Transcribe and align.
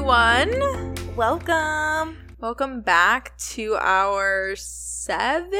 everyone. 0.00 0.94
Welcome. 1.16 2.18
Welcome 2.38 2.82
back 2.82 3.34
to 3.54 3.76
our 3.80 4.54
seventh 4.54 5.56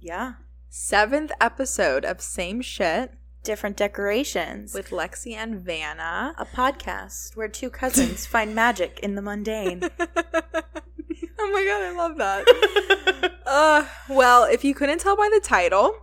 Yeah. 0.00 0.32
seventh 0.68 1.30
episode 1.40 2.04
of 2.04 2.20
Same 2.20 2.60
Shit 2.60 3.12
Different 3.44 3.76
decorations. 3.76 4.74
with 4.74 4.90
Lexi 4.90 5.36
and 5.36 5.64
Vannah. 5.64 6.34
a 6.36 6.44
podcast 6.46 7.36
where 7.36 7.46
two 7.46 7.70
cousins 7.70 8.26
find 8.34 8.56
magic 8.56 8.98
in 9.04 9.14
the 9.14 9.22
mundane. 9.22 9.82
oh 10.00 11.50
my 11.52 11.64
god, 11.64 11.82
I 11.82 11.94
love 11.96 12.16
that. 12.18 13.32
uh, 13.46 13.86
well, 14.08 14.42
if 14.44 14.64
you 14.64 14.74
couldn't 14.74 14.98
tell 14.98 15.16
by 15.16 15.30
the 15.32 15.40
title, 15.40 15.94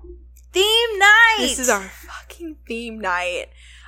Theme 0.54 0.99
night. 0.99 1.35
this 1.40 1.59
is 1.59 1.67
our 1.70 1.81
fucking 1.81 2.55
theme 2.65 2.98
night. 3.02 3.48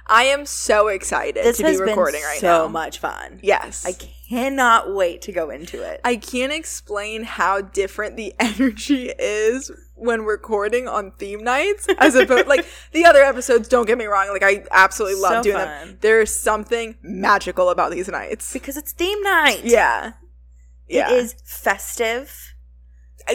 I 0.09 0.23
am 0.23 0.45
so 0.45 0.88
excited 0.88 1.43
This 1.43 1.57
to 1.57 1.63
be 1.63 1.77
recording 1.77 2.21
right 2.23 2.39
so 2.39 2.47
now. 2.47 2.63
So 2.66 2.70
much 2.70 2.99
fun. 2.99 3.39
Yes. 3.43 3.85
I 3.85 3.93
cannot 4.30 4.93
wait 4.93 5.21
to 5.23 5.31
go 5.31 5.49
into 5.49 5.81
it. 5.81 6.02
I 6.03 6.16
can't 6.16 6.52
explain 6.53 7.23
how 7.23 7.61
different 7.61 8.16
the 8.16 8.33
energy 8.39 9.11
is 9.20 9.71
when 9.95 10.21
recording 10.23 10.88
on 10.88 11.11
theme 11.11 11.43
nights 11.43 11.88
as 11.97 12.13
opposed 12.16 12.47
like 12.47 12.66
the 12.91 13.03
other 13.05 13.23
episodes 13.23 13.67
don't 13.67 13.88
get 13.88 13.97
me 13.97 14.05
wrong 14.05 14.30
like 14.30 14.43
I 14.43 14.63
absolutely 14.71 15.20
love 15.20 15.43
So 15.43 15.52
doing 15.52 15.57
fun. 15.57 15.88
them. 15.88 15.97
There's 16.02 16.33
something 16.33 16.95
magical 17.02 17.69
about 17.69 17.91
these 17.91 18.08
nights. 18.08 18.53
because 18.53 18.78
it's 18.78 18.91
theme 18.94 19.22
night. 19.23 19.61
Yeah. 19.63 20.13
Yeah. 20.88 21.11
It 21.11 21.17
is 21.17 21.35
festive. 21.44 22.53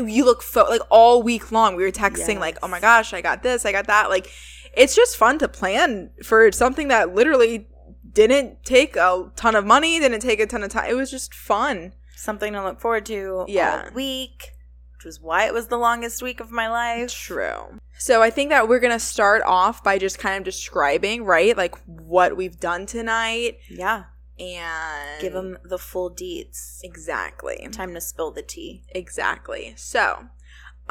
you 0.03 0.25
look 0.25 0.41
fo- 0.43 0.69
like 0.71 0.81
all 0.89 1.23
week 1.23 1.53
long 1.53 1.75
we 1.77 1.83
were 1.83 1.91
texting 1.91 2.39
like 2.39 2.57
oh 2.63 2.69
my 2.69 2.81
gosh 2.81 3.13
i 3.13 3.21
got 3.21 3.43
this 3.43 3.67
i 3.67 3.73
got 3.73 3.89
that 3.89 4.09
like 4.09 4.31
it's 4.75 4.95
just 4.97 5.17
fun 5.17 5.39
to 5.39 5.49
plan 5.49 6.11
for 6.23 6.51
something 6.53 6.89
that 6.89 7.15
literally 7.15 7.69
didn't 8.13 8.65
take 8.65 8.97
a 8.97 9.31
ton 9.37 9.55
of 9.55 9.65
money 9.65 9.99
didn't 9.99 10.21
take 10.21 10.41
a 10.41 10.47
ton 10.47 10.63
of 10.63 10.71
time 10.71 10.89
it 10.91 10.95
was 10.95 11.11
just 11.11 11.35
fun 11.35 11.93
Something 12.15 12.53
to 12.53 12.63
look 12.63 12.79
forward 12.81 13.05
to 13.07 13.45
Yeah. 13.49 13.87
all 13.89 13.95
week, 13.95 14.53
which 14.97 15.05
was 15.05 15.19
why 15.21 15.47
it 15.47 15.53
was 15.53 15.67
the 15.67 15.77
longest 15.79 16.23
week 16.23 16.39
of 16.39 16.51
my 16.53 16.69
life. 16.69 17.11
true 17.13 17.81
so 17.99 18.23
i 18.23 18.31
think 18.31 18.51
that 18.51 18.69
we're 18.69 18.81
gonna 18.81 18.99
start 19.01 19.43
off 19.45 19.83
by 19.83 19.99
just 19.99 20.19
kind 20.19 20.37
of 20.39 20.45
describing 20.45 21.25
right 21.25 21.57
like 21.57 21.75
what 21.87 22.37
we've 22.37 22.59
done 22.61 22.87
tonight 22.87 23.59
Yeah. 23.69 24.05
and 24.39 25.21
Give 25.21 25.33
them 25.33 25.59
the 25.65 25.79
full 25.79 26.11
deets. 26.11 26.81
exactly 26.83 27.69
Time 27.73 27.95
to 27.95 28.01
spill 28.01 28.31
the 28.31 28.43
tea. 28.43 28.83
Exactly. 28.91 29.75
So, 29.77 30.27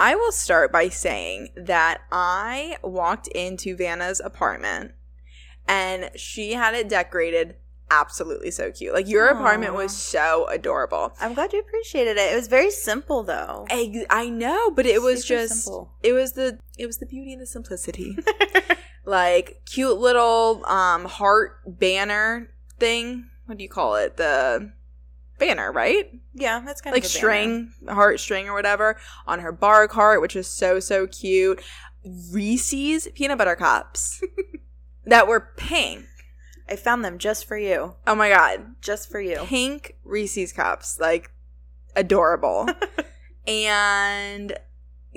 I 0.01 0.15
will 0.15 0.31
start 0.31 0.71
by 0.71 0.89
saying 0.89 1.49
that 1.55 2.01
I 2.11 2.77
walked 2.81 3.27
into 3.27 3.77
Vannah's 3.77 4.19
apartment 4.19 4.93
and 5.67 6.09
she 6.15 6.53
had 6.53 6.73
it 6.73 6.89
decorated 6.89 7.57
absolutely 7.91 8.49
so 8.49 8.71
cute. 8.71 8.95
Like 8.95 9.07
your 9.07 9.27
apartment 9.27 9.75
was 9.75 9.95
so 9.95 10.47
adorable. 10.47 11.13
I'm 11.21 11.35
glad 11.35 11.53
you 11.53 11.59
appreciated 11.59 12.17
it. 12.17 12.33
It 12.33 12.35
was 12.35 12.47
very 12.47 12.71
simple 12.71 13.21
though. 13.21 13.67
I, 13.69 14.03
I 14.09 14.27
know, 14.27 14.71
but 14.71 14.87
it 14.87 15.03
was 15.03 15.23
Super 15.23 15.41
just 15.41 15.65
simple. 15.65 15.91
it 16.01 16.13
was 16.13 16.31
the 16.31 16.57
it 16.79 16.87
was 16.87 16.97
the 16.97 17.05
beauty 17.05 17.33
and 17.33 17.41
the 17.43 17.45
simplicity. 17.45 18.17
like 19.05 19.61
cute 19.67 19.99
little 19.99 20.65
um 20.65 21.05
heart 21.05 21.59
banner 21.67 22.49
thing. 22.79 23.29
What 23.45 23.59
do 23.59 23.63
you 23.63 23.69
call 23.69 23.97
it? 23.97 24.17
The 24.17 24.71
banner, 25.41 25.71
right? 25.71 26.09
yeah, 26.33 26.61
that's 26.65 26.79
kind 26.79 26.93
like 26.93 27.03
of 27.03 27.09
banner. 27.09 27.17
string, 27.19 27.73
heart 27.89 28.19
string 28.21 28.47
or 28.47 28.53
whatever 28.53 28.97
on 29.27 29.39
her 29.39 29.51
bar 29.51 29.87
cart, 29.89 30.21
which 30.21 30.35
is 30.37 30.47
so 30.47 30.79
so 30.79 31.05
cute. 31.07 31.61
Reese's 32.31 33.07
peanut 33.13 33.37
butter 33.37 33.55
cups 33.55 34.23
that 35.05 35.27
were 35.27 35.51
pink. 35.57 36.05
I 36.69 36.75
found 36.77 37.03
them 37.03 37.17
just 37.17 37.45
for 37.45 37.57
you. 37.57 37.95
Oh 38.07 38.15
my 38.15 38.29
god, 38.29 38.75
Just 38.81 39.11
for 39.11 39.19
you. 39.19 39.37
pink 39.43 39.97
Reese's 40.05 40.53
cups, 40.53 40.97
like 40.99 41.29
adorable. 41.95 42.69
and 43.47 44.57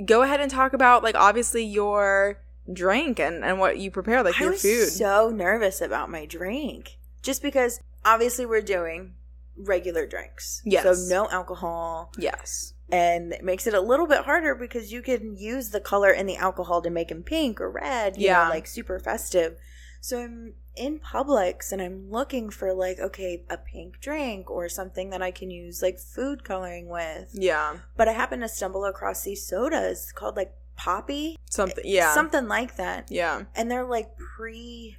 go 0.05 0.23
ahead 0.23 0.41
and 0.41 0.51
talk 0.51 0.73
about 0.73 1.03
like 1.05 1.15
obviously 1.15 1.65
your 1.65 2.41
drink 2.73 3.21
and 3.21 3.45
and 3.45 3.59
what 3.61 3.79
you 3.79 3.91
prepare, 3.91 4.23
like 4.23 4.41
I 4.41 4.45
your 4.45 4.53
food. 4.55 4.89
so 4.89 5.31
nervous 5.31 5.81
about 5.81 6.11
my 6.11 6.27
drink. 6.27 6.99
Just 7.23 7.41
because 7.43 7.81
obviously 8.05 8.45
we're 8.47 8.61
doing 8.63 9.15
regular 9.57 10.07
drinks. 10.07 10.63
Yes. 10.65 10.83
So 10.83 11.15
no 11.15 11.29
alcohol. 11.31 12.13
yes. 12.19 12.73
And 12.93 13.33
it 13.33 13.43
makes 13.43 13.67
it 13.67 13.73
a 13.75 13.81
little 13.81 14.07
bit 14.07 14.25
harder 14.25 14.55
because 14.55 14.93
you 14.93 15.01
can 15.01 15.37
use 15.37 15.71
the 15.71 15.81
color 15.81 16.11
in 16.11 16.27
the 16.27 16.37
alcohol 16.37 16.83
to 16.83 16.91
make 16.91 17.09
them 17.09 17.23
pink 17.23 17.61
or 17.61 17.71
red. 17.71 18.17
You 18.19 18.27
Yeah. 18.27 18.45
Know, 18.45 18.51
like 18.51 18.67
super 18.67 18.99
festive. 18.99 19.57
So 20.01 20.21
I'm 20.21 20.53
in 20.77 21.01
Publix 21.01 21.73
and 21.73 21.81
I'm 21.81 22.11
looking 22.11 22.51
for 22.51 22.75
like, 22.75 22.99
okay, 22.99 23.43
a 23.49 23.57
pink 23.57 24.01
drink 24.01 24.51
or 24.51 24.69
something 24.69 25.09
that 25.11 25.23
I 25.23 25.31
can 25.31 25.51
use 25.51 25.81
like 25.83 25.99
food 25.99 26.45
coloring 26.45 26.89
with. 26.89 27.31
Yeah. 27.33 27.77
But 27.97 28.09
I 28.09 28.13
happen 28.13 28.41
to 28.41 28.49
stumble 28.49 28.85
across 28.85 29.23
these 29.25 29.47
sodas 29.47 30.13
called 30.13 30.37
like 30.37 30.53
Poppi. 30.77 31.39
Something. 31.49 31.85
Yeah. 31.87 32.13
Something 32.13 32.49
like 32.49 32.77
that. 32.77 33.11
yeah. 33.11 33.45
And 33.57 33.71
they're 33.71 33.87
like 33.87 34.11
pre 34.19 34.97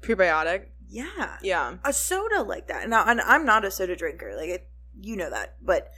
Prebiotic. 0.00 0.66
Yeah. 0.88 1.36
Yeah. 1.42 1.76
A 1.84 1.92
soda 1.92 2.42
like 2.42 2.68
that. 2.68 2.88
Now 2.88 3.04
and 3.06 3.20
I'm 3.20 3.44
not 3.44 3.64
a 3.64 3.70
soda 3.70 3.96
drinker, 3.96 4.34
like 4.36 4.48
it, 4.48 4.68
you 5.00 5.16
know 5.16 5.30
that. 5.30 5.56
But 5.62 5.90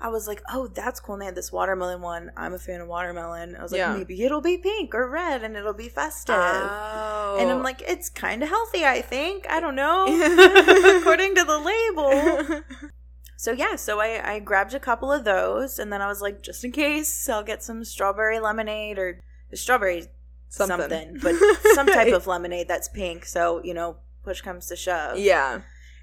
I 0.00 0.08
was 0.08 0.26
like, 0.26 0.42
oh, 0.52 0.66
that's 0.66 1.00
cool. 1.00 1.14
And 1.14 1.22
they 1.22 1.26
had 1.26 1.34
this 1.34 1.52
watermelon 1.52 2.00
one. 2.02 2.30
I'm 2.36 2.52
a 2.52 2.58
fan 2.58 2.80
of 2.80 2.88
watermelon. 2.88 3.56
I 3.56 3.62
was 3.62 3.72
like, 3.72 3.78
Yeah. 3.78 3.96
maybe 3.96 4.22
it'll 4.22 4.40
be 4.40 4.58
pink 4.58 4.94
or 4.94 5.08
red 5.08 5.42
and 5.42 5.56
it'll 5.56 5.72
be 5.72 5.88
festive. 5.88 6.34
Oh. 6.36 7.36
And 7.38 7.50
I'm 7.50 7.60
oh. 7.60 7.62
like, 7.62 7.82
it's 7.82 8.10
kind 8.10 8.42
of 8.42 8.48
healthy, 8.48 8.84
I 8.84 9.00
think. 9.00 9.46
I 9.48 9.60
don't 9.60 9.76
know. 9.76 10.04
According 10.98 11.36
to 11.36 11.44
the 11.44 11.58
label. 11.58 12.62
So 13.36 13.52
yeah, 13.52 13.76
so 13.76 14.00
I, 14.00 14.36
I 14.36 14.38
grabbed 14.38 14.72
a 14.72 14.80
couple 14.80 15.12
of 15.12 15.24
those 15.24 15.78
and 15.78 15.92
then 15.92 16.00
I 16.00 16.06
was 16.06 16.22
like, 16.22 16.42
just 16.42 16.64
in 16.64 16.72
case, 16.72 17.28
I'll 17.28 17.42
get 17.42 17.62
some 17.62 17.84
strawberry 17.84 18.40
lemonade 18.40 18.98
or 18.98 19.20
strawberry 19.52 20.06
something. 20.48 20.78
something, 20.78 21.18
but 21.20 21.34
some 21.74 21.86
type 21.86 22.14
of 22.14 22.26
lemonade 22.26 22.68
that's 22.68 22.88
pink. 22.88 23.26
So, 23.26 23.60
you 23.62 23.74
know, 23.74 23.98
push 24.24 24.40
comes 24.40 24.66
to 24.66 24.76
shove. 24.76 25.18
yeah. 25.18 25.60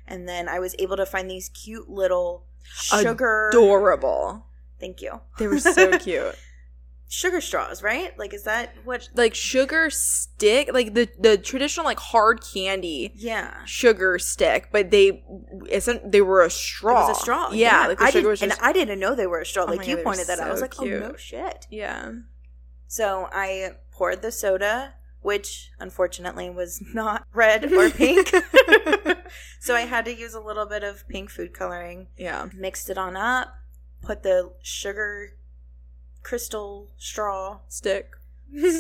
And 0.07 0.27
then 0.27 0.49
I 0.49 0.59
was 0.59 0.75
able 0.79 0.97
to 0.97 1.05
find 1.05 1.29
these 1.29 1.49
cute 1.49 1.89
little 1.89 2.45
sugar. 2.63 3.49
Adorable. 3.49 4.45
Thank 4.79 5.01
you. 5.01 5.21
They 5.37 5.47
were 5.47 5.59
so 5.59 5.97
cute. 5.99 6.35
Sugar 7.07 7.41
straws, 7.41 7.83
right? 7.83 8.17
Like, 8.17 8.33
is 8.33 8.43
that 8.43 8.73
what? 8.85 9.09
Like 9.15 9.35
sugar 9.35 9.89
stick, 9.89 10.71
like 10.73 10.93
the 10.93 11.09
the 11.19 11.37
traditional 11.37 11.85
like 11.85 11.99
hard 11.99 12.41
candy 12.41 13.11
Yeah. 13.15 13.63
sugar 13.65 14.17
stick, 14.17 14.69
but 14.71 14.91
they 14.91 15.23
isn't 15.69 16.11
they 16.11 16.21
were 16.21 16.41
a 16.41 16.49
straw. 16.49 17.05
It 17.05 17.09
was 17.09 17.17
a 17.17 17.21
straw. 17.21 17.51
Yeah, 17.51 17.87
like 17.87 17.97
the 17.99 18.05
I 18.05 18.07
sugar 18.11 18.19
didn't, 18.21 18.29
was 18.29 18.39
just 18.39 18.57
and 18.59 18.65
I 18.65 18.71
didn't 18.73 18.99
know 18.99 19.13
they 19.13 19.27
were 19.27 19.41
a 19.41 19.45
straw. 19.45 19.63
Oh 19.63 19.67
my 19.67 19.71
Like 19.73 19.79
God, 19.81 19.87
you 19.89 19.95
they 19.97 20.01
were 20.01 20.03
pointed 20.05 20.27
that 20.27 20.39
out. 20.39 20.47
I 20.47 20.51
was 20.51 20.59
so 20.59 20.63
like, 20.63 20.79
oh 20.79 20.85
no 20.85 21.15
shit. 21.17 21.67
yeah. 21.69 22.11
So 22.87 23.27
I 23.31 23.71
poured 23.91 24.21
the 24.21 24.31
soda, 24.31 24.93
which 25.21 25.71
unfortunately 25.79 26.49
was 26.49 26.81
not 26.93 27.25
red 27.33 27.71
or 27.71 27.89
pink. 27.89 28.29
so 29.59 29.75
I 29.75 29.81
had 29.81 30.05
to 30.05 30.15
use 30.15 30.33
a 30.33 30.39
little 30.39 30.65
bit 30.65 30.83
of 30.83 31.07
pink 31.07 31.29
food 31.29 31.53
coloring. 31.53 32.07
Yeah. 32.17 32.49
Mixed 32.53 32.89
it 32.89 32.97
on 32.97 33.15
up. 33.15 33.55
Put 34.01 34.23
the 34.23 34.53
sugar 34.61 35.33
crystal 36.23 36.91
straw 36.97 37.59
Stick. 37.67 38.11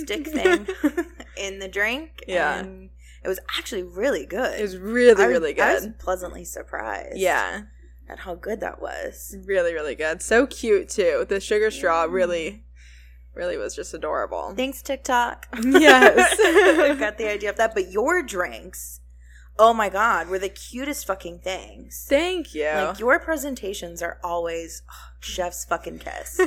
stick 0.01 0.27
thing 0.27 0.67
in 1.37 1.59
the 1.59 1.67
drink. 1.67 2.23
Yeah. 2.27 2.59
And 2.59 2.89
it 3.23 3.27
was 3.27 3.39
actually 3.57 3.83
really 3.83 4.25
good. 4.25 4.59
It 4.59 4.63
was 4.63 4.77
really, 4.77 5.23
I 5.23 5.27
really 5.27 5.59
I 5.59 5.75
was 5.75 5.85
good. 5.85 5.99
pleasantly 5.99 6.43
surprised. 6.43 7.17
Yeah. 7.17 7.63
At 8.09 8.19
how 8.19 8.35
good 8.35 8.59
that 8.61 8.81
was. 8.81 9.37
Really, 9.45 9.73
really 9.73 9.95
good. 9.95 10.21
So 10.21 10.47
cute 10.47 10.89
too. 10.89 11.25
The 11.29 11.39
sugar 11.39 11.71
straw 11.71 12.03
really 12.03 12.51
mm-hmm. 12.51 12.61
Really 13.33 13.57
was 13.57 13.75
just 13.75 13.93
adorable. 13.93 14.53
Thanks, 14.55 14.81
TikTok. 14.81 15.47
Yes. 15.63 16.37
I 16.39 16.95
Got 16.99 17.17
the 17.17 17.29
idea 17.29 17.49
of 17.49 17.57
that. 17.57 17.73
But 17.73 17.91
your 17.91 18.21
drinks, 18.21 19.01
oh 19.57 19.73
my 19.73 19.89
God, 19.89 20.27
were 20.27 20.39
the 20.39 20.49
cutest 20.49 21.05
fucking 21.05 21.39
things. 21.39 22.05
Thank 22.09 22.53
you. 22.53 22.69
Like 22.73 22.99
your 22.99 23.19
presentations 23.19 24.01
are 24.01 24.19
always 24.23 24.83
oh, 24.89 25.11
chef's 25.19 25.65
fucking 25.65 25.99
kiss. 25.99 26.41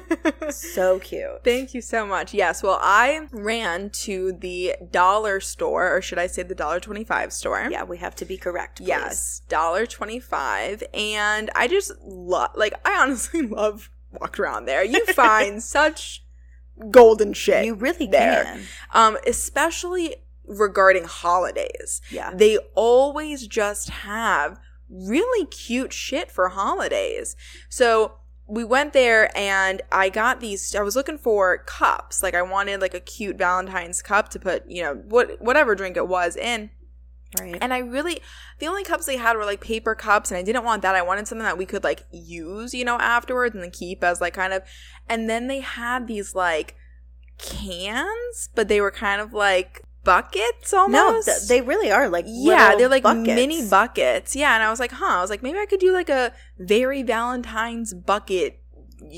so 0.50 0.98
cute. 0.98 1.42
Thank 1.44 1.74
you 1.74 1.80
so 1.80 2.06
much. 2.06 2.34
Yes, 2.34 2.62
well, 2.62 2.78
I 2.82 3.28
ran 3.32 3.90
to 3.90 4.32
the 4.32 4.76
dollar 4.90 5.40
store, 5.40 5.94
or 5.94 6.02
should 6.02 6.18
I 6.18 6.26
say 6.26 6.42
the 6.42 6.54
dollar 6.54 6.80
twenty-five 6.80 7.32
store? 7.32 7.68
Yeah, 7.70 7.84
we 7.84 7.98
have 7.98 8.16
to 8.16 8.24
be 8.24 8.36
correct. 8.36 8.78
Please. 8.78 8.88
Yes, 8.88 9.42
dollar 9.48 9.86
twenty-five, 9.86 10.82
and 10.92 11.50
I 11.54 11.68
just 11.68 11.92
love. 12.02 12.50
Like, 12.54 12.74
I 12.84 13.00
honestly 13.00 13.42
love 13.46 13.90
walked 14.20 14.38
around 14.38 14.66
there. 14.66 14.84
You 14.84 15.04
find 15.06 15.62
such 15.62 16.23
golden 16.90 17.32
shit. 17.32 17.64
You 17.64 17.74
really 17.74 18.06
there. 18.06 18.44
can. 18.44 18.62
um, 18.92 19.18
especially 19.26 20.16
regarding 20.46 21.04
holidays. 21.04 22.00
Yeah. 22.10 22.32
They 22.34 22.58
always 22.74 23.46
just 23.46 23.90
have 23.90 24.58
really 24.90 25.46
cute 25.46 25.92
shit 25.92 26.30
for 26.30 26.50
holidays. 26.50 27.36
So 27.68 28.16
we 28.46 28.64
went 28.64 28.92
there 28.92 29.36
and 29.36 29.80
I 29.90 30.10
got 30.10 30.40
these 30.40 30.74
I 30.74 30.82
was 30.82 30.96
looking 30.96 31.18
for 31.18 31.58
cups. 31.58 32.22
Like 32.22 32.34
I 32.34 32.42
wanted 32.42 32.80
like 32.80 32.94
a 32.94 33.00
cute 33.00 33.38
Valentine's 33.38 34.02
cup 34.02 34.28
to 34.30 34.38
put, 34.38 34.68
you 34.70 34.82
know, 34.82 34.94
what 34.94 35.40
whatever 35.40 35.74
drink 35.74 35.96
it 35.96 36.08
was 36.08 36.36
in. 36.36 36.70
Right. 37.38 37.56
And 37.60 37.72
I 37.72 37.78
really, 37.78 38.20
the 38.58 38.66
only 38.66 38.84
cups 38.84 39.06
they 39.06 39.16
had 39.16 39.36
were 39.36 39.44
like 39.44 39.60
paper 39.60 39.94
cups, 39.94 40.30
and 40.30 40.38
I 40.38 40.42
didn't 40.42 40.64
want 40.64 40.82
that. 40.82 40.94
I 40.94 41.02
wanted 41.02 41.28
something 41.28 41.44
that 41.44 41.58
we 41.58 41.66
could 41.66 41.84
like 41.84 42.04
use, 42.10 42.74
you 42.74 42.84
know, 42.84 42.96
afterwards 42.98 43.54
and 43.54 43.62
then 43.62 43.70
keep 43.70 44.04
as 44.04 44.20
like 44.20 44.34
kind 44.34 44.52
of. 44.52 44.62
And 45.08 45.28
then 45.28 45.48
they 45.48 45.60
had 45.60 46.06
these 46.06 46.34
like 46.34 46.76
cans, 47.38 48.48
but 48.54 48.68
they 48.68 48.80
were 48.80 48.90
kind 48.90 49.20
of 49.20 49.32
like 49.32 49.82
buckets 50.04 50.72
no, 50.72 50.80
almost. 50.80 51.26
th- 51.26 51.48
they 51.48 51.62
really 51.62 51.90
are 51.90 52.10
like 52.10 52.26
yeah, 52.28 52.74
they're 52.76 52.88
like 52.88 53.02
buckets. 53.02 53.26
mini 53.26 53.68
buckets. 53.68 54.36
Yeah, 54.36 54.54
and 54.54 54.62
I 54.62 54.70
was 54.70 54.80
like, 54.80 54.92
huh. 54.92 55.18
I 55.18 55.20
was 55.20 55.30
like, 55.30 55.42
maybe 55.42 55.58
I 55.58 55.66
could 55.66 55.80
do 55.80 55.92
like 55.92 56.10
a 56.10 56.32
very 56.58 57.02
Valentine's 57.02 57.94
bucket 57.94 58.60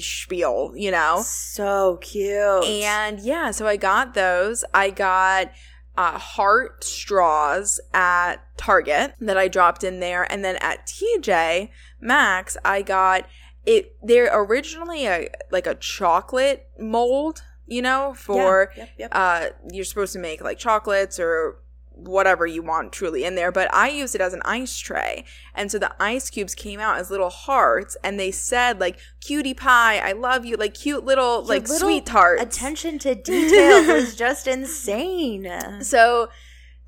spiel, 0.00 0.72
you 0.74 0.90
know? 0.90 1.22
So 1.24 1.98
cute. 2.00 2.64
And 2.64 3.20
yeah, 3.20 3.50
so 3.50 3.66
I 3.66 3.76
got 3.76 4.14
those. 4.14 4.64
I 4.74 4.90
got 4.90 5.50
uh, 5.96 6.18
heart 6.18 6.84
straws 6.84 7.80
at 7.94 8.36
Target 8.56 9.14
that 9.20 9.36
I 9.36 9.48
dropped 9.48 9.84
in 9.84 10.00
there, 10.00 10.30
and 10.30 10.44
then 10.44 10.56
at 10.56 10.86
TJ 10.86 11.70
Maxx, 12.00 12.56
I 12.64 12.82
got 12.82 13.26
it. 13.64 13.96
They're 14.02 14.30
originally 14.32 15.06
a 15.06 15.28
like 15.50 15.66
a 15.66 15.74
chocolate 15.74 16.68
mold, 16.78 17.42
you 17.66 17.82
know, 17.82 18.14
for 18.16 18.70
Yeah, 18.76 18.82
yep, 18.82 18.90
yep. 18.98 19.08
uh, 19.12 19.46
you're 19.70 19.84
supposed 19.84 20.12
to 20.14 20.18
make 20.18 20.40
like 20.42 20.58
chocolates 20.58 21.18
or 21.18 21.58
whatever 21.96 22.46
you 22.46 22.62
want 22.62 22.92
truly 22.92 23.24
in 23.24 23.34
there 23.36 23.50
but 23.50 23.72
i 23.74 23.88
used 23.88 24.14
it 24.14 24.20
as 24.20 24.34
an 24.34 24.42
ice 24.44 24.76
tray. 24.78 25.24
And 25.54 25.72
so 25.72 25.78
the 25.78 25.94
ice 26.00 26.28
cubes 26.28 26.54
came 26.54 26.78
out 26.78 26.98
as 26.98 27.10
little 27.10 27.30
hearts 27.30 27.96
and 28.04 28.20
they 28.20 28.30
said 28.30 28.78
like 28.78 28.98
cutie 29.20 29.54
pie 29.54 29.98
i 29.98 30.12
love 30.12 30.44
you 30.44 30.56
like 30.56 30.74
cute 30.74 31.04
little 31.06 31.36
Your 31.36 31.44
like 31.44 31.68
little 31.68 31.88
SweeTarts. 31.88 32.42
attention 32.42 32.98
to 33.00 33.14
detail 33.14 33.88
is 33.96 34.14
just 34.26 34.46
insane. 34.46 35.82
so 35.82 36.28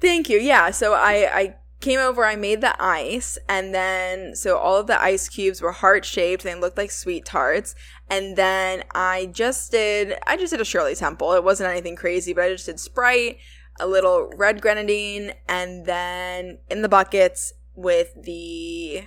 thank 0.01 0.29
you. 0.29 0.39
Yeah 0.39 0.71
so 0.71 0.93
i 0.93 1.15
i 1.33 1.55
came 1.81 2.01
over 2.01 2.25
i 2.25 2.35
made 2.37 2.61
the 2.61 2.75
ice 2.83 3.39
and 3.49 3.73
then 3.75 4.35
so 4.35 4.59
all 4.59 4.77
of 4.77 4.89
the 4.89 5.01
ice 5.01 5.29
cubes 5.29 5.63
were 5.63 5.73
heart 5.73 6.05
shaped 6.05 6.43
they 6.43 6.55
looked 6.55 6.77
like 6.77 6.91
SweeTarts 6.91 7.75
and 8.11 8.37
then 8.37 8.83
i 8.95 9.27
just 9.33 9.71
did 9.71 10.19
i 10.27 10.37
just 10.37 10.51
did 10.53 10.61
a 10.61 10.65
shirley 10.67 10.95
temple. 10.95 11.33
It 11.33 11.45
wasn't 11.45 11.71
anything 11.71 11.97
crazy 11.97 12.33
but 12.35 12.45
i 12.45 12.49
just 12.51 12.67
did 12.67 12.79
sprite 12.81 13.39
a 13.81 13.87
little 13.87 14.31
red 14.37 14.61
grenadine 14.61 15.33
and 15.49 15.87
then 15.87 16.59
in 16.71 16.83
the 16.83 16.89
buckets 16.89 17.53
with 17.75 18.13
the 18.23 19.03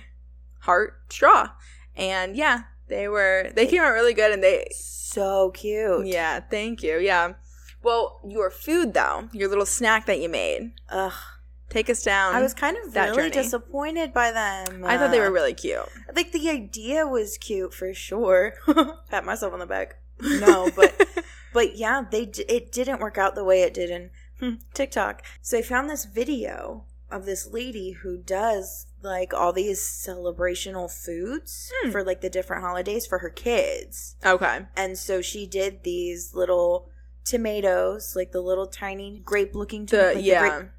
heart 0.60 1.00
straw 1.10 1.50
and 1.96 2.36
yeah 2.36 2.62
they 2.88 3.08
were 3.08 3.50
they 3.54 3.66
came 3.66 3.82
out 3.82 3.92
really 3.92 4.14
good 4.14 4.32
and 4.32 4.42
they 4.42 4.66
So 4.74 5.50
cute. 5.50 6.06
yeah 6.06 6.40
thank 6.40 6.82
you 6.82 6.98
yeah 6.98 7.34
well 7.82 8.20
your 8.26 8.50
food 8.50 8.94
though 8.94 9.28
your 9.32 9.48
little 9.48 9.66
snack 9.66 10.06
that 10.06 10.20
you 10.20 10.28
made 10.28 10.72
Ugh. 10.88 11.12
Take 11.68 11.88
us 11.88 12.02
down. 12.02 12.34
I 12.34 12.42
was 12.42 12.52
kind 12.52 12.76
of 12.76 12.94
really 12.94 13.14
journey. 13.14 13.30
disappointed 13.30 14.12
by 14.12 14.30
them. 14.30 14.84
I 14.84 14.98
thought 14.98 15.10
they 15.10 15.18
Uh, 15.20 15.22
were 15.22 15.32
really 15.32 15.54
cute. 15.54 15.80
Like 16.14 16.30
the 16.32 16.50
idea 16.50 17.06
was 17.06 17.38
cute 17.38 17.72
for 17.72 17.94
sure. 17.94 18.52
Pat 19.10 19.24
myself 19.24 19.54
on 19.54 19.58
the 19.58 19.64
back. 19.64 19.96
No, 20.20 20.70
but 20.76 20.92
but 21.54 21.76
yeah, 21.78 22.02
they 22.10 22.26
d- 22.26 22.44
it 22.46 22.72
didn't 22.72 23.00
work 23.00 23.16
out 23.16 23.34
the 23.34 23.42
way 23.42 23.62
it 23.62 23.72
did 23.72 23.88
in 23.88 24.10
TikTok. 24.74 25.22
So 25.40 25.58
I 25.58 25.62
found 25.62 25.88
this 25.90 26.04
video 26.04 26.84
of 27.10 27.26
this 27.26 27.46
lady 27.46 27.90
who 28.02 28.16
does 28.16 28.86
like 29.02 29.34
all 29.34 29.52
these 29.52 29.80
celebrational 29.80 30.88
foods 30.90 31.70
Hmm. 31.82 31.90
for 31.90 32.02
like 32.04 32.20
the 32.22 32.30
different 32.30 32.62
holidays 32.62 33.06
for 33.06 33.18
her 33.18 33.30
kids. 33.30 34.16
okay. 34.24 34.66
And 34.76 34.96
so 34.98 35.20
she 35.20 35.46
did 35.46 35.82
these 35.82 36.32
little 36.34 36.88
tomatoes, 37.24 38.14
like 38.16 38.32
the 38.32 38.40
little 38.40 38.66
tiny 38.66 39.20
grape 39.24 39.54
looking 39.54 39.86
tomatoes. 39.86 40.16
like 40.16 40.24
yeah. 40.24 40.48
grape- 40.58 40.70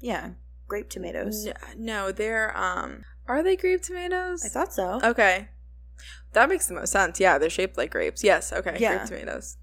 yeah, 0.00 0.30
grape 0.68 0.88
tomatoes. 0.90 1.48
No, 1.76 2.12
they're 2.12 2.56
um. 2.56 3.04
Are 3.26 3.42
they 3.42 3.56
grape 3.56 3.82
tomatoes? 3.82 4.44
I 4.44 4.48
thought 4.48 4.72
so. 4.74 5.00
Okay. 5.02 5.48
That 6.34 6.48
makes 6.50 6.66
the 6.66 6.74
most 6.74 6.92
sense. 6.92 7.18
Yeah, 7.20 7.38
they're 7.38 7.48
shaped 7.48 7.78
like 7.78 7.90
grapes. 7.90 8.22
Yes. 8.22 8.52
Okay. 8.52 8.76
Yeah. 8.78 8.96
Grape 8.98 9.08
tomatoes. 9.08 9.56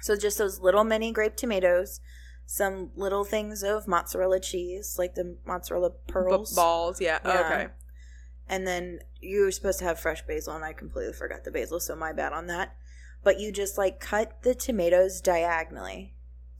So 0.00 0.16
just 0.16 0.38
those 0.38 0.60
little 0.60 0.84
mini 0.84 1.10
grape 1.12 1.34
tomatoes, 1.36 2.00
some 2.52 2.90
little 2.96 3.22
things 3.22 3.62
of 3.62 3.86
mozzarella 3.86 4.40
cheese, 4.40 4.96
like 4.98 5.14
the 5.14 5.36
mozzarella 5.46 5.90
B- 5.90 5.96
pearls, 6.08 6.52
balls. 6.52 7.00
Yeah. 7.00 7.20
Yeah. 7.24 7.40
Okay. 7.46 7.68
and 8.48 8.66
then 8.66 8.98
you 9.20 9.42
were 9.42 9.52
supposed 9.52 9.78
to 9.78 9.84
have 9.84 10.00
fresh 10.00 10.26
basil, 10.26 10.56
and 10.56 10.64
I 10.64 10.72
completely 10.72 11.12
forgot 11.12 11.44
the 11.44 11.52
basil, 11.52 11.78
so 11.78 11.94
my 11.94 12.12
bad 12.12 12.32
on 12.32 12.48
that. 12.48 12.74
But 13.22 13.38
you 13.38 13.52
just 13.52 13.78
like 13.78 14.00
cut 14.00 14.42
the 14.42 14.56
tomatoes 14.56 15.20
diagonally, 15.20 16.14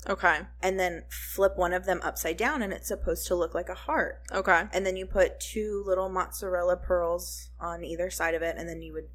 Okay. 0.08 0.42
and 0.62 0.78
then 0.78 1.02
flip 1.10 1.56
one 1.56 1.72
of 1.72 1.86
them 1.86 2.00
upside 2.04 2.36
down, 2.36 2.62
and 2.62 2.72
it's 2.72 2.86
supposed 2.86 3.26
to 3.26 3.34
look 3.34 3.52
like 3.52 3.68
a 3.68 3.74
heart. 3.74 4.22
Okay. 4.30 4.66
And 4.72 4.86
then 4.86 4.96
you 4.96 5.06
put 5.06 5.40
two 5.40 5.82
little 5.84 6.08
mozzarella 6.08 6.76
pearls 6.76 7.50
on 7.58 7.82
either 7.82 8.10
side 8.10 8.36
of 8.36 8.42
it, 8.42 8.54
and 8.56 8.68
then 8.68 8.80
you 8.80 8.92
would 8.92 9.08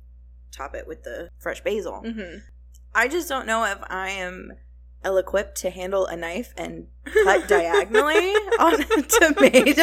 top 0.51 0.75
it 0.75 0.85
with 0.87 1.03
the 1.03 1.29
fresh 1.39 1.63
basil. 1.63 2.01
Mm-hmm. 2.05 2.39
I 2.93 3.07
just 3.07 3.29
don't 3.29 3.45
know 3.47 3.63
if 3.63 3.77
I 3.87 4.09
am 4.09 4.51
ill 5.05 5.17
equipped 5.17 5.55
to 5.61 5.69
handle 5.69 6.05
a 6.07 6.15
knife 6.15 6.53
and 6.57 6.87
cut 7.23 7.47
diagonally 7.47 8.33
on 8.59 8.81
a 8.81 9.01
tomato, 9.03 9.81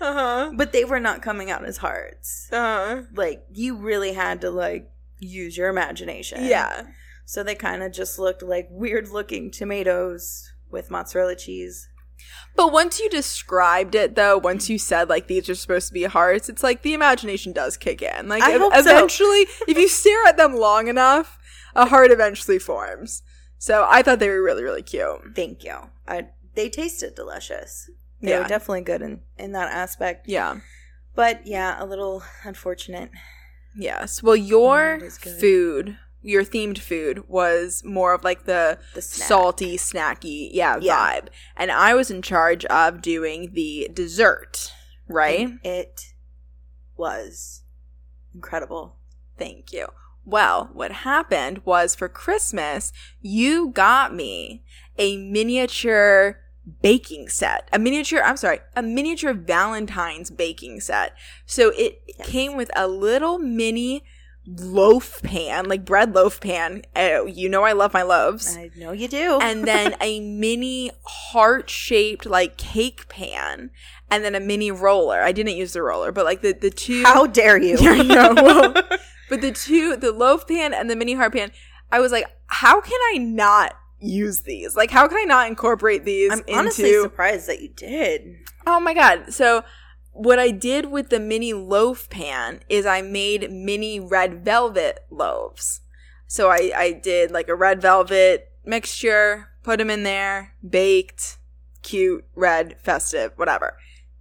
Uh 0.00 0.12
huh. 0.12 0.50
but 0.54 0.72
they 0.72 0.84
were 0.84 1.00
not 1.00 1.22
coming 1.22 1.50
out 1.50 1.64
as 1.64 1.78
hearts. 1.78 2.48
Uh 2.52 2.56
huh. 2.56 3.02
Like, 3.14 3.44
you 3.52 3.76
really 3.76 4.12
had 4.12 4.40
to, 4.42 4.50
like, 4.50 4.90
use 5.18 5.56
your 5.56 5.68
imagination. 5.68 6.44
Yeah. 6.44 6.86
So 7.24 7.42
they 7.42 7.54
kind 7.54 7.82
of 7.82 7.92
just 7.92 8.18
looked 8.18 8.42
like 8.42 8.68
weird 8.70 9.08
looking 9.08 9.50
tomatoes 9.50 10.52
with 10.70 10.90
mozzarella 10.90 11.34
cheese. 11.36 11.88
But 12.54 12.72
once 12.72 12.98
you 13.00 13.08
described 13.10 13.94
it, 13.94 14.14
though, 14.14 14.38
once 14.38 14.70
you 14.70 14.78
said 14.78 15.08
like 15.08 15.26
these 15.26 15.48
are 15.50 15.54
supposed 15.54 15.88
to 15.88 15.92
be 15.94 16.04
hearts, 16.04 16.48
it's 16.48 16.62
like 16.62 16.82
the 16.82 16.94
imagination 16.94 17.52
does 17.52 17.76
kick 17.76 18.00
in. 18.00 18.28
Like 18.28 18.42
I 18.42 18.52
ev- 18.52 18.60
hope 18.60 18.72
so. 18.74 18.80
eventually, 18.80 19.46
if 19.68 19.76
you 19.76 19.88
stare 19.88 20.24
at 20.26 20.36
them 20.36 20.54
long 20.54 20.88
enough, 20.88 21.38
a 21.74 21.86
heart 21.86 22.10
eventually 22.10 22.58
forms. 22.58 23.22
So 23.58 23.86
I 23.88 24.02
thought 24.02 24.18
they 24.18 24.28
were 24.28 24.42
really, 24.42 24.62
really 24.62 24.82
cute. 24.82 25.34
Thank 25.34 25.64
you. 25.64 25.74
I, 26.06 26.28
they 26.54 26.68
tasted 26.68 27.14
delicious. 27.14 27.90
They 28.20 28.30
Yeah. 28.30 28.42
were 28.42 28.48
definitely 28.48 28.82
good 28.82 29.02
in, 29.02 29.20
in 29.38 29.52
that 29.52 29.72
aspect. 29.72 30.28
Yeah. 30.28 30.60
But 31.14 31.46
yeah, 31.46 31.82
a 31.82 31.86
little 31.86 32.22
unfortunate. 32.44 33.10
Yes. 33.74 34.22
Well, 34.22 34.36
your 34.36 34.98
good. 34.98 35.18
food, 35.40 35.98
your 36.22 36.44
themed 36.44 36.78
food, 36.78 37.28
was 37.28 37.82
more 37.84 38.12
of 38.14 38.24
like 38.24 38.44
the 38.44 38.78
The 38.94 39.02
snack. 39.02 39.28
salty, 39.28 39.76
snacky, 39.76 40.50
yeah, 40.52 40.78
Yeah. 40.80 40.96
vibe. 41.20 41.28
And 41.56 41.70
I 41.70 41.94
was 41.94 42.10
in 42.10 42.20
charge 42.22 42.64
of 42.66 43.00
doing 43.02 43.52
the 43.54 43.88
dessert, 43.92 44.72
right? 45.08 45.50
It 45.62 46.12
was 46.96 47.62
incredible. 48.34 48.96
Thank 49.38 49.72
you. 49.72 49.88
Well, 50.26 50.70
what 50.72 50.90
happened 50.92 51.60
was 51.64 51.94
for 51.94 52.08
Christmas, 52.08 52.92
you 53.22 53.68
got 53.70 54.12
me 54.14 54.64
a 54.98 55.16
miniature 55.16 56.40
baking 56.82 57.28
set. 57.28 57.68
A 57.72 57.78
miniature, 57.78 58.20
I'm 58.24 58.36
sorry, 58.36 58.58
a 58.74 58.82
miniature 58.82 59.32
Valentine's 59.32 60.30
baking 60.30 60.80
set. 60.80 61.14
So 61.46 61.70
it 61.70 62.02
Yes. 62.18 62.26
came 62.28 62.56
with 62.56 62.70
a 62.74 62.88
little 62.88 63.38
mini 63.38 64.02
loaf 64.48 65.22
pan, 65.22 65.68
like 65.68 65.84
bread 65.84 66.12
loaf 66.14 66.40
pan. 66.40 66.82
Oh, 66.96 67.26
you 67.26 67.48
know 67.48 67.62
I 67.64 67.72
love 67.72 67.92
my 67.94 68.02
loaves. 68.02 68.56
I 68.56 68.70
know 68.76 68.90
you 68.92 69.06
do. 69.08 69.38
and 69.40 69.64
then 69.64 69.94
a 70.00 70.18
mini 70.42 70.90
heart 71.04 71.70
shaped 71.70 72.26
like 72.26 72.56
cake 72.56 73.08
pan. 73.08 73.70
And 74.08 74.24
then 74.24 74.36
a 74.36 74.40
mini 74.40 74.70
roller. 74.70 75.20
I 75.20 75.32
didn't 75.32 75.56
use 75.56 75.72
the 75.72 75.82
roller, 75.82 76.12
but 76.12 76.24
like 76.24 76.40
the, 76.40 76.52
the 76.52 76.70
two 76.70 77.02
how 77.02 77.26
dare 77.26 77.60
you? 77.60 77.76
I 77.80 78.02
know. 78.02 78.34
Well, 78.34 78.74
but 79.28 79.40
the 79.40 79.52
two, 79.52 79.96
the 79.96 80.12
loaf 80.12 80.46
pan 80.46 80.72
and 80.74 80.88
the 80.90 80.96
mini 80.96 81.14
heart 81.14 81.32
pan, 81.32 81.52
I 81.90 82.00
was 82.00 82.12
like, 82.12 82.26
how 82.46 82.80
can 82.80 82.98
I 83.14 83.18
not 83.18 83.74
use 84.00 84.42
these? 84.42 84.76
Like, 84.76 84.90
how 84.90 85.08
can 85.08 85.18
I 85.18 85.24
not 85.24 85.48
incorporate 85.48 86.04
these 86.04 86.32
I'm 86.32 86.40
into? 86.40 86.54
honestly 86.54 86.92
surprised 87.00 87.48
that 87.48 87.62
you 87.62 87.68
did. 87.68 88.36
oh 88.66 88.80
my 88.80 88.94
god! 88.94 89.32
So 89.32 89.64
what 90.12 90.38
I 90.38 90.50
did 90.50 90.86
with 90.86 91.10
the 91.10 91.20
mini 91.20 91.52
loaf 91.52 92.08
pan 92.08 92.60
is 92.68 92.86
I 92.86 93.02
made 93.02 93.50
mini 93.52 94.00
red 94.00 94.44
velvet 94.44 95.00
loaves. 95.10 95.80
So 96.26 96.50
I 96.50 96.72
I 96.76 96.92
did 96.92 97.30
like 97.30 97.48
a 97.48 97.54
red 97.54 97.80
velvet 97.82 98.50
mixture, 98.64 99.48
put 99.62 99.78
them 99.78 99.90
in 99.90 100.02
there, 100.02 100.54
baked, 100.68 101.38
cute, 101.82 102.24
red, 102.34 102.76
festive, 102.82 103.32
whatever. 103.36 103.76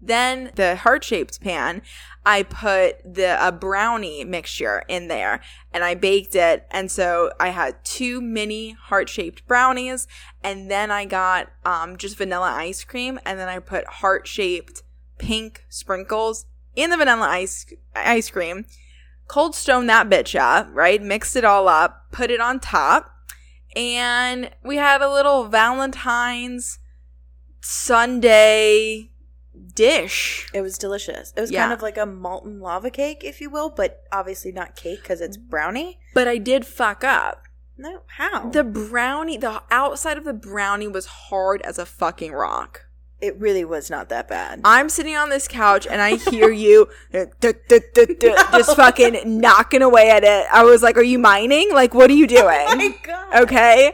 Then 0.06 0.52
the 0.54 0.76
heart 0.76 1.04
shaped 1.04 1.42
pan, 1.42 1.82
I 2.26 2.44
put 2.44 3.02
the 3.04 3.38
a 3.46 3.52
brownie 3.52 4.24
mixture 4.24 4.84
in 4.88 5.08
there 5.08 5.42
and 5.74 5.84
I 5.84 5.96
baked 5.96 6.36
it. 6.36 6.68
And 6.70 6.92
so 6.92 7.32
I 7.40 7.50
had 7.50 7.84
two 7.84 8.22
mini 8.22 8.72
heart 8.72 9.10
shaped 9.10 9.48
brownies, 9.48 10.08
and 10.44 10.70
then 10.70 10.92
I 10.92 11.06
got 11.06 11.52
um, 11.66 11.98
just 11.98 12.18
vanilla 12.18 12.52
ice 12.52 12.84
cream, 12.84 13.20
and 13.26 13.40
then 13.40 13.50
I 13.50 13.60
put 13.60 13.86
heart 13.86 14.28
shaped 14.28 14.84
pink 15.18 15.66
sprinkles 15.70 16.46
in 16.76 16.92
the 16.92 16.98
vanilla 16.98 17.28
ice 17.28 17.66
ice 17.96 18.30
cream. 18.30 18.66
Cold 19.28 19.56
stone 19.56 19.88
that 19.88 20.08
bitch 20.08 20.40
up, 20.40 20.70
right? 20.72 21.02
Mixed 21.02 21.36
it 21.36 21.44
all 21.44 21.68
up, 21.68 22.12
put 22.12 22.30
it 22.30 22.40
on 22.40 22.60
top, 22.60 23.12
and 23.76 24.52
we 24.64 24.76
had 24.78 25.02
a 25.02 25.12
little 25.12 25.46
Valentine's 25.46 26.78
sundae 27.60 29.10
dish. 29.76 30.48
It 30.54 30.62
was 30.62 30.78
delicious. 30.78 31.34
It 31.36 31.42
was 31.42 31.52
Yeah. 31.52 31.62
kind 31.64 31.74
of 31.74 31.82
like 31.82 31.98
a 31.98 32.06
molten 32.06 32.60
lava 32.60 32.90
cake, 32.90 33.24
if 33.24 33.42
you 33.42 33.50
will, 33.50 33.70
but 33.70 34.04
obviously 34.12 34.52
not 34.52 34.76
cake 34.76 35.02
because 35.02 35.22
it's 35.22 35.38
brownie. 35.38 36.00
But 36.14 36.28
I 36.28 36.38
did 36.38 36.66
fuck 36.66 37.04
up. 37.04 37.44
No, 37.78 38.04
how? 38.08 38.50
The 38.50 38.64
brownie, 38.64 39.38
the 39.38 39.62
outside 39.70 40.18
of 40.18 40.24
the 40.24 40.34
brownie 40.34 40.88
was 40.88 41.06
hard 41.06 41.62
as 41.64 41.78
a 41.78 41.86
fucking 41.86 42.32
rock. 42.32 42.85
It 43.22 43.40
really 43.40 43.66
was 43.66 43.90
not 43.90 44.10
that 44.10 44.28
bad. 44.28 44.62
I'm 44.64 44.90
sitting 44.90 45.16
on 45.16 45.30
this 45.30 45.48
couch 45.48 45.88
and 45.88 46.02
I 46.02 46.16
hear 46.16 46.52
you 46.52 46.90
duh, 47.12 47.26
duh, 47.40 47.54
duh, 47.70 47.80
duh, 48.20 48.52
just 48.52 48.76
fucking 48.76 49.40
knocking 49.40 49.82
away 49.82 50.10
at 50.10 50.24
it. 50.24 50.46
I 50.52 50.64
was 50.64 50.84
like, 50.84 50.98
"Are 50.98 51.04
you 51.04 51.18
mining? 51.20 51.72
Like, 51.74 51.94
what 51.94 52.10
are 52.10 52.14
you 52.14 52.28
oh 52.30 52.46
my 52.46 52.78
doing?" 52.78 52.96
god. 53.04 53.44
Okay, 53.44 53.94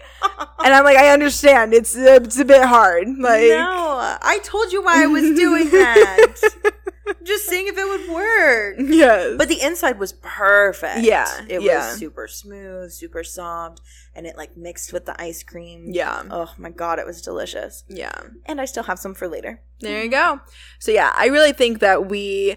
and 0.64 0.74
I'm 0.74 0.84
like, 0.84 0.98
"I 0.98 1.10
understand. 1.10 1.74
It's 1.74 1.96
uh, 1.96 2.20
it's 2.24 2.40
a 2.40 2.46
bit 2.46 2.64
hard." 2.66 3.08
Like, 3.08 3.50
no, 3.50 4.18
I 4.22 4.40
told 4.44 4.72
you 4.72 4.84
why 4.84 5.04
I 5.04 5.08
was 5.08 5.24
doing 5.38 5.70
that. 5.70 6.74
Just 7.24 7.48
seeing 7.48 7.68
if 7.68 7.78
it 7.78 7.86
would 7.88 8.10
work. 8.14 8.76
yes, 8.80 9.36
But 9.38 9.48
the 9.48 9.62
inside 9.62 9.98
was 10.00 10.14
perfect. 10.22 11.00
Yeah, 11.06 11.28
It 11.50 11.62
yeah. 11.62 11.88
was 11.90 11.98
super 11.98 12.28
smooth, 12.28 12.92
super 12.92 13.24
soft, 13.24 13.82
and 14.16 14.26
it 14.28 14.38
like 14.38 14.56
mixed 14.56 14.94
with 14.94 15.06
the 15.06 15.20
ice 15.22 15.44
cream. 15.44 15.86
yeah, 15.90 16.24
Oh 16.30 16.54
my 16.58 16.70
god, 16.70 17.00
it 17.00 17.06
was 17.06 17.22
delicious. 17.22 17.84
yeah. 17.88 18.22
And 18.46 18.62
I 18.62 18.66
still 18.66 18.84
have 18.84 19.00
some 19.00 19.14
for 19.16 19.28
later. 19.28 19.62
There 19.80 20.04
you 20.04 20.10
go. 20.12 20.42
So 20.80 20.92
yeah, 20.92 21.12
I 21.16 21.28
really 21.28 21.54
think 21.54 21.80
that 21.80 22.08
we 22.08 22.56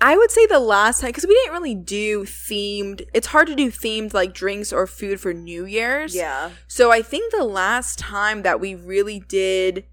I 0.00 0.16
would 0.16 0.30
say 0.30 0.44
the 0.46 0.58
last 0.58 1.00
time 1.00 1.12
cuz 1.12 1.24
we 1.26 1.34
didn't 1.34 1.52
really 1.52 1.74
do 1.74 2.24
themed. 2.24 3.02
It's 3.14 3.28
hard 3.28 3.46
to 3.48 3.54
do 3.54 3.70
themed 3.70 4.12
like 4.14 4.32
drinks 4.34 4.72
or 4.72 4.86
food 4.86 5.20
for 5.20 5.32
New 5.32 5.64
Year's. 5.66 6.14
Yeah. 6.16 6.50
So 6.66 6.90
I 6.90 7.00
think 7.02 7.32
the 7.32 7.44
last 7.44 7.98
time 7.98 8.42
that 8.42 8.60
we 8.60 8.74
really 8.74 9.20
did 9.20 9.84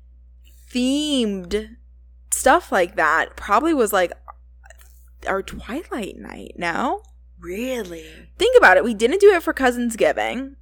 themed 0.74 1.75
stuff 2.31 2.71
like 2.71 2.95
that 2.95 3.35
probably 3.35 3.73
was 3.73 3.93
like 3.93 4.11
our 5.27 5.43
Twilight 5.43 6.17
night, 6.17 6.53
now. 6.57 7.01
Really? 7.39 8.05
Think 8.38 8.57
about 8.57 8.77
it. 8.77 8.83
We 8.83 8.93
didn't 8.93 9.21
do 9.21 9.33
it 9.33 9.43
for 9.43 9.53
Cousins 9.53 9.95
Giving. 9.95 10.55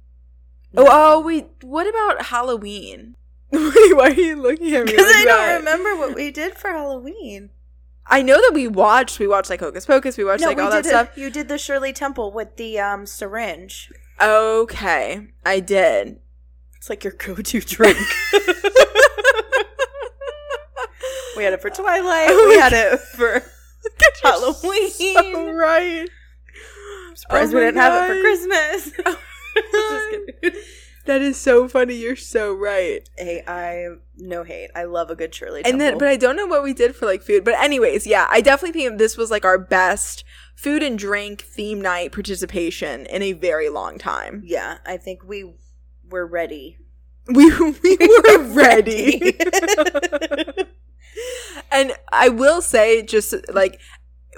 Oh, 0.76 0.86
oh, 0.88 1.20
we 1.20 1.46
what 1.62 1.88
about 1.88 2.26
Halloween? 2.26 3.16
Wait, 3.50 3.62
why 3.96 4.10
are 4.10 4.12
you 4.12 4.36
looking 4.40 4.74
at 4.74 4.86
me? 4.86 4.92
Because 4.92 5.06
like 5.06 5.16
I 5.16 5.24
that? 5.24 5.48
don't 5.48 5.56
remember 5.58 5.96
what 5.96 6.14
we 6.14 6.30
did 6.32 6.54
for 6.54 6.68
Halloween. 6.70 7.50
I 8.06 8.22
know 8.22 8.40
that 8.40 8.52
we 8.54 8.66
watched. 8.66 9.18
We 9.18 9.26
watched 9.26 9.50
like 9.50 9.60
Hocus 9.60 9.86
Pocus. 9.86 10.16
We 10.16 10.24
watched 10.24 10.42
like 10.42 10.56
we 10.56 10.62
all 10.62 10.70
that 10.70 10.84
did 10.84 10.88
stuff. 10.88 11.16
You 11.16 11.30
did 11.30 11.48
the 11.48 11.58
Shirley 11.58 11.92
Temple 11.92 12.32
with 12.32 12.56
the 12.56 12.78
um 12.78 13.06
syringe. 13.06 13.92
Okay, 14.20 15.28
I 15.44 15.60
did. 15.60 16.20
It's 16.76 16.88
like 16.88 17.04
your 17.04 17.12
go-to 17.12 17.60
drink. 17.60 17.98
we 21.36 21.44
had 21.44 21.52
it 21.52 21.62
for 21.62 21.70
Twilight. 21.70 22.28
Oh 22.30 22.48
we 22.50 22.58
had 22.58 22.72
it 22.72 23.00
for 23.00 23.42
Halloween. 24.22 24.90
So 24.90 25.52
right. 25.54 26.08
Surprised 27.14 27.52
Oh 27.52 27.58
we 27.58 27.64
didn't 27.64 27.80
have 27.80 28.10
it 28.10 28.14
for 28.14 28.20
Christmas. 28.20 28.92
Just. 29.72 30.66
That 31.06 31.22
is 31.22 31.36
so 31.38 31.66
funny. 31.66 31.94
You're 31.94 32.14
so 32.14 32.52
right. 32.52 33.08
Hey, 33.16 33.42
I 33.46 33.86
no 34.16 34.44
hate. 34.44 34.70
I 34.76 34.84
love 34.84 35.10
a 35.10 35.16
good 35.16 35.34
Shirley 35.34 35.62
Temple. 35.62 35.72
And 35.72 35.80
then, 35.80 35.98
but 35.98 36.08
I 36.08 36.16
don't 36.16 36.36
know 36.36 36.46
what 36.46 36.62
we 36.62 36.72
did 36.74 36.94
for 36.94 37.06
like 37.06 37.22
food. 37.22 37.44
But 37.44 37.54
anyways, 37.54 38.06
yeah, 38.06 38.26
I 38.30 38.40
definitely 38.40 38.80
think 38.80 38.98
this 38.98 39.16
was 39.16 39.30
like 39.30 39.44
our 39.44 39.58
best 39.58 40.24
food 40.54 40.82
and 40.82 40.98
drink 40.98 41.40
theme 41.40 41.80
night 41.80 42.12
participation 42.12 43.06
in 43.06 43.22
a 43.22 43.32
very 43.32 43.70
long 43.70 43.98
time. 43.98 44.42
yeah, 44.44 44.78
I 44.86 44.98
think 44.98 45.24
we 45.24 45.54
were 46.08 46.26
ready. 46.26 46.76
We 47.26 47.50
we 47.50 47.96
were 47.98 48.42
ready. 48.52 49.36
And 51.70 51.92
I 52.12 52.28
will 52.28 52.62
say, 52.62 53.02
just 53.02 53.34
like 53.52 53.80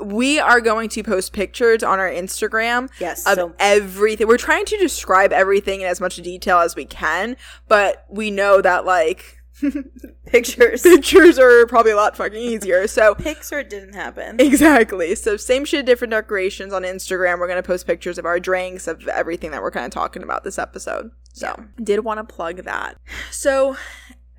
we 0.02 0.38
are 0.38 0.60
going 0.60 0.88
to 0.90 1.02
post 1.02 1.32
pictures 1.32 1.82
on 1.82 1.98
our 1.98 2.10
Instagram 2.10 2.88
yes. 2.98 3.26
of 3.26 3.34
So 3.34 3.54
everything. 3.58 4.26
We're 4.26 4.38
trying 4.38 4.64
to 4.66 4.76
describe 4.78 5.32
everything 5.32 5.82
in 5.82 5.86
as 5.86 6.00
much 6.00 6.16
detail 6.16 6.58
as 6.58 6.74
we 6.74 6.84
can, 6.84 7.36
but 7.68 8.06
we 8.08 8.30
know 8.30 8.60
that 8.60 8.84
like 8.84 9.38
pictures. 10.26 10.82
pictures 10.82 11.38
are 11.38 11.66
probably 11.66 11.92
a 11.92 11.96
lot 11.96 12.16
fucking 12.16 12.40
easier. 12.40 12.86
So 12.86 13.14
Pics 13.14 13.52
or 13.52 13.60
it 13.60 13.70
didn't 13.70 13.94
happen. 13.94 14.40
exactly. 14.40 15.14
So 15.14 15.36
same 15.36 15.64
shit, 15.64 15.86
different 15.86 16.10
decorations 16.10 16.72
on 16.72 16.82
Instagram. 16.82 17.38
We're 17.38 17.48
gonna 17.48 17.62
post 17.62 17.86
pictures 17.86 18.18
of 18.18 18.24
our 18.24 18.40
drinks, 18.40 18.86
of 18.86 19.06
everything 19.08 19.50
that 19.50 19.62
we're 19.62 19.70
kind 19.70 19.86
of 19.86 19.92
talking 19.92 20.22
about 20.22 20.42
this 20.42 20.58
episode. 20.58 21.10
So 21.32 21.54
did 21.82 22.00
want 22.00 22.18
to 22.18 22.34
plug 22.34 22.64
that. 22.64 22.96
So 23.30 23.76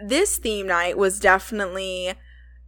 this 0.10 0.38
theme 0.38 0.68
night 0.68 0.98
was 0.98 1.20
definitely 1.20 2.14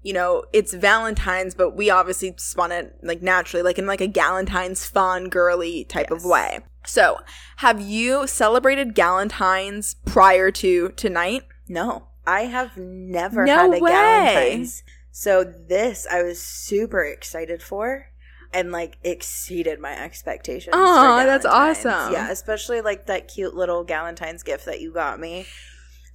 you 0.06 0.13
know, 0.13 0.44
it's 0.54 0.72
Valentine's, 0.72 1.56
but 1.56 1.75
we 1.75 1.89
obviously 1.89 2.36
spun 2.38 2.72
it 2.72 2.96
like 3.01 3.24
naturally, 3.24 3.63
like 3.63 3.80
in 3.80 3.88
like 3.88 4.01
a 4.01 4.08
Galentine's 4.08 4.86
fun, 4.86 5.30
girly 5.30 5.84
type 5.84 6.12
of 6.12 6.24
way. 6.24 6.60
So, 6.86 7.22
have 7.58 7.82
you 7.82 8.27
celebrated 8.27 8.94
Galentine's 8.94 9.96
prior 10.06 10.51
to 10.51 10.89
tonight? 10.89 11.46
No, 11.68 12.10
I 12.27 12.42
have 12.42 12.77
never 12.77 13.46
No 13.46 13.72
had 13.72 13.80
a 13.80 13.84
way. 13.84 13.92
Galentine's. 13.92 14.84
So 15.12 15.44
this 15.44 16.06
I 16.12 16.22
was 16.22 16.39
super 16.39 17.04
excited 17.04 17.63
for 17.63 18.12
and 18.54 18.72
like 18.72 18.98
exceeded 19.04 19.80
my 19.80 19.98
expectations. 20.00 20.75
Oh, 20.77 21.25
that's 21.25 21.46
awesome. 21.46 22.13
Yeah, 22.13 22.30
especially 22.30 22.82
like 22.82 23.08
that 23.08 23.27
cute 23.27 23.56
little 23.56 23.84
Galentine's 23.84 24.44
gift 24.44 24.65
that 24.65 24.82
you 24.82 24.94
got 24.94 25.20
me. 25.20 25.48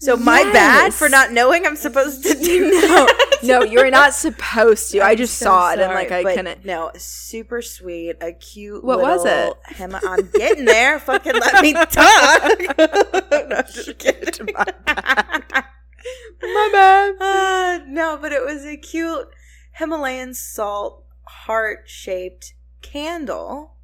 So 0.00 0.16
my 0.16 0.44
bad 0.44 0.94
for 0.94 1.10
not 1.10 1.30
knowing 1.30 1.66
I'm 1.66 1.76
supposed 1.76 2.22
to 2.24 2.32
do 2.34 2.70
No, 2.70 3.04
that. 3.06 3.38
no, 3.42 3.62
you're 3.62 3.90
not 3.90 4.14
supposed 4.14 4.90
to. 4.92 5.00
I 5.00 5.10
I'm 5.10 5.16
just 5.18 5.36
so 5.36 5.44
saw 5.44 5.72
it 5.72 5.78
and 5.78 5.92
like 5.92 6.10
I 6.10 6.22
couldn't. 6.34 6.64
No, 6.64 6.90
super 6.96 7.60
sweet, 7.60 8.16
a 8.22 8.32
cute. 8.32 8.82
What 8.82 9.00
was 9.02 9.26
it? 9.26 9.52
Hem- 9.76 9.94
I'm 9.94 10.30
getting 10.32 10.64
there. 10.64 10.98
Fucking 11.00 11.34
let 11.34 11.62
me 11.62 11.72
talk. 11.90 11.90
no, 12.78 13.56
I'm 13.56 13.64
just 13.72 13.98
kidding. 13.98 14.54
My 14.54 14.64
bad. 16.72 17.16
Uh, 17.20 17.84
no, 17.86 18.16
but 18.20 18.32
it 18.32 18.42
was 18.42 18.64
a 18.64 18.78
cute 18.78 19.28
Himalayan 19.72 20.32
salt 20.32 21.04
heart 21.24 21.80
shaped 21.86 22.54
candle 22.80 23.76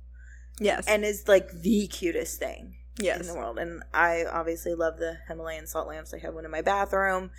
Yes. 0.58 0.87
and 0.88 1.04
is 1.04 1.28
like 1.28 1.50
the 1.52 1.87
cutest 1.88 2.38
thing 2.38 2.75
in 2.99 3.26
the 3.26 3.35
world. 3.35 3.59
And 3.59 3.83
I 3.93 4.25
obviously 4.25 4.75
love 4.75 4.99
the 4.99 5.19
Himalayan 5.29 5.67
salt 5.67 5.88
lamps. 5.88 6.12
I 6.15 6.19
have 6.19 6.35
one 6.35 6.45
in 6.45 6.50
my 6.50 6.62
bathroom. 6.62 7.31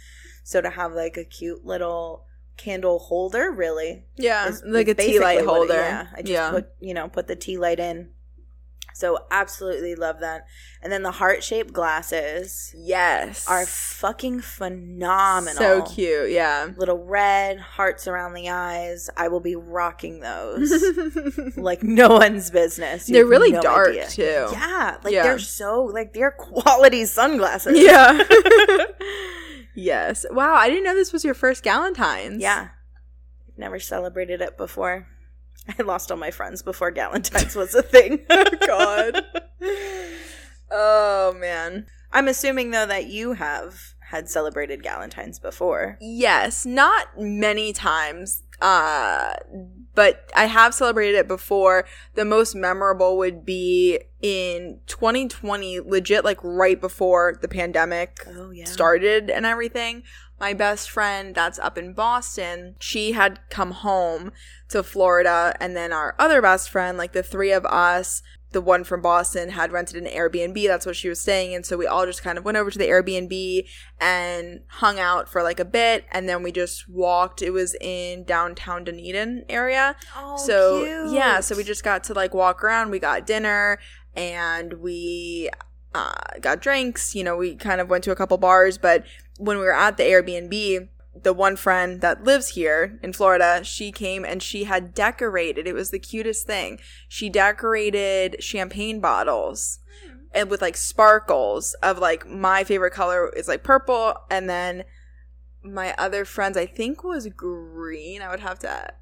So 0.44 0.62
to 0.62 0.70
have 0.70 0.94
like 0.94 1.18
a 1.18 1.24
cute 1.26 1.66
little 1.66 2.26
candle 2.58 3.00
holder, 3.00 3.52
really. 3.52 4.06
Yeah. 4.16 4.48
is- 4.50 4.64
like 4.66 4.88
is 4.88 4.94
a 4.94 4.96
tea 4.96 5.20
light 5.20 5.36
what 5.38 5.44
it- 5.44 5.48
holder. 5.48 5.74
yeah. 5.76 6.08
I 6.14 6.22
just 6.22 6.30
yeah. 6.32 6.52
put, 6.52 6.68
you 6.80 6.94
know, 6.94 7.08
put 7.08 7.28
the 7.28 7.36
tea 7.36 7.58
light 7.58 7.80
in. 7.80 8.10
So 8.98 9.20
absolutely 9.30 9.94
love 9.94 10.22
that. 10.22 10.48
And 10.82 10.92
then 10.92 11.04
the 11.04 11.12
heart 11.12 11.44
shaped 11.44 11.72
glasses 11.72 12.74
yes. 12.76 13.48
are 13.48 13.64
fucking 13.68 14.40
phenomenal. 14.42 15.56
So 15.56 15.84
cute. 15.84 16.32
Yeah. 16.32 16.72
Little 16.78 16.98
red 17.06 17.60
hearts 17.60 18.08
around 18.08 18.34
the 18.34 18.50
eyes. 18.50 19.12
I 19.16 19.28
will 19.28 19.40
be 19.40 19.56
rocking 19.56 20.22
those 20.22 20.84
like 21.58 21.84
no 21.84 22.08
one's 22.10 22.50
business. 22.50 23.08
You 23.08 23.14
They're 23.14 23.28
really 23.28 23.52
no 23.52 23.62
dark 23.62 23.90
idea. 23.90 24.08
too. 24.08 24.48
Yeah, 24.52 24.98
like 25.04 25.14
Yeah. 25.14 25.22
they're 25.24 25.38
so 25.38 25.84
like 25.84 26.14
they're 26.14 26.32
quality 26.32 27.06
sunglasses. 27.06 27.78
Yeah. 27.78 28.24
yes. 29.76 30.26
Wow. 30.32 30.56
I 30.56 30.70
didn't 30.70 30.86
know 30.86 30.96
this 30.96 31.14
was 31.14 31.24
your 31.24 31.36
first 31.36 31.64
Galentine's. 31.64 32.42
yeah. 32.42 32.70
Never 33.56 33.80
celebrated 33.80 34.42
it 34.42 34.58
before. 34.58 35.08
I 35.80 35.84
lost 35.84 36.12
all 36.12 36.18
my 36.18 36.32
friends 36.32 36.62
before 36.62 36.92
Galentine's 36.92 37.56
was 37.56 37.76
a 37.76 37.82
thing. 37.82 38.26
Oh, 38.30 38.46
God. 38.66 39.26
Oh 40.72 41.34
man. 41.40 41.86
I'm 42.12 42.28
assuming 42.28 42.72
though 42.72 42.86
that 42.86 43.08
you 43.08 43.34
have 43.34 43.94
had 44.00 44.30
celebrated 44.30 44.84
Galentine's 44.84 45.40
before. 45.40 45.98
Yes, 46.02 46.66
not 46.66 47.08
many 47.20 47.74
times. 47.74 48.44
Uh 48.62 49.34
but 49.96 50.30
I 50.36 50.46
have 50.46 50.74
celebrated 50.76 51.18
it 51.18 51.28
before. 51.28 51.86
The 52.14 52.26
most 52.26 52.54
memorable 52.54 53.18
would 53.18 53.44
be 53.46 54.00
in 54.22 54.80
2020, 54.86 55.80
legit 55.80 56.24
like 56.24 56.40
right 56.44 56.80
before 56.80 57.38
the 57.42 57.48
pandemic 57.48 58.20
Oh 58.28 58.52
yeah. 58.52 58.66
started 58.66 59.30
and 59.30 59.46
everything. 59.46 60.04
My 60.40 60.54
best 60.54 60.92
friend 60.92 61.34
that's 61.34 61.58
up 61.58 61.80
in 61.80 61.94
Boston, 61.94 62.76
she 62.80 63.14
had 63.14 63.40
come 63.50 63.72
home 63.72 64.32
to 64.70 64.84
Florida 64.84 65.56
and 65.60 65.76
then 65.76 65.94
our 65.94 66.16
other 66.20 66.42
best 66.42 66.70
friend, 66.70 66.98
like 66.98 67.14
the 67.14 67.24
three 67.24 67.52
of 67.52 67.66
us, 67.66 68.22
the 68.52 68.62
one 68.62 68.84
from 68.84 69.02
Boston 69.02 69.50
had 69.50 69.72
rented 69.72 70.02
an 70.02 70.10
Airbnb. 70.10 70.68
That's 70.68 70.86
what 70.86 70.96
she 70.96 71.10
was 71.10 71.20
staying 71.20 71.52
in. 71.52 71.64
So 71.64 71.78
we 71.78 71.86
all 71.86 72.06
just 72.06 72.24
kind 72.24 72.38
of 72.38 72.46
went 72.46 72.58
over 72.58 72.72
to 72.72 72.78
the 72.78 72.88
Airbnb 72.88 73.68
and 74.00 74.62
hung 74.68 75.00
out 75.00 75.28
for 75.28 75.44
like 75.44 75.60
a 75.60 75.66
bit. 75.66 76.06
And 76.12 76.30
then 76.30 76.44
we 76.44 76.52
just 76.52 76.88
walked. 76.88 77.42
It 77.42 77.52
was 77.52 77.76
in 77.82 78.24
downtown 78.24 78.86
Dunedin 78.86 79.46
area. 79.50 79.96
Oh, 80.16 80.38
so 80.38 80.84
cute. 80.84 81.14
yeah, 81.14 81.42
so 81.42 81.56
we 81.56 81.64
just 81.64 81.84
got 81.84 82.04
to 82.06 82.14
like 82.14 82.34
walk 82.34 82.64
around. 82.64 82.90
We 82.90 83.00
got 83.00 83.28
dinner 83.28 83.80
and 84.16 84.74
we 84.76 85.50
uh, 85.94 86.14
got 86.40 86.62
drinks. 86.62 87.16
You 87.16 87.26
know, 87.26 87.36
we 87.36 87.56
kind 87.56 87.82
of 87.82 87.90
went 87.90 88.04
to 88.06 88.12
a 88.12 88.16
couple 88.16 88.38
bars. 88.38 88.78
But 88.78 89.04
when 89.38 89.58
we 89.58 89.66
were 89.66 89.76
at 89.76 89.98
the 89.98 90.04
Airbnb, 90.04 90.88
the 91.24 91.34
one 91.34 91.56
friend 91.56 92.02
that 92.02 92.24
lives 92.24 92.50
here 92.50 93.00
in 93.04 93.14
Florida, 93.14 93.64
she 93.64 93.92
came 93.92 94.26
and 94.26 94.42
she 94.42 94.66
had 94.66 94.94
decorated. 94.94 95.68
It 95.68 95.74
was 95.74 95.92
the 95.92 96.00
cutest 96.00 96.46
thing. 96.46 96.80
She 97.08 97.30
decorated 97.30 98.44
champagne 98.44 99.00
bottles 99.00 99.80
and 100.34 100.50
with 100.50 100.62
like 100.62 100.78
sparkles 100.78 101.74
of 101.76 101.98
like 101.98 102.28
my 102.28 102.64
favorite 102.64 102.94
color 102.94 103.30
is 103.30 103.48
like 103.48 103.64
purple 103.64 104.16
and 104.30 104.50
then 104.50 104.84
my 105.64 105.94
other 105.98 106.26
friends 106.26 106.58
I 106.58 106.66
think 106.66 107.04
was 107.04 107.28
green. 107.28 108.22
I 108.22 108.30
would 108.30 108.40
have 108.40 108.60
to 108.60 108.94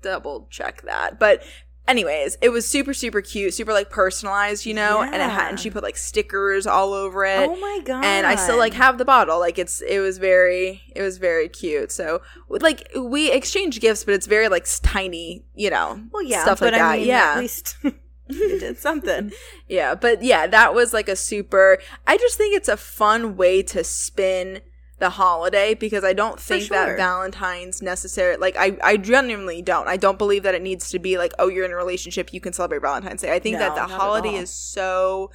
double 0.00 0.48
check 0.50 0.82
that. 0.82 1.18
But 1.18 1.42
anyways, 1.86 2.38
it 2.40 2.50
was 2.50 2.66
super 2.66 2.94
super 2.94 3.20
cute, 3.20 3.54
super 3.54 3.72
like 3.72 3.90
personalized, 3.90 4.66
you 4.66 4.74
know, 4.74 5.02
and 5.02 5.14
it 5.14 5.20
had 5.20 5.50
and 5.50 5.60
she 5.60 5.70
put 5.70 5.82
like 5.82 5.96
stickers 5.96 6.66
all 6.66 6.92
over 6.92 7.24
it. 7.24 7.48
Oh 7.48 7.56
my 7.56 7.80
god! 7.84 8.04
And 8.04 8.26
I 8.26 8.36
still 8.36 8.58
like 8.58 8.74
have 8.74 8.98
the 8.98 9.04
bottle. 9.04 9.38
Like 9.38 9.58
it's 9.58 9.80
it 9.80 10.00
was 10.00 10.18
very 10.18 10.82
it 10.94 11.02
was 11.02 11.18
very 11.18 11.48
cute. 11.48 11.92
So 11.92 12.22
like 12.48 12.90
we 12.98 13.30
exchange 13.30 13.80
gifts, 13.80 14.04
but 14.04 14.14
it's 14.14 14.26
very 14.26 14.48
like 14.48 14.66
tiny, 14.82 15.44
you 15.54 15.70
know. 15.70 16.00
Well, 16.12 16.22
yeah, 16.22 16.42
stuff 16.42 16.60
like 16.60 16.72
that. 16.72 16.80
I 16.80 16.98
mean, 16.98 17.06
yeah, 17.06 17.32
at 17.34 17.38
least 17.40 17.76
you 17.82 18.58
did 18.60 18.78
something. 18.78 19.32
yeah, 19.68 19.94
but 19.94 20.22
yeah, 20.22 20.46
that 20.46 20.74
was 20.74 20.92
like 20.92 21.08
a 21.08 21.16
super. 21.16 21.78
I 22.06 22.16
just 22.16 22.36
think 22.36 22.56
it's 22.56 22.68
a 22.68 22.76
fun 22.76 23.36
way 23.36 23.62
to 23.64 23.84
spin 23.84 24.60
the 25.02 25.10
holiday 25.10 25.74
because 25.74 26.04
I 26.04 26.12
don't 26.12 26.38
think 26.38 26.66
sure. 26.66 26.76
that 26.76 26.96
Valentine's 26.96 27.82
necessary. 27.82 28.36
Like 28.36 28.56
I, 28.56 28.78
I 28.84 28.96
genuinely 28.96 29.60
don't. 29.60 29.88
I 29.88 29.96
don't 29.96 30.16
believe 30.16 30.44
that 30.44 30.54
it 30.54 30.62
needs 30.62 30.90
to 30.90 31.00
be 31.00 31.18
like, 31.18 31.32
oh, 31.40 31.48
you're 31.48 31.64
in 31.64 31.72
a 31.72 31.76
relationship, 31.76 32.32
you 32.32 32.40
can 32.40 32.52
celebrate 32.52 32.82
Valentine's 32.82 33.22
Day. 33.22 33.32
I 33.32 33.40
think 33.40 33.58
that 33.58 33.74
the 33.74 33.82
holiday 33.82 34.36
is 34.36 34.50
so. 34.50 35.32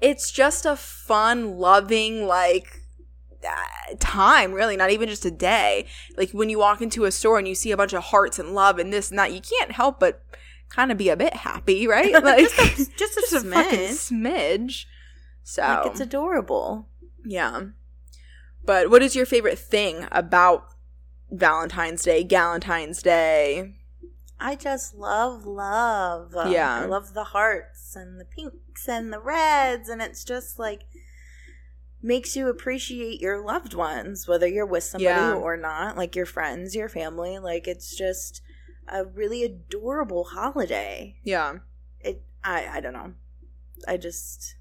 It's 0.00 0.30
just 0.30 0.64
a 0.64 0.76
fun, 0.76 1.58
loving, 1.58 2.26
like 2.26 2.80
uh, 3.44 3.96
time 3.98 4.52
really 4.52 4.76
not 4.76 4.90
even 4.90 5.08
just 5.08 5.24
a 5.24 5.30
day 5.30 5.86
like 6.18 6.30
when 6.32 6.50
you 6.50 6.58
walk 6.58 6.82
into 6.82 7.06
a 7.06 7.10
store 7.10 7.38
and 7.38 7.48
you 7.48 7.54
see 7.54 7.70
a 7.70 7.76
bunch 7.76 7.94
of 7.94 8.02
hearts 8.02 8.38
and 8.38 8.54
love 8.54 8.78
and 8.78 8.92
this 8.92 9.08
and 9.08 9.18
that 9.18 9.32
you 9.32 9.40
can't 9.40 9.72
help 9.72 9.98
but 9.98 10.22
kind 10.68 10.92
of 10.92 10.98
be 10.98 11.08
a 11.08 11.16
bit 11.16 11.32
happy 11.32 11.86
right 11.96 12.12
like 12.22 12.50
just 12.50 12.58
a, 12.58 12.98
just 12.98 13.16
a 13.16 13.20
just 13.20 13.32
a 13.32 13.36
smidge. 13.46 14.12
smidge 14.12 14.84
so 15.42 15.62
Like 15.62 15.86
it's 15.86 16.00
adorable. 16.00 16.86
yeah. 17.24 17.62
But 18.64 18.90
what 18.90 19.02
is 19.02 19.16
your 19.16 19.26
favorite 19.26 19.58
thing 19.58 20.06
about 20.12 20.66
Valentine's 21.30 22.02
Day, 22.02 22.24
Galentine's 22.24 23.02
Day? 23.02 23.74
I 24.38 24.54
just 24.56 24.94
love 24.94 25.44
love. 25.44 26.32
Yeah. 26.50 26.80
I 26.80 26.84
love 26.86 27.12
the 27.14 27.24
hearts 27.24 27.94
and 27.94 28.18
the 28.20 28.24
pinks 28.24 28.88
and 28.88 29.12
the 29.12 29.20
reds, 29.20 29.88
and 29.88 30.00
it's 30.00 30.24
just 30.24 30.58
like 30.58 30.82
makes 32.02 32.34
you 32.34 32.48
appreciate 32.48 33.20
your 33.20 33.44
loved 33.44 33.74
ones, 33.74 34.26
whether 34.26 34.46
you're 34.46 34.64
with 34.64 34.84
somebody 34.84 35.04
Yeah. 35.04 35.34
or 35.34 35.56
not, 35.58 35.98
like 35.98 36.16
your 36.16 36.24
friends, 36.24 36.74
your 36.74 36.88
family. 36.88 37.38
Like 37.38 37.68
it's 37.68 37.94
just 37.94 38.40
a 38.88 39.04
really 39.04 39.44
adorable 39.44 40.24
holiday. 40.24 41.16
Yeah. 41.22 41.58
It 42.00 42.22
I 42.42 42.66
I 42.76 42.80
don't 42.80 42.94
know. 42.94 43.12
I 43.86 43.98
just 43.98 44.56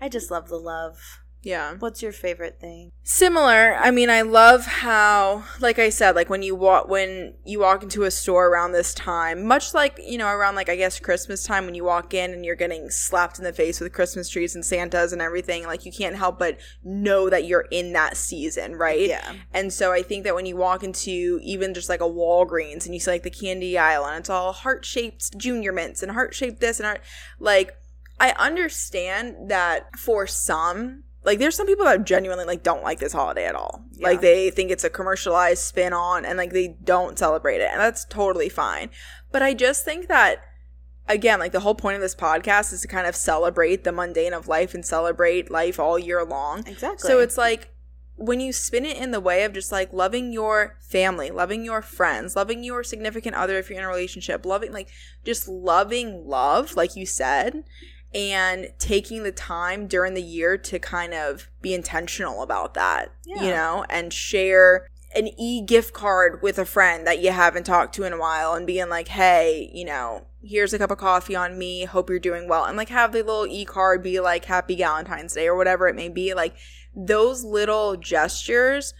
I 0.00 0.08
just 0.08 0.30
love 0.30 0.48
the 0.48 0.56
love. 0.58 1.20
Yeah. 1.46 1.76
What's 1.78 2.02
your 2.02 2.10
favorite 2.10 2.58
thing? 2.60 2.90
Similar. 3.04 3.76
I 3.76 3.92
mean, 3.92 4.10
I 4.10 4.22
love 4.22 4.66
how 4.66 5.44
like 5.60 5.78
I 5.78 5.90
said, 5.90 6.16
like 6.16 6.28
when 6.28 6.42
you 6.42 6.56
walk 6.56 6.88
when 6.88 7.34
you 7.44 7.60
walk 7.60 7.84
into 7.84 8.02
a 8.02 8.10
store 8.10 8.48
around 8.48 8.72
this 8.72 8.92
time, 8.92 9.46
much 9.46 9.72
like, 9.72 10.00
you 10.04 10.18
know, 10.18 10.26
around 10.26 10.56
like 10.56 10.68
I 10.68 10.74
guess 10.74 10.98
Christmas 10.98 11.44
time 11.44 11.64
when 11.64 11.76
you 11.76 11.84
walk 11.84 12.12
in 12.12 12.32
and 12.32 12.44
you're 12.44 12.56
getting 12.56 12.90
slapped 12.90 13.38
in 13.38 13.44
the 13.44 13.52
face 13.52 13.80
with 13.80 13.92
Christmas 13.92 14.28
trees 14.28 14.56
and 14.56 14.64
Santas 14.64 15.12
and 15.12 15.22
everything, 15.22 15.64
like 15.66 15.86
you 15.86 15.92
can't 15.92 16.16
help 16.16 16.40
but 16.40 16.58
know 16.82 17.30
that 17.30 17.44
you're 17.44 17.68
in 17.70 17.92
that 17.92 18.16
season, 18.16 18.74
right? 18.74 19.08
Yeah. 19.08 19.34
And 19.54 19.72
so 19.72 19.92
I 19.92 20.02
think 20.02 20.24
that 20.24 20.34
when 20.34 20.46
you 20.46 20.56
walk 20.56 20.82
into 20.82 21.38
even 21.44 21.74
just 21.74 21.88
like 21.88 22.00
a 22.00 22.10
Walgreens 22.10 22.86
and 22.86 22.92
you 22.92 22.98
see 22.98 23.12
like 23.12 23.22
the 23.22 23.30
candy 23.30 23.78
aisle 23.78 24.04
and 24.04 24.18
it's 24.18 24.30
all 24.30 24.52
heart 24.52 24.84
shaped 24.84 25.38
junior 25.38 25.70
mints 25.70 26.02
and 26.02 26.10
heart 26.10 26.34
shaped 26.34 26.60
this 26.60 26.80
and 26.80 26.86
heart 26.86 27.02
like 27.38 27.76
I 28.18 28.30
understand 28.30 29.50
that 29.50 29.96
for 29.96 30.26
some 30.26 31.04
like 31.26 31.40
there's 31.40 31.56
some 31.56 31.66
people 31.66 31.84
that 31.84 32.04
genuinely 32.04 32.44
like 32.44 32.62
don't 32.62 32.84
like 32.84 33.00
this 33.00 33.12
holiday 33.12 33.46
at 33.46 33.56
all. 33.56 33.84
Yeah. 33.92 34.08
Like 34.08 34.20
they 34.20 34.48
think 34.50 34.70
it's 34.70 34.84
a 34.84 34.90
commercialized 34.90 35.62
spin 35.62 35.92
on 35.92 36.24
and 36.24 36.38
like 36.38 36.52
they 36.52 36.76
don't 36.84 37.18
celebrate 37.18 37.60
it. 37.60 37.68
And 37.70 37.80
that's 37.80 38.04
totally 38.04 38.48
fine. 38.48 38.90
But 39.32 39.42
I 39.42 39.52
just 39.52 39.84
think 39.84 40.06
that 40.06 40.38
again, 41.08 41.40
like 41.40 41.50
the 41.50 41.60
whole 41.60 41.74
point 41.74 41.96
of 41.96 42.00
this 42.00 42.14
podcast 42.14 42.72
is 42.72 42.82
to 42.82 42.88
kind 42.88 43.08
of 43.08 43.16
celebrate 43.16 43.82
the 43.82 43.90
mundane 43.90 44.32
of 44.32 44.46
life 44.46 44.72
and 44.72 44.86
celebrate 44.86 45.50
life 45.50 45.80
all 45.80 45.98
year 45.98 46.24
long. 46.24 46.60
Exactly. 46.60 47.08
So 47.08 47.18
it's 47.18 47.36
like 47.36 47.70
when 48.14 48.38
you 48.38 48.52
spin 48.52 48.84
it 48.84 48.96
in 48.96 49.10
the 49.10 49.20
way 49.20 49.42
of 49.42 49.52
just 49.52 49.72
like 49.72 49.92
loving 49.92 50.32
your 50.32 50.78
family, 50.80 51.30
loving 51.32 51.64
your 51.64 51.82
friends, 51.82 52.36
loving 52.36 52.62
your 52.62 52.84
significant 52.84 53.34
other 53.34 53.58
if 53.58 53.68
you're 53.68 53.80
in 53.80 53.84
a 53.84 53.88
relationship, 53.88 54.46
loving 54.46 54.72
like 54.72 54.88
just 55.24 55.48
loving 55.48 56.24
love, 56.24 56.76
like 56.76 56.94
you 56.94 57.04
said, 57.04 57.64
and 58.14 58.72
taking 58.78 59.22
the 59.22 59.32
time 59.32 59.86
during 59.86 60.14
the 60.14 60.22
year 60.22 60.56
to 60.56 60.78
kind 60.78 61.12
of 61.12 61.50
be 61.60 61.74
intentional 61.74 62.42
about 62.42 62.74
that, 62.74 63.12
you 63.24 63.50
know, 63.50 63.84
and 63.90 64.12
share 64.12 64.88
an 65.14 65.28
e 65.38 65.62
gift 65.62 65.94
card 65.94 66.42
with 66.42 66.58
a 66.58 66.64
friend 66.64 67.06
that 67.06 67.20
you 67.20 67.30
haven't 67.30 67.64
talked 67.64 67.94
to 67.94 68.04
in 68.04 68.12
a 68.12 68.18
while 68.18 68.54
and 68.54 68.66
being 68.66 68.88
like, 68.88 69.08
hey, 69.08 69.70
you 69.72 69.84
know, 69.84 70.26
here's 70.42 70.72
a 70.72 70.78
cup 70.78 70.90
of 70.90 70.98
coffee 70.98 71.34
on 71.34 71.58
me. 71.58 71.84
Hope 71.84 72.10
you're 72.10 72.18
doing 72.18 72.48
well. 72.48 72.64
And 72.64 72.76
like 72.76 72.90
have 72.90 73.12
the 73.12 73.22
little 73.22 73.46
e 73.46 73.64
card 73.64 74.02
be 74.02 74.20
like 74.20 74.44
Happy 74.44 74.76
Valentine's 74.76 75.34
Day 75.34 75.48
or 75.48 75.56
whatever 75.56 75.88
it 75.88 75.96
may 75.96 76.08
be. 76.08 76.34
Like 76.34 76.54
those 76.94 77.44
little 77.44 77.96
gestures 77.96 78.94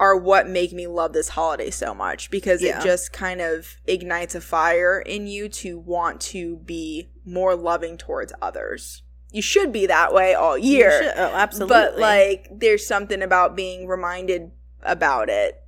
are 0.00 0.16
what 0.16 0.48
make 0.48 0.72
me 0.72 0.86
love 0.86 1.12
this 1.12 1.30
holiday 1.30 1.70
so 1.70 1.92
much 1.94 2.30
because 2.30 2.62
Yeah. 2.62 2.80
it 2.80 2.84
just 2.84 3.12
kind 3.12 3.40
of 3.40 3.76
ignites 3.86 4.34
a 4.34 4.40
fire 4.40 5.00
in 5.00 5.26
you 5.26 5.48
to 5.48 5.78
want 5.78 6.20
to 6.22 6.56
be 6.58 7.10
more 7.24 7.54
loving 7.56 7.96
towards 7.98 8.32
others. 8.40 9.02
You 9.32 9.42
should 9.42 9.72
be 9.72 9.86
that 9.86 10.14
way 10.14 10.34
all 10.34 10.56
year. 10.56 11.12
oh, 11.16 11.34
absolutely. 11.34 11.74
But 11.74 11.98
like 11.98 12.48
there's 12.50 12.86
something 12.86 13.22
about 13.22 13.56
being 13.56 13.86
reminded 13.86 14.52
about 14.82 15.28
it, 15.28 15.60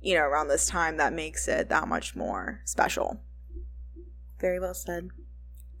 you 0.00 0.14
know, 0.14 0.22
around 0.22 0.48
this 0.48 0.66
time 0.68 0.96
that 0.98 1.12
makes 1.12 1.48
it 1.48 1.68
that 1.68 1.88
much 1.88 2.14
more 2.16 2.60
special. 2.64 3.20
very 4.38 4.60
well 4.60 4.74
said. 4.74 5.08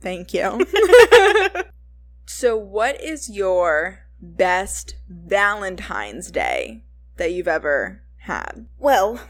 Thank 0.00 0.34
you. 0.34 0.66
so 2.26 2.56
what 2.56 3.00
is 3.00 3.30
your 3.30 4.00
best 4.20 4.96
Valentine's 5.08 6.30
Day 6.30 6.82
that 7.16 7.32
you've 7.32 7.48
ever 7.48 8.02
had? 8.18 8.66
Well, 8.78 9.20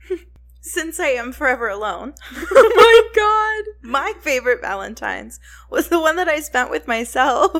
since 0.60 1.00
I 1.00 1.08
am 1.08 1.32
forever 1.32 1.68
alone, 1.68 2.14
oh 2.32 2.72
my 2.76 3.08
god. 3.14 3.74
my 3.82 4.12
favorite 4.20 4.60
Valentine's 4.60 5.40
was 5.70 5.88
the 5.88 6.00
one 6.00 6.16
that 6.16 6.28
I 6.28 6.40
spent 6.40 6.70
with 6.70 6.86
myself. 6.86 7.50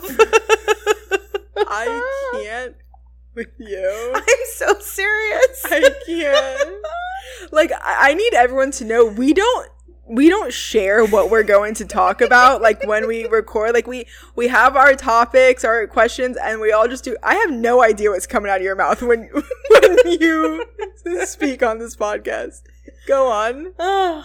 I 1.57 2.33
can't 2.33 2.77
with 3.35 3.49
you. 3.59 4.12
I'm 4.14 4.47
so 4.55 4.79
serious. 4.79 5.64
I 5.64 5.90
can't. 6.07 7.53
Like 7.53 7.73
I 7.73 8.11
I 8.11 8.14
need 8.14 8.35
everyone 8.35 8.71
to 8.73 8.85
know 8.85 9.07
we 9.07 9.33
don't 9.33 9.71
we 10.09 10.29
don't 10.29 10.53
share 10.53 11.05
what 11.07 11.31
we're 11.31 11.43
going 11.45 11.75
to 11.75 11.85
talk 11.85 12.21
about 12.21 12.61
like 12.61 12.85
when 12.87 13.07
we 13.07 13.27
record 13.29 13.73
like 13.73 13.87
we 13.87 14.05
we 14.35 14.49
have 14.49 14.77
our 14.77 14.95
topics 14.95 15.65
our 15.65 15.87
questions 15.87 16.37
and 16.43 16.61
we 16.61 16.73
all 16.73 16.88
just 16.88 17.05
do 17.05 17.17
i 17.23 17.37
have 17.37 17.51
no 17.53 17.83
idea 17.83 18.11
what's 18.11 18.27
coming 18.27 18.51
out 18.51 18.57
of 18.59 18.65
your 18.65 18.75
mouth 18.75 19.01
when 19.01 19.31
when 19.71 19.99
you 20.21 20.65
speak 21.25 21.62
on 21.62 21.79
this 21.79 21.95
podcast 21.97 22.62
go 23.07 23.29
on 23.31 23.73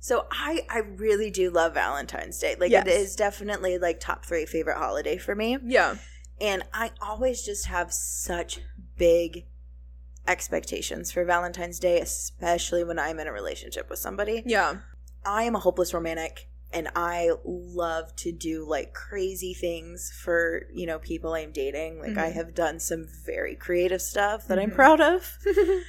so 0.00 0.26
I 0.32 0.66
I 0.68 0.78
really 0.96 1.30
do 1.30 1.50
love 1.50 1.74
Valentine's 1.74 2.38
Day. 2.38 2.56
Like 2.58 2.70
Yes. 2.72 2.86
it 2.86 2.92
is 2.92 3.16
definitely 3.16 3.78
like 3.78 4.00
top 4.00 4.24
3 4.26 4.46
favorite 4.46 4.76
holiday 4.76 5.16
for 5.16 5.34
me. 5.34 5.58
yeah 5.64 5.96
And 6.40 6.64
I 6.74 6.90
always 7.00 7.42
just 7.44 7.66
have 7.66 7.92
such 7.92 8.60
big 8.96 9.46
expectations 10.26 11.10
for 11.12 11.24
Valentine's 11.24 11.78
Day, 11.78 12.00
especially 12.00 12.84
when 12.84 12.98
I'm 12.98 13.18
in 13.20 13.26
a 13.26 13.32
relationship 13.32 13.88
with 13.90 13.98
somebody. 13.98 14.42
yeah 14.46 14.76
I 15.24 15.44
am 15.44 15.54
a 15.54 15.60
hopeless 15.60 15.94
romantic 15.94 16.48
and 16.72 16.88
I 16.96 17.30
love 17.44 18.16
to 18.16 18.32
do 18.32 18.66
like 18.66 18.92
crazy 18.94 19.52
things 19.54 20.10
for, 20.24 20.62
you 20.72 20.86
know, 20.86 20.98
people 20.98 21.34
I'm 21.34 21.52
dating. 21.52 22.00
Like 22.00 22.16
I 22.16 22.30
Mhm. 22.30 22.34
have 22.34 22.54
done 22.54 22.80
some 22.80 23.06
very 23.24 23.54
creative 23.54 24.00
stuff 24.02 24.48
that 24.48 24.58
I'm 24.58 24.70
Mhm. 24.70 24.74
proud 24.74 25.00
of. 25.00 25.38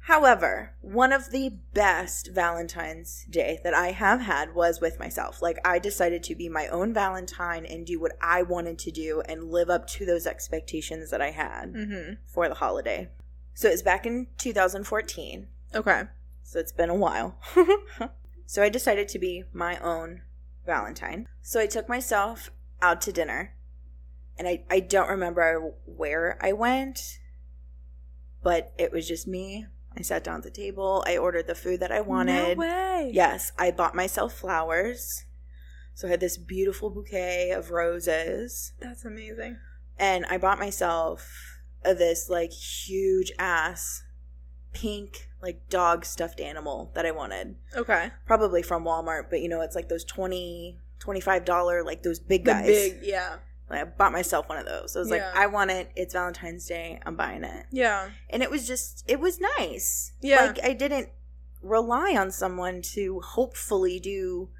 However, 0.00 0.76
one 0.82 1.12
of 1.12 1.30
the 1.32 1.48
best 1.74 2.28
Valentine's 2.28 3.24
Day 3.28 3.58
that 3.64 3.74
I 3.74 3.90
have 3.90 4.20
had 4.20 4.54
was 4.54 4.80
with 4.80 5.00
myself. 5.00 5.42
Like 5.42 5.58
I 5.64 5.80
decided 5.80 6.22
to 6.24 6.36
be 6.36 6.48
my 6.48 6.68
own 6.68 6.94
Valentine 6.94 7.66
and 7.66 7.84
do 7.84 7.98
what 7.98 8.12
I 8.20 8.42
wanted 8.42 8.78
to 8.80 8.92
do 8.92 9.22
and 9.22 9.50
live 9.50 9.68
up 9.68 9.88
to 9.88 10.06
those 10.06 10.24
expectations 10.26 11.10
that 11.10 11.20
I 11.20 11.30
had 11.32 11.72
mm-hmm. 11.72 12.12
for 12.26 12.48
the 12.48 12.54
holiday. 12.54 13.08
So 13.56 13.70
it's 13.70 13.80
back 13.80 14.04
in 14.04 14.26
2014. 14.36 15.48
okay 15.74 16.02
So 16.42 16.58
it's 16.58 16.72
been 16.72 16.90
a 16.90 16.94
while. 16.94 17.40
so 18.46 18.62
I 18.62 18.68
decided 18.68 19.08
to 19.08 19.18
be 19.18 19.44
my 19.50 19.78
own 19.78 20.20
Valentine. 20.66 21.26
So 21.40 21.58
I 21.58 21.66
took 21.66 21.88
myself 21.88 22.50
out 22.82 23.00
to 23.00 23.12
dinner. 23.12 23.54
And 24.38 24.46
I, 24.46 24.64
I 24.70 24.80
don't 24.80 25.08
remember 25.08 25.72
where 25.86 26.38
I 26.42 26.52
went, 26.52 27.18
but 28.42 28.74
it 28.76 28.92
was 28.92 29.08
just 29.08 29.26
me. 29.26 29.64
I 29.96 30.02
sat 30.02 30.22
down 30.22 30.36
at 30.36 30.42
the 30.42 30.50
table. 30.50 31.02
I 31.06 31.16
ordered 31.16 31.46
the 31.46 31.54
food 31.54 31.80
that 31.80 31.90
I 31.90 32.02
wanted. 32.02 32.58
No 32.58 32.60
way. 32.60 33.10
Yes, 33.10 33.52
I 33.58 33.70
bought 33.70 33.94
myself 33.94 34.34
flowers. 34.34 35.24
So 35.94 36.08
I 36.08 36.10
had 36.10 36.20
this 36.20 36.36
beautiful 36.36 36.90
bouquet 36.90 37.52
of 37.52 37.70
roses. 37.70 38.74
That's 38.78 39.06
amazing. 39.06 39.56
And 39.98 40.26
I 40.26 40.36
bought 40.36 40.58
myself 40.58 41.55
uh, 41.84 41.94
this 41.94 42.28
like 42.28 42.52
huge 42.52 43.32
ass 43.38 44.02
pink 44.72 45.28
like 45.40 45.68
dog 45.68 46.04
stuffed 46.04 46.40
animal 46.40 46.90
that 46.94 47.06
I 47.06 47.10
wanted. 47.10 47.56
Okay. 47.74 48.10
Probably 48.26 48.62
from 48.62 48.84
Walmart, 48.84 49.30
but 49.30 49.40
you 49.40 49.48
know, 49.48 49.60
it's 49.60 49.74
like 49.76 49.88
those 49.88 50.04
20 50.04 50.78
$25 51.00 51.84
like 51.84 52.02
those 52.02 52.18
big 52.18 52.44
The 52.44 52.50
guys. 52.52 52.66
big, 52.66 52.98
yeah. 53.02 53.36
Like, 53.68 53.80
I 53.80 53.84
bought 53.84 54.12
myself 54.12 54.48
one 54.48 54.58
of 54.58 54.64
those. 54.66 54.94
I 54.94 55.00
was 55.00 55.10
like, 55.10 55.22
I 55.22 55.46
want 55.46 55.72
it. 55.72 55.90
It's 55.96 56.14
Valentine's 56.14 56.66
Day. 56.66 57.00
I'm 57.04 57.16
buying 57.16 57.42
it. 57.42 57.66
Yeah. 57.72 58.10
And 58.30 58.40
it 58.42 58.50
was 58.50 58.64
just, 58.66 59.04
it 59.08 59.18
was 59.18 59.40
nice. 59.58 60.12
Yeah. 60.22 60.46
Like, 60.46 60.64
I 60.64 60.72
didn't 60.72 61.08
rely 61.62 62.14
on 62.16 62.30
someone 62.30 62.80
to 62.94 63.20
hopefully 63.20 63.98
do 63.98 64.50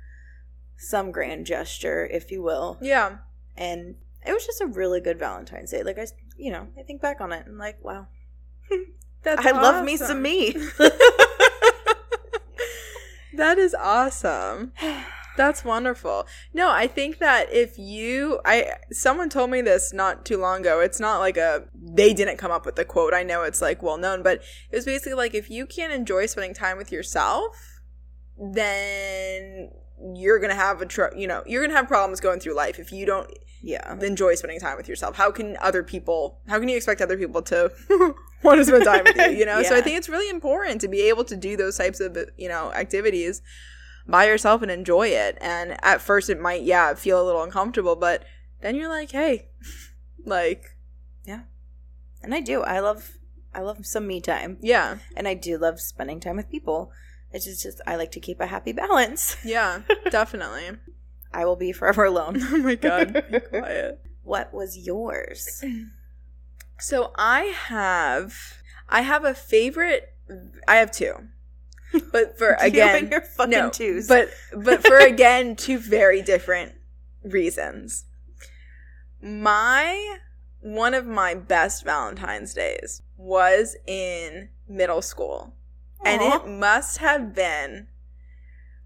some 0.77 1.13
grand 1.13 1.47
gesture, 1.47 2.05
if 2.05 2.33
you 2.33 2.43
will. 2.43 2.79
Yeah. 2.81 3.19
And 3.57 3.95
it 4.27 4.33
was 4.33 4.45
just 4.45 4.61
a 4.61 4.67
really 4.67 5.01
good 5.01 5.21
Valentine's 5.21 5.71
Day. 5.71 5.85
Like, 5.85 5.99
I, 5.99 6.07
you 6.37 6.53
know, 6.53 6.69
I 6.79 6.83
think 6.83 7.01
back 7.03 7.21
on 7.21 7.33
it 7.33 7.47
and 7.47 7.59
like, 7.59 7.83
wow. 7.85 8.07
That's 9.23 9.45
I 9.45 9.51
love 9.51 9.85
me 9.85 9.97
some 9.97 10.23
me. 10.23 10.53
that 13.35 13.59
is 13.59 13.75
awesome. 13.75 14.73
That's 15.37 15.65
wonderful. 15.65 16.27
No, 16.55 16.71
I 16.71 16.87
think 16.87 17.19
that 17.19 17.53
if 17.53 17.79
you 17.79 18.41
I 18.45 18.75
someone 18.93 19.29
told 19.29 19.51
me 19.51 19.61
this 19.61 19.93
not 19.93 20.25
too 20.25 20.39
long 20.39 20.61
ago. 20.61 20.81
It's 20.81 21.01
not 21.01 21.19
like 21.19 21.37
a 21.37 21.65
they 21.75 22.15
didn't 22.15 22.39
come 22.39 22.53
up 22.53 22.65
with 22.65 22.77
the 22.77 22.85
quote. 22.85 23.13
I 23.13 23.23
know 23.23 23.43
it's 23.43 23.61
like 23.61 23.83
well 23.83 23.99
known, 23.99 24.23
but 24.23 24.43
it 24.71 24.77
was 24.77 24.85
basically 24.85 25.15
like 25.15 25.35
if 25.35 25.51
you 25.51 25.67
can't 25.67 25.93
enjoy 25.93 26.27
spending 26.27 26.55
time 26.55 26.79
with 26.79 26.93
yourself, 26.93 27.81
then 28.39 29.71
you're 30.15 30.39
going 30.39 30.51
to 30.51 30.57
have 30.57 30.83
a 30.83 30.87
tr- 30.87 31.15
you 31.17 31.27
know, 31.27 31.43
you're 31.47 31.67
to 31.67 31.75
have 31.75 31.89
problems 31.89 32.21
going 32.21 32.41
through 32.41 32.55
life 32.55 32.79
if 32.79 32.93
you 32.93 33.07
don't 33.07 33.31
yeah. 33.63 33.97
enjoy 34.01 34.35
spending 34.35 34.61
time 34.61 34.77
with 34.77 34.89
yourself. 34.89 35.17
How 35.17 35.31
can 35.31 35.57
other 35.61 35.83
people 35.83 36.41
how 36.47 36.59
can 36.59 36.69
you 36.69 36.77
expect 36.77 37.01
other 37.01 37.17
people 37.17 37.43
to 37.43 37.73
want 38.43 38.59
to 38.59 38.65
spend 38.65 38.85
time 38.85 39.05
with 39.05 39.17
you, 39.17 39.39
you 39.39 39.47
know? 39.47 39.63
So 39.63 39.75
I 39.77 39.81
think 39.81 39.97
it's 39.97 40.09
really 40.09 40.29
important 40.29 40.81
to 40.83 40.89
be 40.89 41.03
able 41.03 41.25
to 41.25 41.37
do 41.37 41.57
those 41.57 41.77
types 41.77 42.01
of, 42.01 42.17
you 42.37 42.49
know, 42.49 42.73
activities 42.73 43.43
by 44.07 44.27
yourself 44.27 44.63
and 44.63 44.71
enjoy 44.71 45.09
it. 45.09 45.39
And 45.41 45.77
at 45.83 46.01
first 46.01 46.31
it 46.31 46.41
might 46.41 46.63
yeah, 46.63 46.95
feel 46.95 47.21
a 47.21 47.25
little 47.25 47.43
uncomfortable, 47.43 47.97
but 47.97 48.25
then 48.61 48.75
you're 48.75 48.89
like, 48.89 49.11
"Hey, 49.11 49.49
like, 50.25 50.77
Yeah. 51.25 51.43
And 52.23 52.35
I 52.35 52.41
do. 52.41 52.63
I 52.63 52.81
love, 52.81 53.13
I 53.55 53.61
love 53.61 53.87
some 53.87 54.07
me 54.07 54.21
time. 54.21 54.59
yeah. 54.61 54.99
And 55.17 55.27
I 55.27 55.35
do 55.35 55.59
love 55.59 55.81
spending 55.81 56.21
time 56.21 56.37
with 56.37 56.51
people. 56.51 56.93
It's 57.33 57.45
just, 57.45 57.63
just 57.63 57.81
I 57.87 57.97
like 57.97 58.13
to 58.13 58.21
keep 58.21 58.41
a 58.41 58.47
happy 58.47 58.73
balance. 58.73 59.37
Yeah, 59.45 59.83
definitely." 60.11 60.79
I 61.33 61.45
will 61.45 61.57
be 61.57 61.73
forever 61.73 62.05
alone. 62.05 62.41
oh 62.43 62.57
my 62.59 62.77
god. 62.77 63.13
Be 63.31 63.41
quiet. 63.51 64.01
What 64.23 64.55
was 64.55 64.79
yours? 64.87 65.63
So 66.79 67.13
I 67.17 67.55
have 67.69 68.35
I 68.91 69.01
have 69.01 69.25
a 69.25 69.33
favorite 69.33 70.13
I 70.69 70.77
have 70.77 70.91
two. 70.93 71.15
But 72.13 72.37
for 72.37 72.51
You 72.61 72.67
again 72.67 73.09
your 73.11 73.23
fucking 73.23 73.51
no, 73.51 73.71
twos. 73.71 74.07
But 74.07 74.29
but 74.55 74.87
for 74.87 74.99
again 74.99 75.57
two 75.57 75.79
very 75.79 76.21
different 76.21 76.75
reasons. 77.23 78.05
My 79.23 80.19
one 80.61 80.93
of 80.93 81.07
my 81.07 81.35
best 81.35 81.83
Valentine's 81.85 82.53
days 82.53 83.01
was 83.17 83.75
in 83.87 84.51
middle 84.69 85.01
school. 85.01 85.55
And 86.05 86.23
it 86.23 86.47
must 86.49 86.99
have 86.99 87.35
been 87.35 87.89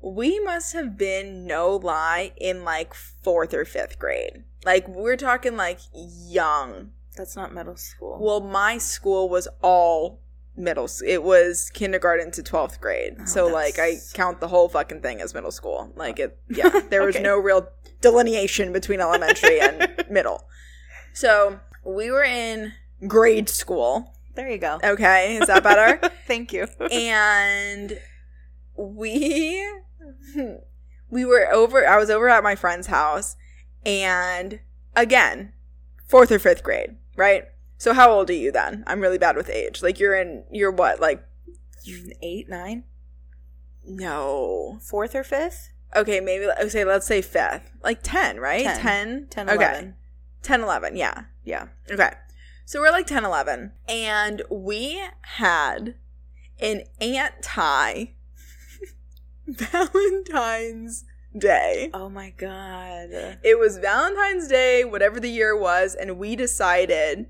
we 0.03 0.41
must 0.41 0.73
have 0.73 0.97
been 0.97 1.47
no 1.47 1.77
lie 1.77 2.33
in 2.39 2.65
like 2.65 2.95
4th 2.95 3.53
or 3.53 3.65
5th 3.65 3.99
grade. 3.99 4.45
Like 4.65 4.89
we're 4.89 5.17
talking 5.17 5.57
like 5.57 5.79
young 5.93 6.93
that's 7.17 7.37
not 7.37 7.53
middle 7.53 7.77
school. 7.77 8.19
well, 8.21 8.41
my 8.41 8.79
school 8.79 9.29
was 9.29 9.47
all 9.63 10.21
middle. 10.57 10.89
It 11.07 11.23
was 11.23 11.71
kindergarten 11.75 12.31
to 12.33 12.43
twelfth 12.43 12.81
grade. 12.81 13.17
Oh, 13.21 13.25
so 13.27 13.47
like 13.47 13.79
I 13.79 13.97
count 14.15 14.41
the 14.41 14.49
whole 14.49 14.69
fucking 14.69 15.03
thing 15.03 15.21
as 15.21 15.35
middle 15.35 15.51
school. 15.51 15.93
Like 15.97 16.19
it, 16.19 16.39
yeah. 16.49 16.81
There 16.89 17.05
was 17.05 17.17
Okay. 17.17 17.23
no 17.23 17.37
real 17.39 17.69
delineation 18.01 18.73
between 18.73 19.01
elementary 19.01 19.61
and 19.61 20.05
middle. 20.11 20.45
So 21.13 21.59
we 21.85 22.11
were 22.11 22.25
in 22.25 22.73
grade 23.07 23.49
school. 23.49 24.15
There 24.35 24.49
you 24.51 24.59
go. 24.59 24.79
Okay, 24.83 25.37
is 25.37 25.47
that 25.49 25.63
better? 25.63 26.01
Thank 26.27 26.53
you. 26.53 26.67
and 26.91 27.99
we 28.77 29.69
we 31.11 31.25
were 31.25 31.53
over 31.53 31.87
i 31.87 31.99
was 31.99 32.09
over 32.09 32.29
at 32.31 32.43
my 32.43 32.55
friend's 32.55 32.87
house 32.87 33.37
and 33.85 34.61
again 34.97 35.53
fourth 36.09 36.31
or 36.33 36.39
fifth 36.39 36.63
grade 36.63 36.97
right 37.17 37.45
so 37.77 37.93
how 37.93 38.11
old 38.11 38.31
are 38.31 38.35
you 38.35 38.51
then 38.51 38.83
i'm 38.87 39.01
really 39.01 39.19
bad 39.19 39.37
with 39.37 39.51
age 39.51 39.83
like 39.83 39.99
you're 40.01 40.15
in 40.15 40.45
you're 40.51 40.71
what 40.71 41.01
like 41.01 41.23
Eight, 42.23 42.49
nine, 42.49 42.85
no 43.85 44.79
fourth 44.83 45.15
or 45.15 45.25
fifth? 45.25 45.71
okay 45.97 46.21
maybe 46.21 46.47
say 46.69 46.85
let's 46.85 47.07
say 47.07 47.21
fifth 47.21 47.71
like 47.83 48.01
10 48.03 48.39
right 48.39 48.65
10 48.65 48.79
Ten. 48.81 49.27
10, 49.29 49.51
okay 49.51 49.65
11. 49.73 49.95
10 50.43 50.61
11 50.63 50.97
yeah 50.97 51.25
Yeah. 51.45 51.69
Okay. 51.91 52.13
So 52.71 52.81
we're 52.81 52.93
like 52.93 53.09
10, 53.09 53.25
11. 53.25 53.73
And 53.89 54.43
we 54.49 55.03
had 55.23 55.97
an 56.61 56.83
anti 57.01 58.05
Valentine's 59.49 61.05
Day. 61.37 61.91
Oh 61.93 62.09
my 62.09 62.31
god. 62.31 63.39
It 63.43 63.59
was 63.59 63.79
Valentine's 63.79 64.47
Day, 64.47 64.85
whatever 64.85 65.19
the 65.19 65.29
year 65.29 65.59
was, 65.59 65.97
and 65.97 66.17
we 66.17 66.37
decided 66.37 67.27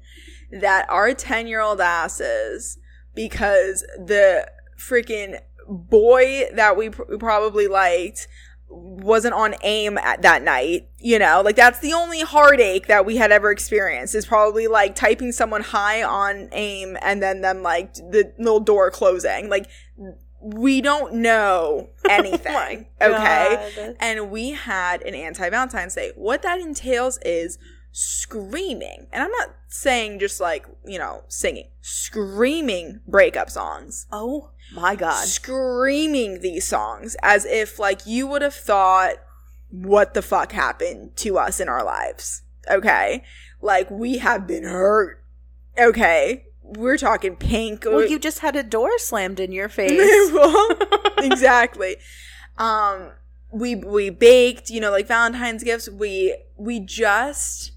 that 0.52 0.84
our 0.90 1.14
10 1.14 1.46
year 1.46 1.62
old 1.62 1.80
asses, 1.80 2.76
because 3.14 3.80
the 3.96 4.46
freaking 4.78 5.40
boy 5.66 6.50
that 6.52 6.76
we 6.76 6.90
pr- 6.90 7.16
probably 7.18 7.66
liked 7.66 8.28
wasn't 8.70 9.34
on 9.34 9.54
aim 9.62 9.98
at 9.98 10.22
that 10.22 10.42
night, 10.42 10.88
you 10.98 11.18
know, 11.18 11.42
like 11.44 11.56
that's 11.56 11.80
the 11.80 11.92
only 11.92 12.20
heartache 12.20 12.86
that 12.86 13.04
we 13.04 13.16
had 13.16 13.32
ever 13.32 13.50
experienced 13.50 14.14
is 14.14 14.24
probably 14.24 14.66
like 14.68 14.94
typing 14.94 15.32
someone 15.32 15.62
high 15.62 16.02
on 16.02 16.48
aim 16.52 16.96
and 17.02 17.22
then 17.22 17.40
them 17.40 17.62
like 17.62 17.94
the 17.94 18.32
little 18.38 18.60
door 18.60 18.90
closing. 18.90 19.48
Like 19.48 19.66
we 20.40 20.80
don't 20.80 21.14
know 21.14 21.90
oh 22.04 22.08
anything. 22.08 22.86
okay. 23.00 23.70
God. 23.76 23.96
And 23.98 24.30
we 24.30 24.50
had 24.50 25.02
an 25.02 25.14
anti 25.14 25.50
Valentine's 25.50 25.94
Day. 25.94 26.12
What 26.14 26.42
that 26.42 26.60
entails 26.60 27.18
is 27.22 27.58
screaming. 27.92 29.08
And 29.12 29.22
I'm 29.22 29.30
not 29.32 29.50
saying 29.68 30.20
just 30.20 30.40
like, 30.40 30.66
you 30.86 30.98
know, 30.98 31.24
singing, 31.28 31.70
screaming 31.80 33.00
breakup 33.06 33.50
songs. 33.50 34.06
Oh 34.12 34.49
my 34.72 34.94
god. 34.94 35.26
Screaming 35.26 36.40
these 36.40 36.66
songs 36.66 37.16
as 37.22 37.44
if 37.44 37.78
like 37.78 38.06
you 38.06 38.26
would 38.26 38.42
have 38.42 38.54
thought, 38.54 39.14
what 39.70 40.14
the 40.14 40.22
fuck 40.22 40.52
happened 40.52 41.16
to 41.16 41.38
us 41.38 41.60
in 41.60 41.68
our 41.68 41.84
lives? 41.84 42.42
Okay. 42.70 43.24
Like 43.60 43.90
we 43.90 44.18
have 44.18 44.46
been 44.46 44.64
hurt. 44.64 45.22
Okay. 45.78 46.44
We're 46.62 46.98
talking 46.98 47.36
pink. 47.36 47.84
Well, 47.84 48.06
you 48.06 48.18
just 48.18 48.40
had 48.40 48.54
a 48.54 48.62
door 48.62 48.96
slammed 48.98 49.40
in 49.40 49.50
your 49.52 49.68
face. 49.80 50.32
Well, 50.32 50.68
exactly. 51.18 51.96
Um, 52.58 53.10
we 53.50 53.74
we 53.74 54.10
baked, 54.10 54.70
you 54.70 54.80
know, 54.80 54.90
like 54.90 55.08
Valentine's 55.08 55.64
gifts. 55.64 55.88
We 55.88 56.36
we 56.56 56.78
just 56.78 57.72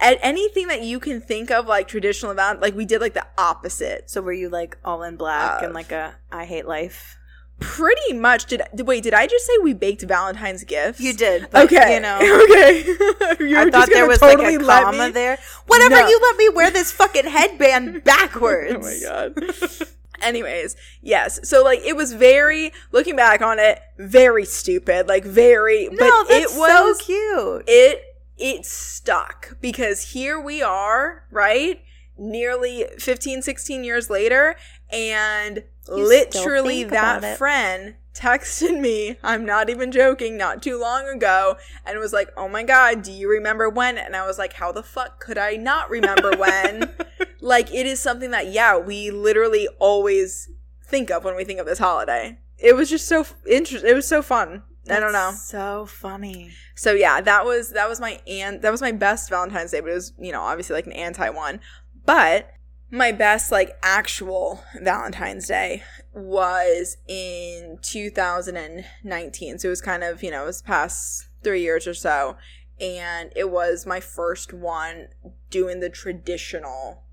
anything 0.00 0.68
that 0.68 0.82
you 0.82 0.98
can 1.00 1.20
think 1.20 1.50
of, 1.50 1.66
like 1.66 1.86
traditional 1.88 2.32
about 2.32 2.60
like 2.60 2.74
we 2.74 2.84
did 2.84 3.00
like 3.00 3.14
the 3.14 3.26
opposite. 3.38 4.10
so 4.10 4.20
were 4.22 4.32
you 4.32 4.48
like 4.48 4.76
all 4.84 5.02
in 5.02 5.16
black 5.16 5.58
Of. 5.58 5.64
and 5.66 5.74
like 5.74 5.92
a 5.92 6.14
I 6.32 6.44
hate 6.44 6.66
life? 6.66 7.16
Pretty 7.58 8.14
much. 8.14 8.46
Did 8.46 8.62
did- 8.74 8.86
wait? 8.86 9.02
Did 9.02 9.12
I 9.12 9.26
just 9.26 9.44
say 9.46 9.52
we 9.62 9.74
baked 9.74 10.00
Valentine's 10.02 10.64
gifts? 10.64 10.98
You 10.98 11.12
did. 11.12 11.48
But, 11.50 11.66
okay. 11.66 11.94
You 11.94 12.00
know. 12.00 12.18
Okay. 12.50 12.84
you 13.44 13.58
I 13.58 13.70
thought 13.70 13.90
there 13.90 14.06
was 14.08 14.18
totally 14.18 14.56
like 14.56 14.62
a 14.62 14.66
let 14.66 14.82
comma 14.84 15.06
me- 15.06 15.10
there. 15.12 15.38
Whatever, 15.66 15.96
No. 15.96 16.08
you 16.08 16.18
let 16.22 16.36
me 16.38 16.48
wear 16.48 16.70
this 16.70 16.90
fucking 16.90 17.26
headband 17.26 18.02
backwards. 18.04 18.76
Oh 18.76 18.80
my 18.80 18.98
god. 19.02 19.88
Anyways, 20.22 20.76
yes. 21.02 21.48
So 21.48 21.62
like 21.62 21.80
it 21.80 21.96
was 21.96 22.12
very 22.12 22.72
looking 22.92 23.16
back 23.16 23.40
on 23.42 23.58
it, 23.58 23.78
very 23.98 24.44
stupid. 24.44 25.06
Like 25.08 25.24
very 25.24 25.88
No, 25.88 25.96
but 25.98 26.28
that's 26.28 26.54
it 26.54 26.58
was 26.58 26.98
so 26.98 27.04
cute. 27.04 27.64
it 27.66 28.02
it 28.40 28.66
stuck 28.66 29.56
because 29.60 30.12
here 30.12 30.40
we 30.40 30.62
are, 30.62 31.26
right? 31.30 31.82
Nearly 32.18 32.86
15 32.98 33.42
16 33.42 33.84
years 33.84 34.10
later 34.10 34.56
and 34.90 35.64
You 35.88 36.08
literally 36.08 36.30
still 36.30 36.64
think 36.64 36.88
about 36.88 37.20
that 37.22 37.38
friend 37.38 37.94
texted 38.14 38.78
me, 38.78 39.16
I'm 39.22 39.44
not 39.46 39.70
even 39.70 39.92
joking, 39.92 40.36
not 40.36 40.62
too 40.62 40.78
long 40.78 41.08
ago 41.08 41.56
and 41.86 41.98
was 41.98 42.12
like, 42.12 42.28
"Oh 42.36 42.48
my 42.48 42.62
god, 42.62 43.02
do 43.02 43.12
you 43.12 43.30
remember 43.30 43.68
when?" 43.68 43.98
And 43.98 44.16
I 44.16 44.26
was 44.26 44.38
like, 44.38 44.54
"How 44.54 44.72
the 44.72 44.82
fuck 44.82 45.20
could 45.20 45.38
I 45.38 45.56
not 45.56 45.90
remember 45.90 46.32
when?" 46.36 46.92
like 47.40 47.72
it 47.72 47.86
is 47.86 48.00
something 48.00 48.30
that 48.32 48.48
yeah, 48.48 48.76
we 48.76 49.10
literally 49.10 49.68
always 49.78 50.50
think 50.84 51.10
of 51.10 51.24
when 51.24 51.36
we 51.36 51.44
think 51.44 51.60
of 51.60 51.66
this 51.66 51.78
holiday. 51.78 52.38
It 52.58 52.76
was 52.76 52.90
just 52.90 53.06
so 53.06 53.24
interesting. 53.48 53.90
It 53.90 53.94
was 53.94 54.08
so 54.08 54.22
fun. 54.22 54.62
I 54.90 55.00
don't 55.00 55.12
know. 55.12 55.32
So 55.32 55.86
funny. 55.86 56.50
So 56.74 56.92
yeah, 56.92 57.20
that 57.20 57.44
was 57.44 57.70
that 57.70 57.88
was 57.88 58.00
my 58.00 58.20
and 58.26 58.62
that 58.62 58.70
was 58.70 58.80
my 58.80 58.92
best 58.92 59.28
Valentine's 59.30 59.70
Day, 59.70 59.80
but 59.80 59.90
it 59.90 59.94
was 59.94 60.12
you 60.18 60.32
know 60.32 60.42
obviously 60.42 60.74
like 60.74 60.86
an 60.86 60.92
anti 60.92 61.28
one. 61.30 61.60
But 62.04 62.52
my 62.90 63.12
best 63.12 63.52
like 63.52 63.76
actual 63.82 64.64
Valentine's 64.80 65.46
Day 65.46 65.82
was 66.12 66.96
in 67.08 67.78
2019. 67.82 69.58
So 69.58 69.68
it 69.68 69.70
was 69.70 69.80
kind 69.80 70.02
of 70.02 70.22
you 70.22 70.30
know 70.30 70.44
it 70.44 70.46
was 70.46 70.62
past 70.62 71.28
three 71.42 71.62
years 71.62 71.86
or 71.86 71.94
so, 71.94 72.36
and 72.80 73.32
it 73.36 73.50
was 73.50 73.86
my 73.86 74.00
first 74.00 74.52
one 74.52 75.08
doing 75.50 75.80
the 75.80 75.90
traditional 75.90 77.04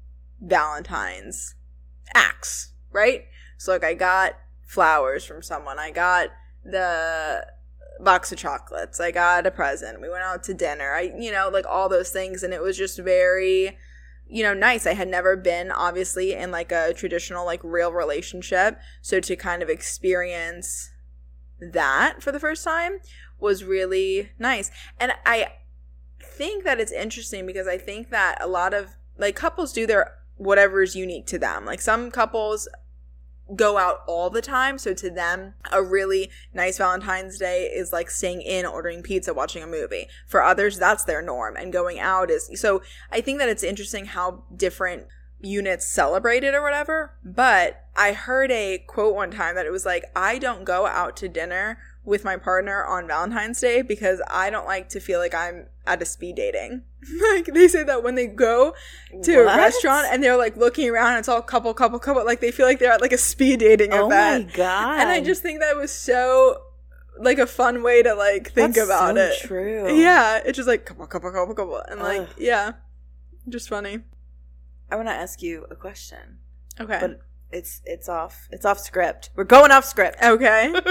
Valentine's 0.42 1.56
acts, 2.14 2.74
right? 2.92 3.26
So 3.58 3.72
like 3.72 3.84
I 3.84 3.94
got 3.94 4.34
flowers 4.66 5.26
from 5.26 5.42
someone, 5.42 5.80
I 5.80 5.92
got 5.92 6.30
the 6.64 7.46
box 8.00 8.32
of 8.32 8.38
chocolates. 8.38 9.00
I 9.00 9.12
got 9.12 9.48
a 9.48 9.52
present. 9.52 10.02
We 10.02 10.10
went 10.10 10.24
out 10.24 10.44
to 10.44 10.54
dinner. 10.54 10.94
I, 10.94 11.12
you 11.18 11.32
know, 11.32 11.50
like 11.52 11.66
all 11.66 11.90
those 11.90 12.12
things. 12.12 12.44
And 12.44 12.54
it 12.54 12.62
was 12.62 12.78
just 12.78 13.00
very, 13.00 13.78
you 14.28 14.44
know, 14.44 14.54
nice. 14.54 14.86
I 14.86 14.94
had 14.94 15.08
never 15.08 15.36
been, 15.36 15.72
obviously, 15.72 16.34
in 16.34 16.52
like 16.52 16.72
a 16.72 16.94
traditional, 16.94 17.46
like 17.46 17.62
real 17.64 17.92
relationship. 17.92 18.80
So 19.02 19.20
to 19.20 19.36
kind 19.36 19.64
of 19.64 19.70
experience 19.70 20.92
that 21.60 22.22
for 22.22 22.32
the 22.32 22.40
first 22.40 22.64
time 22.64 23.00
was 23.40 23.64
really 23.64 24.32
nice. 24.38 24.72
And 25.00 25.14
I 25.26 25.54
think 26.22 26.64
that 26.64 26.80
it's 26.80 26.92
interesting 26.92 27.46
because 27.46 27.68
I 27.68 27.78
think 27.78 28.10
that 28.10 28.38
a 28.42 28.48
lot 28.48 28.74
of 28.74 28.96
like 29.18 29.36
couples 29.36 29.74
do 29.74 29.88
their 29.88 30.14
whatever 30.36 30.82
is 30.82 30.96
unique 30.96 31.26
to 31.28 31.40
them. 31.40 31.66
Like 31.66 31.82
some 31.82 32.12
couples 32.12 32.68
go 33.56 33.78
out 33.78 34.02
all 34.08 34.30
the 34.30 34.42
time. 34.42 34.78
So 34.78 34.94
to 34.94 35.10
them, 35.10 35.54
a 35.72 35.82
really 35.82 36.30
nice 36.54 36.78
Valentine's 36.78 37.38
Day 37.38 37.66
is 37.66 37.94
like 37.94 38.10
staying 38.10 38.42
in, 38.42 38.66
ordering 38.66 39.02
pizza, 39.02 39.34
watching 39.34 39.64
a 39.64 39.68
movie. 39.68 40.08
For 40.28 40.44
others, 40.44 40.78
that's 40.78 41.04
their 41.04 41.22
norm. 41.22 41.56
And 41.56 41.72
going 41.72 42.00
out 42.00 42.30
is 42.30 42.50
so 42.56 42.82
I 43.12 43.22
think 43.22 43.40
that 43.40 43.50
it's 43.50 43.64
interesting 43.64 44.06
how 44.06 44.44
different 44.56 45.08
units 45.40 45.86
celebrate 45.86 46.44
it 46.44 46.54
or 46.54 46.62
whatever. 46.62 47.14
But 47.24 47.86
I 47.96 48.14
heard 48.14 48.52
a 48.52 48.84
quote 48.88 49.16
one 49.16 49.32
time 49.32 49.56
that 49.56 49.66
it 49.66 49.72
was 49.72 49.86
like, 49.86 50.06
I 50.16 50.40
don't 50.40 50.64
go 50.64 50.86
out 50.86 51.16
to 51.18 51.30
dinner 51.30 51.78
with 52.08 52.24
my 52.24 52.38
partner 52.38 52.86
on 52.86 53.06
Valentine's 53.06 53.60
Day 53.60 53.82
because 53.82 54.22
I 54.30 54.50
don't 54.50 54.66
like 54.66 54.88
to 54.90 55.00
feel 55.02 55.20
like 55.20 55.36
I'm 55.36 55.68
at 55.86 56.02
a 56.02 56.06
speed 56.06 56.38
dating. 56.38 56.84
like 57.34 57.48
they 57.48 57.68
say 57.68 57.84
that 57.84 58.02
when 58.02 58.16
they 58.16 58.28
go 58.28 58.74
to 59.24 59.44
What? 59.44 59.54
a 59.54 59.58
restaurant 59.58 60.08
and 60.10 60.24
they're 60.24 60.38
like 60.38 60.56
looking 60.56 60.90
around, 60.90 61.18
it's 61.18 61.28
all 61.28 61.42
couple, 61.42 61.74
couple, 61.74 62.00
couple. 62.00 62.26
Like 62.26 62.40
they 62.40 62.50
feel 62.52 62.66
like 62.66 62.80
they're 62.80 62.94
at 62.94 63.02
like 63.02 63.12
a 63.12 63.18
speed 63.18 63.60
dating 63.60 63.92
Oh 63.92 64.08
event. 64.08 64.48
my 64.48 64.54
god. 64.56 65.02
And 65.02 65.10
I 65.10 65.20
just 65.22 65.42
think 65.42 65.60
that 65.60 65.76
was 65.76 65.92
so 65.92 66.62
like 67.20 67.40
a 67.40 67.46
fun 67.48 67.84
way 67.84 68.02
to 68.04 68.14
like 68.14 68.52
think 68.54 68.76
That's 68.76 68.88
about 68.88 69.16
so 69.16 69.22
it. 69.22 69.40
True. 69.42 69.94
Yeah, 69.94 70.42
it's 70.46 70.56
just 70.56 70.68
like 70.68 70.86
couple, 70.86 71.06
couple, 71.08 71.32
couple, 71.32 71.56
couple, 71.56 71.82
and 71.90 72.00
like 72.00 72.22
Ugh. 72.22 72.30
yeah, 72.38 72.72
just 73.50 73.68
funny. 73.68 74.00
I 74.90 74.96
want 74.96 75.10
to 75.10 75.14
ask 75.14 75.42
you 75.42 75.66
a 75.70 75.76
question, 75.76 76.38
Okay. 76.80 77.00
but 77.02 77.20
it's 77.52 77.82
it's 77.84 78.08
off 78.08 78.48
it's 78.50 78.66
off 78.66 78.80
script. 78.80 79.30
We're 79.36 79.44
going 79.44 79.72
off 79.72 79.84
script. 79.84 80.20
okay. 80.24 80.74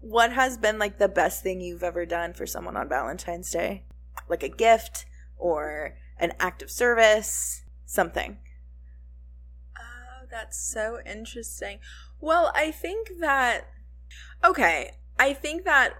what 0.00 0.32
has 0.32 0.56
been 0.56 0.78
like 0.78 0.98
the 0.98 1.08
best 1.08 1.42
thing 1.42 1.60
you've 1.60 1.82
ever 1.82 2.06
done 2.06 2.32
for 2.32 2.46
someone 2.46 2.76
on 2.76 2.88
Valentine's 2.88 3.50
Day? 3.50 3.84
Like 4.28 4.42
a 4.42 4.48
gift 4.48 5.06
or 5.36 5.96
an 6.18 6.32
act 6.40 6.62
of 6.62 6.70
service, 6.70 7.64
something. 7.86 8.38
Oh, 9.76 10.26
that's 10.30 10.58
so 10.58 10.98
interesting. 11.06 11.78
Well, 12.20 12.52
I 12.54 12.70
think 12.70 13.10
that 13.20 13.68
okay, 14.44 14.92
I 15.18 15.32
think 15.32 15.64
that 15.64 15.94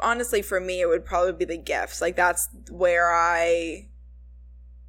honestly 0.00 0.42
for 0.42 0.60
me 0.60 0.80
it 0.80 0.88
would 0.88 1.04
probably 1.04 1.32
be 1.32 1.44
the 1.44 1.58
gifts. 1.58 2.00
Like 2.00 2.16
that's 2.16 2.48
where 2.70 3.10
I 3.10 3.88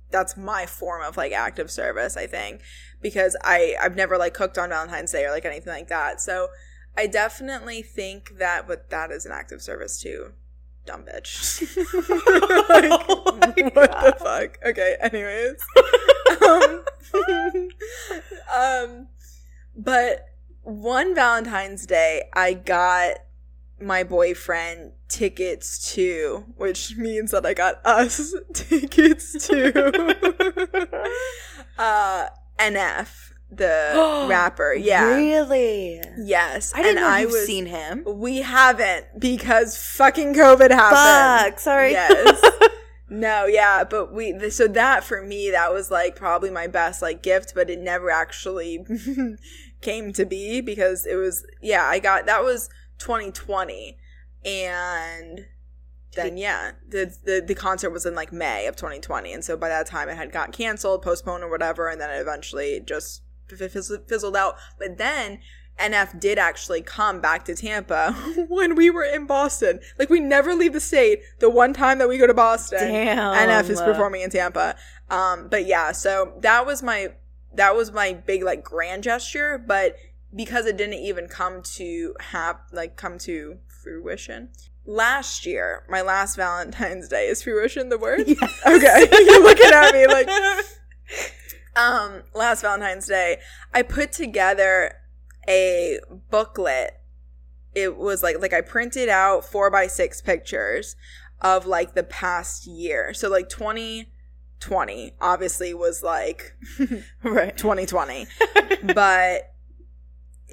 that's 0.09 0.35
my 0.35 0.65
form 0.65 1.01
of 1.03 1.15
like 1.15 1.31
active 1.31 1.71
service, 1.71 2.17
I 2.17 2.27
think, 2.27 2.61
because 3.01 3.37
I 3.41 3.75
I've 3.81 3.95
never 3.95 4.17
like 4.17 4.33
cooked 4.33 4.57
on 4.57 4.69
Valentine's 4.69 5.11
Day 5.11 5.25
or 5.25 5.31
like 5.31 5.45
anything 5.45 5.73
like 5.73 5.87
that. 5.87 6.21
So 6.21 6.49
I 6.97 7.07
definitely 7.07 7.81
think 7.81 8.37
that 8.37 8.67
but 8.67 8.89
that 8.89 9.11
is 9.11 9.25
an 9.25 9.31
active 9.31 9.61
service 9.61 9.99
too. 10.01 10.33
Dumb 10.85 11.03
bitch. 11.03 11.61
like, 12.69 12.91
Oh 12.91 13.37
what 13.73 13.91
God. 13.91 14.03
the 14.03 14.15
fuck? 14.19 14.57
Okay, 14.65 14.97
anyways. 14.99 15.63
um, 16.47 16.83
um, 18.53 19.07
but 19.75 20.25
one 20.63 21.13
Valentine's 21.15 21.85
Day, 21.85 22.29
I 22.33 22.53
got 22.53 23.17
my 23.79 24.03
boyfriend 24.03 24.93
tickets 25.07 25.93
to, 25.93 26.45
which 26.55 26.95
means 26.97 27.31
that 27.31 27.45
I 27.45 27.53
got 27.53 27.85
us 27.85 28.33
tickets 28.53 29.47
to 29.47 30.15
uh, 31.77 32.27
NF, 32.59 33.30
the 33.51 34.25
rapper. 34.29 34.73
Yeah. 34.73 35.15
Really? 35.15 36.01
Yes. 36.17 36.73
I 36.73 36.81
didn't 36.81 36.97
and 36.97 37.05
know 37.05 37.11
I 37.11 37.19
you've 37.21 37.31
was, 37.31 37.45
seen 37.45 37.65
him. 37.65 38.03
We 38.05 38.41
haven't 38.41 39.19
because 39.19 39.77
fucking 39.77 40.33
COVID 40.33 40.71
happened. 40.71 41.51
Fuck. 41.53 41.59
Sorry. 41.59 41.91
Yes. 41.91 42.41
No, 43.13 43.45
yeah, 43.45 43.83
but 43.83 44.13
we 44.13 44.49
so 44.51 44.69
that 44.69 45.03
for 45.03 45.21
me 45.21 45.51
that 45.51 45.73
was 45.73 45.91
like 45.91 46.15
probably 46.15 46.49
my 46.49 46.67
best 46.67 47.01
like 47.01 47.21
gift, 47.21 47.51
but 47.53 47.69
it 47.69 47.79
never 47.79 48.09
actually 48.09 48.85
came 49.81 50.13
to 50.13 50.23
be 50.23 50.61
because 50.61 51.05
it 51.05 51.15
was 51.15 51.45
yeah, 51.61 51.83
I 51.83 51.99
got 51.99 52.25
that 52.27 52.41
was 52.41 52.69
2020 52.99 53.97
and 54.45 55.45
then 56.15 56.37
yeah, 56.37 56.71
the, 56.87 57.13
the 57.25 57.43
the 57.45 57.53
concert 57.53 57.89
was 57.89 58.05
in 58.05 58.15
like 58.15 58.31
May 58.31 58.65
of 58.65 58.77
2020 58.77 59.33
and 59.33 59.43
so 59.43 59.57
by 59.57 59.67
that 59.67 59.87
time 59.87 60.07
it 60.07 60.15
had 60.15 60.31
got 60.31 60.53
canceled, 60.53 61.01
postponed 61.01 61.43
or 61.43 61.49
whatever 61.49 61.89
and 61.89 61.99
then 61.99 62.09
it 62.09 62.21
eventually 62.21 62.79
just 62.79 63.23
fizzled 63.55 64.35
out. 64.35 64.55
But 64.77 64.97
then 64.97 65.39
NF 65.79 66.19
did 66.19 66.37
actually 66.37 66.81
come 66.81 67.21
back 67.21 67.45
to 67.45 67.55
Tampa 67.55 68.13
when 68.49 68.75
we 68.75 68.89
were 68.89 69.03
in 69.03 69.25
Boston. 69.25 69.79
Like 69.97 70.09
we 70.09 70.19
never 70.19 70.53
leave 70.53 70.73
the 70.73 70.79
state. 70.79 71.21
The 71.39 71.49
one 71.49 71.73
time 71.73 71.97
that 71.99 72.07
we 72.07 72.17
go 72.17 72.27
to 72.27 72.33
Boston, 72.33 72.87
Damn. 72.87 73.49
NF 73.49 73.69
is 73.69 73.81
performing 73.81 74.21
in 74.21 74.29
Tampa. 74.29 74.75
Um, 75.09 75.47
but 75.49 75.65
yeah, 75.65 75.91
so 75.91 76.33
that 76.41 76.65
was 76.65 76.83
my 76.83 77.09
that 77.53 77.75
was 77.75 77.91
my 77.91 78.13
big 78.13 78.43
like 78.43 78.63
grand 78.63 79.03
gesture. 79.03 79.57
But 79.57 79.95
because 80.35 80.65
it 80.65 80.77
didn't 80.77 80.95
even 80.95 81.27
come 81.27 81.61
to 81.61 82.15
hap 82.19 82.67
like 82.71 82.95
come 82.95 83.17
to 83.19 83.57
fruition. 83.67 84.49
Last 84.85 85.45
year, 85.45 85.85
my 85.89 86.01
last 86.01 86.35
Valentine's 86.35 87.07
Day 87.07 87.27
is 87.27 87.43
fruition 87.43 87.89
the 87.89 87.99
word. 87.99 88.23
Yes. 88.25 88.61
Okay, 88.65 89.07
you're 89.25 89.43
looking 89.43 89.71
at 89.71 89.93
me 89.93 90.07
like 90.07 90.27
um 91.75 92.23
last 92.33 92.61
valentine's 92.61 93.07
day 93.07 93.37
i 93.73 93.81
put 93.81 94.11
together 94.11 94.95
a 95.47 95.99
booklet. 96.29 96.99
It 97.73 97.97
was 97.97 98.21
like 98.21 98.39
like 98.41 98.53
i 98.53 98.61
printed 98.61 99.09
out 99.09 99.45
four 99.45 99.69
by 99.69 99.87
six 99.87 100.21
pictures 100.21 100.95
of 101.41 101.65
like 101.65 101.93
the 101.93 102.03
past 102.03 102.67
year. 102.67 103.13
So 103.13 103.29
like 103.29 103.49
2020 103.49 105.13
obviously 105.21 105.73
was 105.73 106.03
like 106.03 106.55
right. 107.23 107.55
2020 107.55 108.27
but 108.93 109.53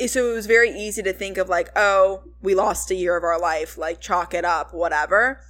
so 0.07 0.31
it 0.31 0.35
was 0.35 0.47
very 0.47 0.71
easy 0.71 1.03
to 1.03 1.13
think 1.13 1.39
of 1.39 1.49
like 1.49 1.71
oh 1.75 2.23
we 2.41 2.55
lost 2.55 2.91
a 2.93 2.95
year 2.95 3.17
of 3.17 3.25
our 3.25 3.39
life 3.39 3.77
like 3.77 4.01
chalk 4.01 4.33
it 4.33 4.45
up 4.45 4.73
whatever 4.73 5.41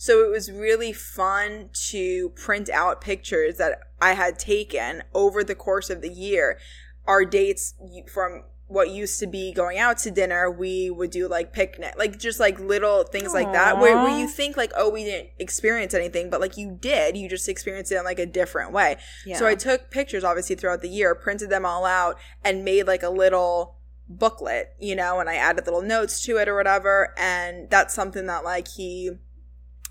so 0.00 0.24
it 0.24 0.30
was 0.30 0.50
really 0.50 0.92
fun 0.92 1.68
to 1.72 2.30
print 2.30 2.70
out 2.70 3.00
pictures 3.00 3.56
that 3.58 3.80
i 4.00 4.12
had 4.12 4.38
taken 4.38 5.02
over 5.12 5.42
the 5.44 5.54
course 5.54 5.90
of 5.90 6.00
the 6.00 6.08
year 6.08 6.58
our 7.06 7.24
dates 7.24 7.74
from 8.12 8.44
what 8.68 8.90
used 8.90 9.18
to 9.18 9.26
be 9.26 9.50
going 9.52 9.78
out 9.78 9.96
to 9.96 10.10
dinner 10.10 10.50
we 10.50 10.90
would 10.90 11.10
do 11.10 11.26
like 11.26 11.52
picnic 11.54 11.94
like 11.98 12.18
just 12.18 12.38
like 12.38 12.60
little 12.60 13.02
things 13.02 13.32
like 13.32 13.50
that 13.54 13.78
where, 13.80 13.96
where 13.96 14.18
you 14.18 14.28
think 14.28 14.56
like 14.58 14.70
oh 14.76 14.90
we 14.90 15.04
didn't 15.04 15.30
experience 15.38 15.94
anything 15.94 16.28
but 16.28 16.38
like 16.38 16.56
you 16.58 16.76
did 16.78 17.16
you 17.16 17.28
just 17.30 17.48
experienced 17.48 17.90
it 17.90 17.96
in 17.96 18.04
like 18.04 18.18
a 18.18 18.26
different 18.26 18.70
way 18.70 18.96
Yeah. 19.24 19.38
so 19.38 19.46
I 19.46 19.54
took 19.54 19.90
pictures 19.90 20.22
obviously 20.22 20.54
throughout 20.54 20.82
the 20.82 20.90
year, 20.90 21.14
printed 21.14 21.48
them 21.48 21.64
all 21.64 21.86
out, 21.86 22.18
and 22.44 22.62
made 22.62 22.86
like 22.86 23.02
a 23.02 23.08
little 23.08 23.76
booklet, 24.10 24.74
you 24.78 24.94
know, 24.96 25.20
and 25.20 25.28
I 25.28 25.34
added 25.36 25.64
little 25.66 25.82
notes 25.82 26.22
to 26.24 26.36
it 26.38 26.48
or 26.48 26.54
whatever. 26.54 27.14
And 27.18 27.68
that's 27.70 27.94
something 27.94 28.26
that 28.26 28.44
like 28.44 28.68
he 28.68 29.12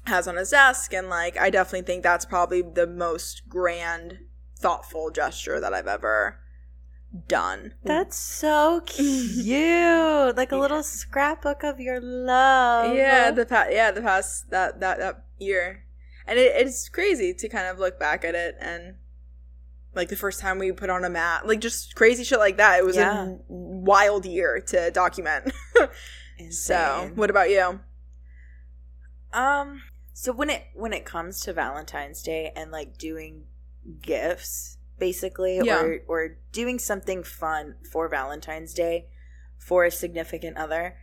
has 0.08 0.28
on 0.28 0.36
his 0.36 0.50
desk. 0.52 0.94
And 0.94 1.10
like 1.10 1.38
I 1.38 1.50
definitely 1.50 1.86
think 1.86 2.04
that's 2.04 2.26
probably 2.26 2.62
the 2.62 2.88
most 2.88 3.44
grand, 3.48 4.20
thoughtful 4.60 5.10
gesture 5.12 5.60
that 5.60 5.74
I've 5.74 5.88
ever 5.88 6.40
done. 7.28 7.74
That's 7.84 8.18
so 8.18 8.82
cute. 8.86 10.36
like 10.36 10.52
a 10.52 10.58
little 10.58 10.84
scrapbook 10.84 11.64
of 11.64 11.80
your 11.80 12.02
love. 12.02 12.96
yeah, 12.96 13.32
the 13.32 13.46
past 13.46 13.72
yeah, 13.72 13.92
the 13.92 14.02
past 14.02 14.50
that 14.50 14.80
that 14.80 15.00
that 15.00 15.26
year. 15.40 15.84
And 16.26 16.38
it, 16.38 16.52
it's 16.58 16.90
crazy 16.90 17.34
to 17.34 17.48
kind 17.48 17.68
of 17.68 17.80
look 17.80 17.98
back 18.00 18.26
at 18.26 18.36
it 18.36 18.58
and 18.60 18.96
like 19.96 20.10
the 20.10 20.16
first 20.18 20.40
time 20.42 20.60
we 20.60 20.72
put 20.74 20.90
on 20.90 21.04
a 21.06 21.10
mat, 21.10 21.48
like 21.48 21.60
just 21.62 21.96
crazy 21.96 22.24
shit 22.24 22.38
like 22.40 22.58
that. 22.58 22.80
It 22.80 22.86
was 22.86 22.98
Yeah. 22.98 23.26
a 23.30 23.36
wild 23.48 24.26
year 24.26 24.60
to 24.68 24.92
document. 24.92 25.52
so, 26.52 27.12
what 27.16 27.30
about 27.30 27.50
you? 27.50 27.80
Um 29.34 29.82
so 30.20 30.32
when 30.34 30.50
it 30.50 30.64
when 30.74 30.94
it 30.94 31.06
comes 31.06 31.42
to 31.42 31.54
Valentine's 31.54 32.24
Day 32.24 32.52
and 32.56 32.72
like 32.72 32.98
doing 32.98 33.44
gifts 34.02 34.80
basically 34.98 35.60
Yeah. 35.64 35.80
or 35.80 36.00
or 36.08 36.38
doing 36.52 36.80
something 36.80 37.22
fun 37.22 37.76
for 37.92 38.10
Valentine's 38.10 38.74
Day 38.74 39.10
for 39.60 39.86
a 39.86 39.92
significant 39.92 40.58
other, 40.58 40.98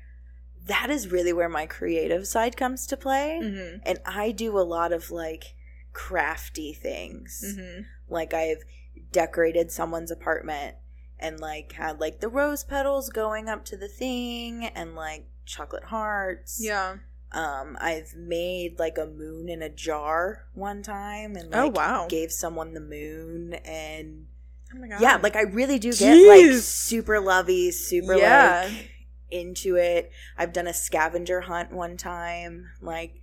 that 0.66 0.90
is 0.90 1.12
really 1.12 1.33
where 1.33 1.48
my 1.48 1.64
creative 1.64 2.27
side 2.27 2.57
comes 2.57 2.88
to 2.88 2.96
play. 2.96 3.38
Mm-hmm. 3.40 3.77
And 3.87 4.00
I 4.05 4.33
do 4.33 4.59
a 4.59 4.66
lot 4.66 4.92
of 4.92 5.12
like 5.12 5.55
crafty 5.92 6.72
things. 6.72 7.40
Mm-hmm. 7.57 7.83
Like 8.09 8.35
I've 8.35 8.64
decorated 9.12 9.70
someone's 9.70 10.11
apartment 10.11 10.74
and 11.20 11.38
like 11.38 11.70
had 11.74 12.00
like 12.00 12.18
the 12.18 12.29
rose 12.29 12.64
petals 12.64 13.11
going 13.11 13.48
up 13.48 13.64
to 13.66 13.77
the 13.77 13.87
thing 13.87 14.64
and 14.64 14.96
like 14.96 15.29
chocolate 15.46 15.85
hearts. 15.85 16.59
Yeah. 16.61 16.96
Um, 17.35 17.77
I've 17.81 18.14
made 18.14 18.79
like 18.79 18.97
a 18.97 19.07
moon 19.07 19.49
in 19.49 19.61
a 19.61 19.68
jar 19.68 20.47
one 20.55 20.83
time 20.83 21.35
and 21.37 21.55
Oh, 21.55 21.66
like 21.66 21.77
wow. 21.77 22.07
gave 22.09 22.31
someone 22.31 22.75
the 22.75 22.81
moon 22.81 23.55
and 23.64 24.27
Oh 24.75 24.79
my 24.79 24.88
god. 24.88 25.01
yeah, 25.01 25.16
like 25.23 25.37
I 25.37 25.42
really 25.42 25.79
do 25.79 25.92
get 25.92 26.16
like 26.29 26.61
super 26.62 27.20
lovey, 27.20 27.70
super 27.73 28.16
Yeah. 28.16 28.68
like 28.70 28.90
into 29.31 29.77
it. 29.77 30.12
I've 30.38 30.53
done 30.53 30.66
a 30.68 30.73
scavenger 30.75 31.40
hunt 31.42 31.73
one 31.73 31.97
time. 31.97 32.66
Like 32.81 33.20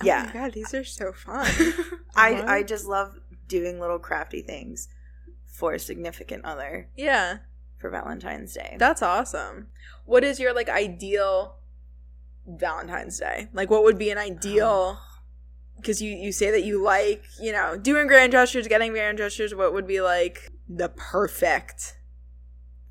Oh 0.00 0.04
yeah. 0.04 0.24
my 0.26 0.32
god, 0.32 0.52
these 0.52 0.74
are 0.74 0.84
so 0.84 1.12
fun. 1.12 1.46
I 2.16 2.42
I 2.58 2.62
just 2.64 2.86
love 2.86 3.20
doing 3.46 3.78
little 3.78 3.98
crafty 3.98 4.42
things 4.42 4.88
for 5.46 5.74
a 5.74 5.78
significant 5.78 6.44
other 6.44 6.88
yeah. 6.96 7.38
for 7.78 7.88
Valentine's 7.90 8.52
Day. 8.54 8.76
That's 8.78 9.02
awesome. 9.02 9.68
What 10.06 10.24
is 10.24 10.40
your 10.40 10.52
like 10.54 10.68
ideal 10.68 11.56
Valentine's 12.46 13.18
Day? 13.18 13.48
Like 13.52 13.70
what 13.70 13.84
would 13.84 13.98
be 13.98 14.10
an 14.10 14.18
ideal 14.18 14.98
because 15.76 16.00
you 16.00 16.12
you 16.12 16.32
say 16.32 16.50
that 16.50 16.64
you 16.64 16.82
like, 16.82 17.24
you 17.40 17.52
know, 17.52 17.76
doing 17.76 18.06
grand 18.06 18.32
gestures, 18.32 18.68
getting 18.68 18.92
grand 18.92 19.18
gestures, 19.18 19.54
what 19.54 19.72
would 19.72 19.86
be 19.86 20.00
like 20.00 20.52
the 20.68 20.88
perfect 20.88 21.98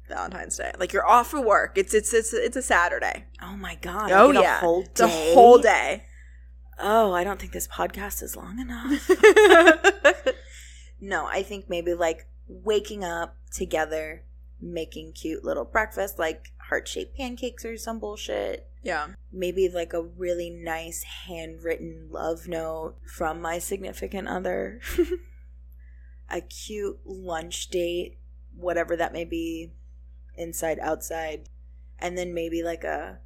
Valentine's 0.08 0.58
Day? 0.58 0.72
Like 0.78 0.94
you're 0.94 1.08
off 1.08 1.28
for 1.32 1.42
work. 1.42 1.78
It's 1.78 1.94
it's 1.94 2.14
it's 2.14 2.34
it's 2.34 2.58
a 2.58 2.62
Saturday. 2.62 3.26
oh 3.42 3.56
my 3.56 3.76
god! 3.76 4.12
Oh, 4.12 4.32
yeah. 4.32 4.60
whole 4.60 4.86
a 5.00 5.08
whole 5.08 5.58
day. 5.58 6.06
Oh, 6.80 7.14
I 7.14 7.24
don't 7.24 7.40
think 7.40 7.52
this 7.52 7.68
podcast 7.68 8.24
is 8.24 8.36
long 8.36 8.60
enough. 8.60 9.10
no, 11.02 11.28
I 11.28 11.44
think 11.44 11.70
maybe 11.70 11.94
like 11.94 12.28
waking 12.48 13.04
up 13.04 13.38
together, 13.52 14.24
making 14.60 15.14
cute 15.14 15.44
little 15.44 15.66
breakfast, 15.66 16.18
like 16.18 16.48
heart 16.72 16.88
shaped 16.88 17.18
pancakes 17.18 17.66
or 17.66 17.76
some 17.76 18.00
bullshit. 18.00 18.66
yeah. 18.82 19.10
Maybe 19.30 19.68
like 19.68 19.92
a 19.92 20.02
really 20.02 20.50
nice 20.50 21.04
handwritten 21.28 22.08
love 22.10 22.48
note 22.48 22.96
from 23.06 23.42
my 23.42 23.60
significant 23.60 24.30
other. 24.30 24.80
a 26.30 26.40
cute 26.40 27.00
lunch 27.06 27.68
date, 27.68 28.20
whatever 28.56 28.96
that 28.96 29.12
may 29.12 29.26
be, 29.26 29.74
inside, 30.38 30.80
outside. 30.80 31.50
And 32.00 32.18
then 32.18 32.34
maybe 32.34 32.64
like 32.64 32.86
a 32.86 33.20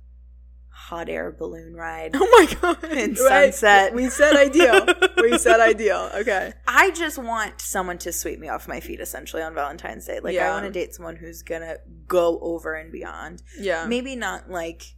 hot 0.77 1.07
air 1.07 1.31
balloon 1.31 1.73
ride. 1.73 2.11
Oh 2.15 2.27
my 2.38 2.53
god. 2.61 2.83
Right. 2.83 3.15
sunset. 3.17 3.93
We 3.93 4.09
said 4.09 4.35
ideal. 4.35 4.85
we 5.21 5.38
said 5.38 5.59
ideal. 5.71 6.09
Okay. 6.13 6.51
I 6.67 6.91
just 6.91 7.17
want 7.17 7.61
someone 7.61 7.97
to 7.99 8.11
sweep 8.11 8.39
me 8.39 8.49
off 8.49 8.67
my 8.67 8.81
feet 8.81 8.99
essentially 8.99 9.41
on 9.41 9.55
Valentine's 9.55 10.05
Day. 10.05 10.19
Like 10.21 10.38
I 10.38 10.49
want 10.49 10.65
to 10.65 10.71
date 10.71 10.93
someone 10.93 11.15
who's 11.15 11.41
gonna 11.43 11.77
go 12.07 12.39
over 12.41 12.75
and 12.75 12.91
beyond. 12.91 13.41
Yeah. 13.57 13.85
Maybe 13.88 14.15
not 14.15 14.49
like 14.49 14.95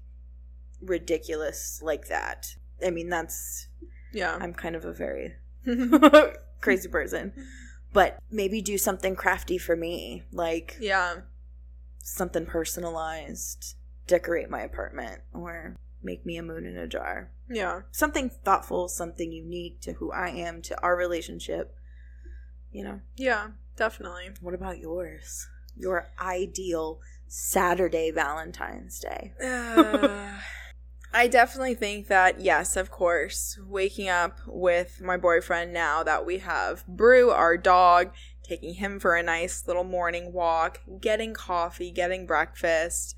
ridiculous 0.81 1.79
like 1.83 2.07
that. 2.07 2.55
I 2.85 2.89
mean 2.89 3.09
that's 3.09 3.67
Yeah. 4.13 4.35
I'm 4.41 4.53
kind 4.53 4.75
of 4.75 4.83
a 4.83 4.93
very 4.93 5.35
crazy 6.61 6.89
person. 6.89 7.33
But 7.93 8.19
maybe 8.31 8.61
do 8.61 8.77
something 8.77 9.15
crafty 9.15 9.57
for 9.57 9.75
me. 9.75 10.23
Like 10.31 10.75
yeah. 10.81 11.17
something 12.01 12.45
personalized. 12.45 13.75
Decorate 14.07 14.49
my 14.49 14.61
apartment 14.61 15.21
or 15.33 15.75
make 16.01 16.25
me 16.25 16.37
a 16.37 16.43
moon 16.43 16.65
in 16.65 16.77
a 16.77 16.87
jar. 16.87 17.31
Yeah. 17.49 17.81
Something 17.91 18.29
thoughtful, 18.29 18.87
something 18.87 19.31
unique 19.31 19.81
to 19.81 19.93
who 19.93 20.11
I 20.11 20.29
am, 20.29 20.61
to 20.63 20.81
our 20.81 20.95
relationship. 20.95 21.75
You 22.71 22.83
know. 22.83 23.01
Yeah. 23.15 23.49
Definitely. 23.75 24.29
What 24.41 24.53
about 24.53 24.79
yours? 24.79 25.47
Your 25.75 26.07
ideal 26.19 26.99
Saturday 27.27 28.11
Valentine's 28.11 28.99
Day. 28.99 29.33
Uh, 29.43 30.39
I 31.13 31.27
definitely 31.27 31.73
think 31.73 32.07
that, 32.07 32.41
yes, 32.41 32.75
of 32.75 32.91
course, 32.91 33.57
waking 33.65 34.09
up 34.09 34.39
with 34.45 35.01
my 35.01 35.15
boyfriend 35.17 35.73
now 35.73 36.03
that 36.03 36.25
we 36.25 36.39
have 36.39 36.85
Brew, 36.85 37.31
our 37.31 37.57
dog, 37.57 38.11
taking 38.43 38.75
him 38.75 38.99
for 38.99 39.15
a 39.15 39.23
nice 39.23 39.67
little 39.67 39.85
morning 39.85 40.33
walk, 40.33 40.81
getting 40.99 41.33
coffee, 41.33 41.91
getting 41.91 42.25
breakfast, 42.25 43.15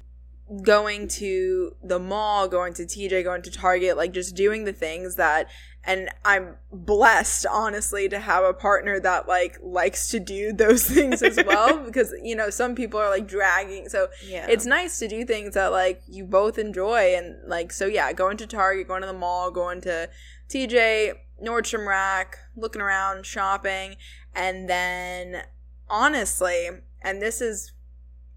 going 0.64 1.08
to 1.08 1.76
the 1.84 2.00
mall, 2.00 2.48
going 2.48 2.74
to 2.76 2.84
TJ, 2.84 3.24
going 3.24 3.42
to 3.44 3.52
Target, 3.52 3.98
like 3.98 4.12
just 4.14 4.36
doing 4.36 4.64
the 4.66 4.74
things 4.74 5.16
that 5.16 5.48
and 5.86 6.10
I'm 6.26 6.58
blessed 6.74 7.46
honestly 7.50 8.10
to 8.10 8.20
have 8.20 8.44
a 8.44 8.54
partner 8.54 9.00
that 9.00 9.28
like 9.30 9.58
likes 9.62 10.12
to 10.12 10.20
do 10.20 10.52
those 10.64 10.84
things 10.86 11.24
as 11.24 11.38
well 11.46 11.78
because 11.86 12.14
you 12.22 12.36
know 12.36 12.50
some 12.50 12.76
people 12.76 13.00
are 13.00 13.10
like 13.10 13.28
dragging 13.28 13.88
so 13.88 14.10
Yeah. 14.28 14.46
it's 14.50 14.66
nice 14.66 15.00
to 15.00 15.08
do 15.08 15.24
things 15.24 15.54
that 15.54 15.72
like 15.72 16.02
you 16.08 16.26
both 16.26 16.58
enjoy 16.60 17.16
and 17.16 17.38
like 17.48 17.72
so 17.72 17.86
yeah 17.86 18.12
going 18.12 18.36
to 18.38 18.46
target 18.48 18.90
going 18.90 19.02
to 19.02 19.08
the 19.08 19.14
mall 19.14 19.52
going 19.52 19.80
to 19.82 20.10
tj 20.50 21.14
nordstrom 21.42 21.88
rack 21.88 22.38
looking 22.58 22.82
around 22.82 23.26
shopping 23.26 23.96
and 24.36 24.70
then 24.70 25.44
honestly 25.90 26.70
and 27.02 27.22
this 27.22 27.40
is 27.42 27.72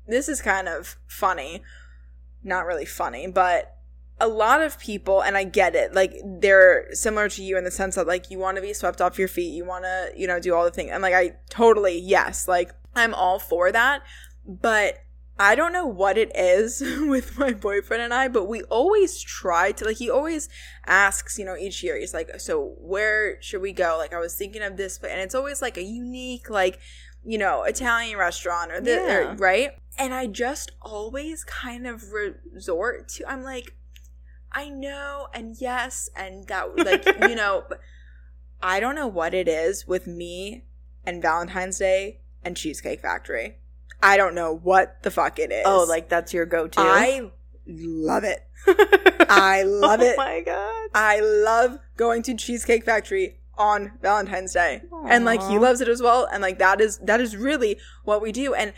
this 0.07 0.29
is 0.29 0.41
kind 0.41 0.69
of 0.69 0.97
funny 1.07 1.63
not 2.45 2.67
really 2.67 2.85
funny 2.85 3.27
but 3.27 3.77
a 4.21 4.29
lot 4.29 4.63
of 4.63 4.79
people 4.79 5.23
and 5.23 5.37
i 5.37 5.45
get 5.45 5.75
it 5.75 5.95
like 5.95 6.15
they're 6.25 6.87
similar 6.93 7.29
to 7.29 7.43
you 7.43 7.57
in 7.59 7.65
the 7.65 7.71
sense 7.71 7.97
that 7.97 8.07
like 8.07 8.31
you 8.31 8.39
want 8.39 8.57
to 8.57 8.63
be 8.63 8.73
swept 8.73 9.01
off 9.01 9.19
your 9.19 9.29
feet 9.29 9.53
you 9.53 9.65
want 9.65 9.85
to 9.85 10.13
you 10.17 10.27
know 10.27 10.39
do 10.39 10.55
all 10.55 10.65
the 10.65 10.71
things 10.71 10.91
and 10.93 11.03
like 11.03 11.15
i 11.15 11.35
totally 11.49 11.99
yes 11.99 12.47
like 12.47 12.73
i'm 12.95 13.15
all 13.15 13.39
for 13.39 13.73
that 13.73 14.03
but 14.47 14.99
I 15.39 15.55
don't 15.55 15.73
know 15.73 15.87
what 15.87 16.19
it 16.19 16.31
is 16.37 16.81
with 17.01 17.39
my 17.39 17.53
boyfriend 17.53 18.03
and 18.03 18.15
I, 18.15 18.29
but 18.29 18.45
we 18.45 18.63
always 18.65 19.21
try 19.21 19.73
to 19.73 19.85
like 19.85 19.97
he 19.97 20.11
always 20.11 20.49
asks, 20.87 21.39
you 21.39 21.45
know, 21.45 21.57
each 21.57 21.83
year 21.83 21.99
he's 21.99 22.15
like, 22.15 22.39
"So 22.39 22.75
where 22.79 23.41
should 23.43 23.63
we 23.63 23.73
go?" 23.73 23.97
Like 23.99 24.13
I 24.13 24.19
was 24.19 24.35
thinking 24.35 24.63
of 24.63 24.77
this, 24.77 24.99
but 24.99 25.11
and 25.11 25.21
it's 25.21 25.35
always 25.35 25.63
like 25.63 25.77
a 25.77 25.83
unique 25.83 26.51
like, 26.51 26.79
you 27.25 27.39
know, 27.39 27.63
Italian 27.63 28.19
restaurant 28.19 28.73
or 28.73 28.81
the 28.81 28.91
Yeah. 28.91 29.35
right? 29.39 29.71
And 29.99 30.13
I 30.15 30.27
just 30.27 30.73
always 30.81 31.45
kind 31.45 31.87
of 31.87 32.13
resort 32.13 33.09
to 33.11 33.29
I'm 33.31 33.43
like 33.45 33.75
I 34.53 34.69
know 34.69 35.29
and 35.33 35.57
yes 35.61 36.11
and 36.17 36.47
that 36.49 36.77
like, 36.77 37.07
you 37.29 37.35
know, 37.35 37.65
I 38.63 38.81
don't 38.81 38.95
know 38.95 39.07
what 39.09 39.35
it 39.35 39.49
is 39.49 39.87
with 39.87 40.07
me 40.07 40.65
and 41.05 41.23
Valentine's 41.23 41.79
Day 41.79 42.21
and 42.45 42.57
Cheesecake 42.57 43.01
Factory. 43.01 43.57
I 44.03 44.17
don't 44.17 44.35
know 44.35 44.53
what 44.55 45.03
the 45.03 45.11
fuck 45.11 45.39
it 45.39 45.53
is. 45.53 45.63
oh, 45.65 45.85
like 45.89 46.09
that's 46.09 46.35
your 46.35 46.45
go-to. 46.47 46.81
I 46.81 47.31
love 47.67 48.25
it. 48.25 48.41
I 49.31 49.63
love 49.63 50.01
oh 50.01 50.05
it. 50.05 50.17
my 50.17 50.41
god. 50.41 50.89
I 50.95 51.21
love 51.21 51.79
going 51.97 52.23
to 52.25 52.35
Cheesecake 52.35 52.85
Factory 52.85 53.39
on 53.59 53.93
Valentine's 54.01 54.53
Day. 54.53 54.83
And 55.07 55.25
like 55.25 55.43
he 55.49 55.59
loves 55.59 55.81
it 55.81 55.89
as 55.89 56.03
well 56.03 56.29
and 56.33 56.43
like 56.43 56.59
that 56.59 56.81
is 56.81 56.99
that 56.99 57.21
is 57.21 57.37
really 57.37 57.79
what 58.05 58.23
we 58.23 58.33
do 58.33 58.55
and 58.55 58.73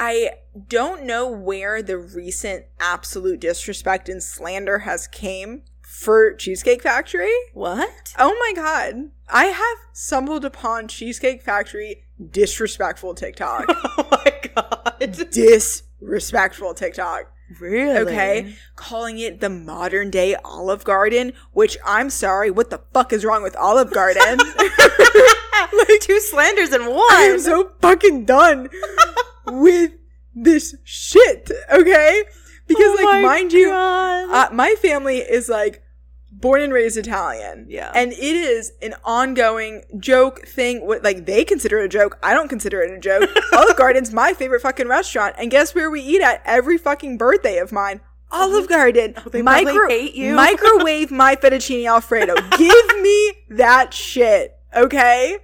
I 0.00 0.30
don't 0.68 1.04
know 1.04 1.28
where 1.28 1.82
the 1.82 1.98
recent 1.98 2.66
absolute 2.78 3.40
disrespect 3.40 4.08
and 4.08 4.22
slander 4.22 4.80
has 4.80 5.08
came 5.08 5.62
for 5.82 6.34
Cheesecake 6.34 6.82
Factory. 6.82 7.34
What? 7.52 8.14
Oh 8.18 8.36
my 8.38 8.52
god. 8.54 9.10
I 9.28 9.46
have 9.46 9.78
stumbled 9.92 10.44
upon 10.44 10.86
Cheesecake 10.88 11.42
Factory 11.42 12.04
disrespectful 12.30 13.14
TikTok. 13.14 13.64
oh 13.68 14.08
my 14.10 14.40
god. 14.54 15.30
disrespectful 15.30 16.74
TikTok. 16.74 17.32
Really? 17.60 17.96
Okay. 17.98 18.56
Calling 18.76 19.18
it 19.18 19.40
the 19.40 19.48
modern 19.48 20.10
day 20.10 20.34
Olive 20.44 20.84
Garden, 20.84 21.32
which 21.52 21.78
I'm 21.84 22.10
sorry, 22.10 22.50
what 22.50 22.70
the 22.70 22.82
fuck 22.92 23.12
is 23.12 23.24
wrong 23.24 23.42
with 23.42 23.56
Olive 23.56 23.90
Garden? 23.92 24.38
like 24.58 26.00
two 26.00 26.20
slanders 26.20 26.72
in 26.72 26.86
one. 26.86 27.12
I 27.12 27.28
am 27.30 27.38
so 27.38 27.72
fucking 27.80 28.26
done 28.26 28.68
with 29.46 29.92
this 30.34 30.76
shit, 30.84 31.50
okay? 31.72 32.24
Because, 32.66 33.00
Oh 33.00 33.04
like, 33.04 33.22
mind 33.22 33.52
you, 33.52 33.72
uh, 33.72 34.48
my 34.52 34.74
family 34.80 35.18
is 35.18 35.48
like 35.48 35.82
born 36.40 36.60
and 36.60 36.72
raised 36.72 36.96
Italian. 36.96 37.66
Yeah. 37.68 37.90
And 37.94 38.12
it 38.12 38.22
is 38.22 38.72
an 38.82 38.94
ongoing 39.04 39.82
joke 39.98 40.46
thing. 40.46 40.86
What 40.86 41.02
like 41.02 41.26
they 41.26 41.44
consider 41.44 41.78
it 41.78 41.84
a 41.84 41.88
joke. 41.88 42.18
I 42.22 42.34
don't 42.34 42.48
consider 42.48 42.80
it 42.82 42.90
a 42.90 42.98
joke. 42.98 43.30
Olive 43.52 43.76
Garden's 43.76 44.12
my 44.12 44.32
favorite 44.34 44.62
fucking 44.62 44.88
restaurant. 44.88 45.34
And 45.38 45.50
guess 45.50 45.74
where 45.74 45.90
we 45.90 46.00
eat 46.00 46.22
at 46.22 46.42
every 46.44 46.78
fucking 46.78 47.18
birthday 47.18 47.58
of 47.58 47.72
mine? 47.72 48.00
Olive 48.30 48.68
Garden. 48.68 49.14
Oh, 49.16 49.28
they 49.30 49.42
probably 49.42 49.72
hate 49.88 50.14
you. 50.14 50.34
Microwave 50.34 51.10
my 51.10 51.34
fettuccine 51.42 51.88
alfredo. 51.88 52.34
Give 52.56 53.00
me 53.00 53.32
that 53.50 53.94
shit. 53.94 54.54
Okay? 54.76 55.38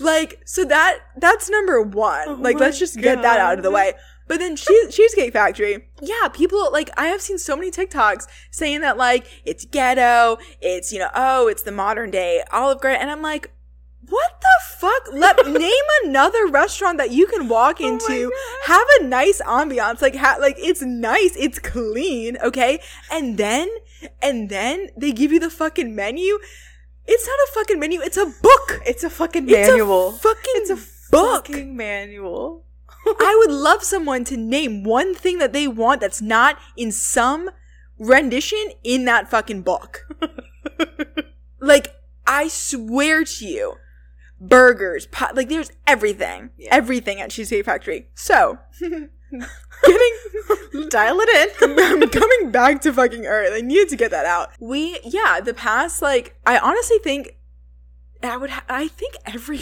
Like, 0.00 0.40
so 0.44 0.64
that 0.64 0.98
that's 1.16 1.50
number 1.50 1.82
one. 1.82 2.28
Oh 2.28 2.34
like, 2.34 2.60
let's 2.60 2.78
just 2.78 3.00
get 3.00 3.22
that 3.22 3.40
out 3.40 3.58
of 3.58 3.64
the 3.64 3.70
way. 3.70 3.94
But 4.28 4.38
then 4.38 4.56
cheese, 4.56 4.94
Cheesecake 4.94 5.32
Factory, 5.32 5.88
yeah, 6.00 6.28
people 6.28 6.70
like 6.70 6.90
I 6.96 7.06
have 7.06 7.20
seen 7.22 7.38
so 7.38 7.56
many 7.56 7.70
TikToks 7.70 8.26
saying 8.50 8.82
that 8.82 8.96
like 8.96 9.26
it's 9.44 9.64
ghetto, 9.64 10.38
it's 10.60 10.92
you 10.92 10.98
know, 11.00 11.08
oh, 11.14 11.48
it's 11.48 11.62
the 11.62 11.72
modern 11.72 12.10
day 12.10 12.42
Olive 12.52 12.80
Garden, 12.80 13.00
and 13.00 13.10
I'm 13.10 13.22
like, 13.22 13.50
what 14.08 14.40
the 14.40 14.76
fuck? 14.78 15.02
Let 15.12 15.46
name 15.50 15.84
another 16.04 16.46
restaurant 16.46 16.98
that 16.98 17.10
you 17.10 17.26
can 17.26 17.48
walk 17.48 17.78
Oh 17.80 17.88
into, 17.88 18.30
God. 18.30 18.32
have 18.66 18.86
a 19.00 19.04
nice 19.04 19.40
ambiance, 19.42 20.00
like 20.02 20.14
ha- 20.16 20.36
like 20.40 20.56
it's 20.58 20.82
nice, 20.82 21.34
it's 21.36 21.58
clean, 21.58 22.36
okay, 22.42 22.80
and 23.10 23.36
then 23.38 23.68
and 24.22 24.48
then 24.48 24.88
they 24.96 25.12
give 25.12 25.32
you 25.32 25.40
the 25.40 25.50
fucking 25.50 25.94
menu. 25.94 26.38
It's 27.10 27.26
not 27.26 27.38
a 27.48 27.52
fucking 27.54 27.80
menu. 27.80 28.02
It's 28.02 28.18
a 28.18 28.26
book. 28.26 28.80
It's 28.84 29.02
a 29.02 29.08
fucking 29.08 29.48
It's 29.48 29.68
manual. 29.70 30.08
a 30.10 30.12
fucking 30.12 30.52
it's 30.56 30.70
a 30.70 31.10
book. 31.10 31.46
fucking 31.46 31.74
manual. 31.74 32.66
I 33.20 33.36
would 33.38 33.54
love 33.54 33.82
someone 33.82 34.24
to 34.24 34.36
name 34.36 34.84
one 34.84 35.14
thing 35.14 35.38
that 35.38 35.52
they 35.52 35.68
want 35.68 36.00
that's 36.00 36.22
not 36.22 36.58
in 36.76 36.92
some 36.92 37.50
rendition 37.98 38.72
in 38.82 39.04
that 39.04 39.28
fucking 39.30 39.62
book. 39.62 40.06
like, 41.60 41.94
I 42.26 42.48
swear 42.48 43.24
to 43.24 43.46
you, 43.46 43.74
burgers, 44.40 45.06
pot, 45.06 45.36
like, 45.36 45.48
there's 45.48 45.70
everything. 45.86 46.50
Yeah. 46.56 46.74
Everything 46.74 47.20
at 47.20 47.30
Cheesecake 47.30 47.64
Factory. 47.64 48.08
So, 48.14 48.58
getting. 48.80 49.08
Dial 50.88 51.18
it 51.20 51.60
in. 51.60 51.78
I'm 51.78 52.08
coming 52.08 52.50
back 52.50 52.80
to 52.82 52.92
fucking 52.92 53.26
Earth. 53.26 53.50
I 53.52 53.60
needed 53.60 53.88
to 53.90 53.96
get 53.96 54.10
that 54.10 54.24
out. 54.24 54.50
We, 54.60 54.98
yeah, 55.04 55.40
the 55.40 55.54
past, 55.54 56.00
like, 56.00 56.38
I 56.46 56.58
honestly 56.58 56.98
think 56.98 57.36
I 58.22 58.36
would, 58.36 58.50
ha- 58.50 58.64
I 58.68 58.88
think 58.88 59.14
every 59.26 59.60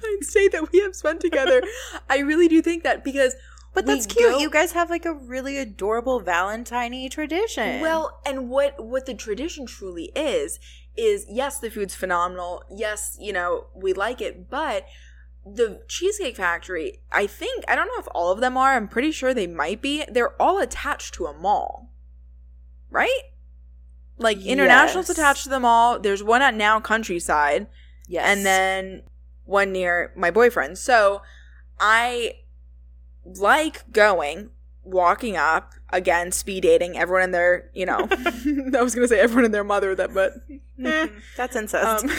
Valentine's 0.00 0.32
Day 0.32 0.48
that 0.48 0.70
we 0.72 0.80
have 0.80 0.94
spent 0.96 1.20
together, 1.20 1.62
I 2.10 2.18
really 2.18 2.48
do 2.48 2.62
think 2.62 2.82
that 2.84 3.04
because. 3.04 3.34
But 3.74 3.86
we 3.86 3.94
that's 3.94 4.06
cute. 4.06 4.30
go- 4.32 4.38
You 4.38 4.50
guys 4.50 4.72
have 4.72 4.90
like 4.90 5.06
a 5.06 5.14
really 5.14 5.56
adorable 5.56 6.20
Valentine 6.20 7.08
tradition. 7.08 7.80
Well, 7.80 8.20
and 8.26 8.50
what 8.50 8.84
what 8.84 9.06
the 9.06 9.14
tradition 9.14 9.64
truly 9.66 10.12
is 10.14 10.58
is 10.94 11.24
yes, 11.28 11.58
the 11.58 11.70
food's 11.70 11.94
phenomenal. 11.94 12.64
Yes, 12.70 13.16
you 13.18 13.32
know 13.32 13.68
we 13.74 13.94
like 13.94 14.20
it, 14.20 14.50
but 14.50 14.84
the 15.46 15.82
Cheesecake 15.88 16.36
Factory, 16.36 17.00
I 17.10 17.26
think 17.26 17.64
I 17.66 17.74
don't 17.74 17.86
know 17.86 17.98
if 17.98 18.08
all 18.14 18.30
of 18.30 18.40
them 18.40 18.58
are. 18.58 18.74
I'm 18.76 18.88
pretty 18.88 19.10
sure 19.10 19.32
they 19.32 19.46
might 19.46 19.80
be. 19.80 20.04
They're 20.06 20.40
all 20.40 20.58
attached 20.60 21.14
to 21.14 21.24
a 21.26 21.32
mall, 21.32 21.90
right? 22.90 23.22
Like 24.18 24.38
International's 24.44 25.08
Yes. 25.08 25.16
attached 25.18 25.44
to 25.44 25.48
them 25.48 25.64
all. 25.64 25.98
There's 25.98 26.22
one 26.22 26.42
at 26.42 26.54
Now 26.54 26.78
Countryside, 26.78 27.68
yes. 28.06 28.24
and 28.26 28.44
then 28.46 29.02
one 29.52 29.70
near 29.70 30.12
my 30.16 30.30
boyfriend. 30.30 30.78
So 30.78 31.22
I 31.78 32.38
like 33.24 33.92
going, 33.92 34.50
walking 34.82 35.36
up, 35.36 35.74
again, 35.90 36.32
speed 36.32 36.62
dating 36.62 36.96
everyone 36.96 37.22
and 37.22 37.34
their, 37.34 37.70
you 37.74 37.86
know, 37.86 37.98
I 38.10 38.82
was 38.82 38.94
going 38.94 39.04
to 39.04 39.08
say 39.08 39.20
everyone 39.20 39.44
and 39.44 39.54
their 39.54 39.62
mother, 39.62 39.94
that, 39.94 40.12
but 40.12 40.32
eh. 40.84 41.08
That's 41.36 41.54
incest. 41.54 42.04
Um, 42.04 42.08
so 42.08 42.14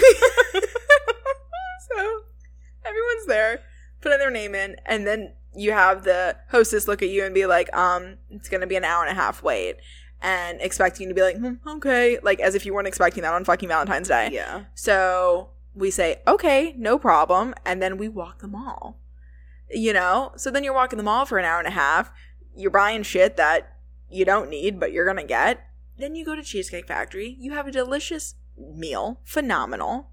everyone's 2.85 3.25
there, 3.27 3.59
putting 3.99 4.19
their 4.19 4.31
name 4.31 4.55
in, 4.55 4.77
and 4.85 5.05
then 5.05 5.33
you 5.55 5.71
have 5.71 6.03
the 6.03 6.35
hostess 6.51 6.87
look 6.87 7.01
at 7.01 7.09
you 7.09 7.25
and 7.25 7.33
be 7.33 7.45
like, 7.45 7.75
um, 7.75 8.17
it's 8.29 8.49
going 8.49 8.61
to 8.61 8.67
be 8.67 8.75
an 8.75 8.83
hour 8.83 9.03
and 9.03 9.11
a 9.11 9.19
half 9.19 9.43
wait. 9.43 9.77
And 10.21 10.61
expecting 10.61 11.03
you 11.03 11.09
to 11.09 11.15
be 11.15 11.21
like, 11.21 11.37
hmm, 11.37 11.55
okay, 11.67 12.17
like 12.23 12.39
as 12.39 12.55
if 12.55 12.65
you 12.65 12.73
weren't 12.73 12.87
expecting 12.87 13.23
that 13.23 13.33
on 13.33 13.43
fucking 13.43 13.67
Valentine's 13.67 14.07
Day. 14.07 14.29
yeah. 14.31 14.63
So 14.73 15.49
we 15.75 15.91
say, 15.91 16.21
okay, 16.27 16.73
no 16.77 16.99
problem. 16.99 17.53
And 17.65 17.81
then 17.81 17.97
we 17.97 18.07
walk 18.07 18.39
the 18.39 18.47
mall. 18.47 18.99
You 19.69 19.93
know? 19.93 20.31
So 20.35 20.51
then 20.51 20.63
you're 20.63 20.73
walking 20.73 20.97
the 20.97 21.03
mall 21.03 21.25
for 21.25 21.37
an 21.37 21.45
hour 21.45 21.59
and 21.59 21.67
a 21.67 21.71
half. 21.71 22.11
You're 22.55 22.71
buying 22.71 23.03
shit 23.03 23.37
that 23.37 23.77
you 24.09 24.25
don't 24.25 24.49
need, 24.49 24.79
but 24.79 24.91
you're 24.91 25.05
going 25.05 25.17
to 25.17 25.23
get. 25.23 25.65
Then 25.97 26.15
you 26.15 26.25
go 26.25 26.35
to 26.35 26.43
Cheesecake 26.43 26.87
Factory. 26.87 27.35
You 27.39 27.53
have 27.53 27.67
a 27.67 27.71
delicious 27.71 28.35
meal. 28.57 29.19
Phenomenal. 29.23 30.09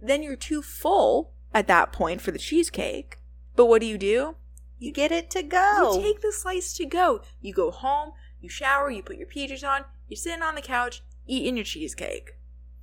Then 0.00 0.22
you're 0.22 0.36
too 0.36 0.62
full 0.62 1.32
at 1.54 1.68
that 1.68 1.92
point 1.92 2.20
for 2.20 2.30
the 2.30 2.38
cheesecake. 2.38 3.18
But 3.54 3.66
what 3.66 3.80
do 3.80 3.86
you 3.86 3.98
do? 3.98 4.36
You 4.78 4.92
get 4.92 5.12
it 5.12 5.30
to 5.30 5.42
go. 5.42 5.94
You 5.94 6.02
take 6.02 6.22
the 6.22 6.32
slice 6.32 6.74
to 6.74 6.86
go. 6.86 7.22
You 7.40 7.52
go 7.52 7.70
home, 7.70 8.12
you 8.40 8.48
shower, 8.48 8.90
you 8.90 9.02
put 9.02 9.16
your 9.16 9.28
PJs 9.28 9.66
on, 9.66 9.84
you're 10.08 10.16
sitting 10.16 10.42
on 10.42 10.54
the 10.54 10.62
couch, 10.62 11.02
eating 11.26 11.56
your 11.56 11.64
cheesecake. 11.64 12.32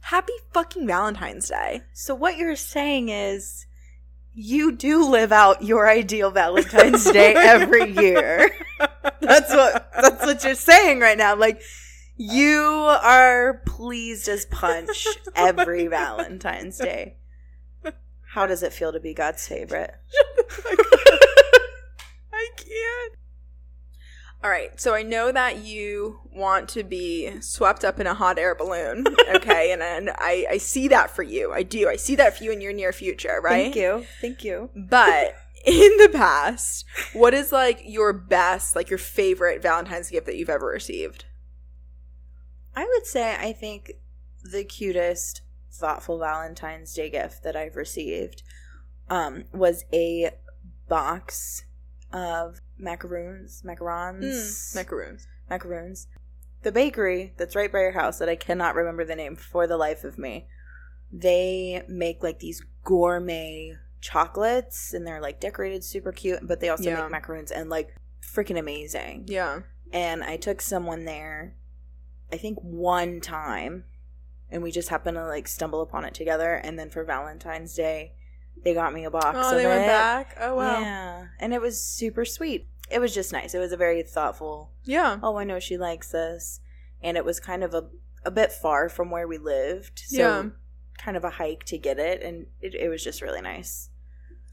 Happy 0.01 0.33
fucking 0.53 0.87
Valentine's 0.87 1.49
Day. 1.49 1.81
so 1.93 2.15
what 2.15 2.37
you're 2.37 2.55
saying 2.55 3.09
is 3.09 3.65
you 4.33 4.71
do 4.71 5.09
live 5.09 5.31
out 5.31 5.63
your 5.63 5.89
ideal 5.89 6.31
Valentine's 6.31 7.03
Day 7.11 7.33
every 7.35 7.91
year. 7.91 8.49
That's 9.21 9.51
what 9.51 9.91
that's 9.93 10.25
what 10.25 10.43
you're 10.43 10.55
saying 10.55 10.99
right 10.99 11.17
now. 11.17 11.35
Like 11.35 11.61
you 12.15 12.63
are 12.63 13.61
pleased 13.65 14.27
as 14.27 14.45
punch 14.45 15.05
oh 15.27 15.31
every 15.35 15.87
Valentine's 15.87 16.77
Day. 16.77 17.17
How 18.33 18.47
does 18.47 18.63
it 18.63 18.73
feel 18.73 18.93
to 18.93 18.99
be 18.99 19.13
God's 19.13 19.45
favorite? 19.47 19.93
I 22.31 22.47
can't. 22.55 23.18
All 24.41 24.49
right, 24.49 24.79
so 24.79 24.95
I 24.95 25.03
know 25.03 25.33
that 25.33 25.65
you 25.65 26.21
want 26.33 26.69
to 26.69 26.83
be 26.83 27.41
swept 27.41 27.83
up 27.83 27.99
in 27.99 28.07
a 28.07 28.13
hot 28.13 28.39
air 28.39 28.55
balloon, 28.55 29.05
okay? 29.35 29.73
and 29.73 29.81
and 29.81 30.11
I, 30.11 30.45
I 30.51 30.57
see 30.57 30.87
that 30.87 31.11
for 31.11 31.23
you. 31.23 31.51
I 31.51 31.63
do. 31.63 31.89
I 31.89 31.97
see 31.97 32.15
that 32.15 32.37
for 32.37 32.45
you 32.45 32.51
in 32.51 32.61
your 32.61 32.71
near 32.71 32.93
future, 32.93 33.41
right? 33.43 33.63
Thank 33.63 33.75
you. 33.75 34.05
Thank 34.21 34.45
you. 34.45 34.69
But 34.73 35.35
in 35.65 35.97
the 35.97 36.09
past, 36.13 36.85
what 37.11 37.33
is 37.33 37.51
like 37.51 37.81
your 37.83 38.13
best, 38.13 38.77
like 38.77 38.89
your 38.89 38.97
favorite 38.97 39.61
Valentine's 39.61 40.09
gift 40.09 40.25
that 40.27 40.37
you've 40.37 40.49
ever 40.49 40.67
received? 40.67 41.25
I 42.75 42.85
would 42.85 43.05
say 43.05 43.35
I 43.35 43.51
think 43.51 43.91
the 44.41 44.63
cutest 44.63 45.41
thoughtful 45.69 46.17
Valentine's 46.17 46.93
Day 46.93 47.09
gift 47.09 47.43
that 47.43 47.57
I've 47.57 47.75
received 47.75 48.43
um, 49.09 49.45
was 49.51 49.83
a 49.91 50.31
box 50.87 51.65
of 52.11 52.59
macaroons, 52.77 53.61
macarons, 53.65 54.23
mm, 54.23 54.75
Macaroons. 54.75 55.27
macaroons. 55.49 56.07
The 56.61 56.71
bakery 56.71 57.33
that's 57.37 57.55
right 57.55 57.71
by 57.71 57.79
your 57.79 57.91
house 57.93 58.19
that 58.19 58.29
I 58.29 58.35
cannot 58.35 58.75
remember 58.75 59.05
the 59.05 59.15
name 59.15 59.35
for 59.35 59.67
the 59.67 59.77
life 59.77 60.03
of 60.03 60.17
me. 60.17 60.47
They 61.11 61.83
make 61.87 62.21
like 62.23 62.39
these 62.39 62.63
gourmet 62.83 63.75
chocolates 64.01 64.93
and 64.93 65.05
they're 65.05 65.21
like 65.21 65.39
decorated 65.39 65.83
super 65.83 66.11
cute, 66.11 66.45
but 66.47 66.59
they 66.59 66.69
also 66.69 66.89
Yeah. 66.89 67.01
make 67.01 67.11
macaroons 67.11 67.51
and 67.51 67.69
like 67.69 67.95
freaking 68.21 68.59
amazing 68.59 69.25
Yeah. 69.27 69.61
and 69.91 70.23
I 70.23 70.37
took 70.37 70.61
someone 70.61 71.05
there, 71.05 71.55
I 72.31 72.37
think 72.37 72.59
one 72.61 73.21
time, 73.21 73.85
and 74.51 74.61
we 74.61 74.71
just 74.71 74.89
happened 74.89 75.15
to 75.17 75.25
like 75.25 75.47
stumble 75.47 75.81
upon 75.81 76.05
it 76.05 76.13
together. 76.13 76.53
And 76.53 76.77
then 76.77 76.89
for 76.89 77.03
Valentine's 77.03 77.73
Day, 77.75 78.13
they 78.63 78.73
got 78.73 78.93
me 78.93 79.05
a 79.05 79.11
box. 79.11 79.37
Oh, 79.39 79.51
of 79.51 79.57
they 79.57 79.65
went 79.67 79.85
back. 79.85 80.37
Oh 80.39 80.55
wow. 80.55 80.79
Yeah, 80.81 81.27
and 81.39 81.53
it 81.53 81.61
was 81.61 81.81
super 81.83 82.25
sweet. 82.25 82.67
It 82.91 82.99
was 82.99 83.13
just 83.13 83.31
nice. 83.31 83.53
It 83.53 83.59
was 83.59 83.71
a 83.71 83.77
very 83.77 84.01
thoughtful. 84.03 84.71
Yeah. 84.83 85.19
Oh, 85.21 85.37
I 85.37 85.43
know 85.43 85.59
she 85.59 85.77
likes 85.77 86.11
this, 86.11 86.59
and 87.01 87.17
it 87.17 87.25
was 87.25 87.39
kind 87.39 87.63
of 87.63 87.73
a 87.73 87.87
a 88.25 88.31
bit 88.31 88.51
far 88.51 88.89
from 88.89 89.11
where 89.11 89.27
we 89.27 89.37
lived, 89.37 89.99
so 90.07 90.17
Yeah. 90.17 90.45
kind 90.97 91.15
of 91.15 91.23
a 91.23 91.29
hike 91.29 91.63
to 91.65 91.77
get 91.77 91.99
it, 91.99 92.21
and 92.21 92.47
it, 92.61 92.75
it 92.75 92.89
was 92.89 93.01
just 93.03 93.21
really 93.21 93.41
nice. 93.41 93.89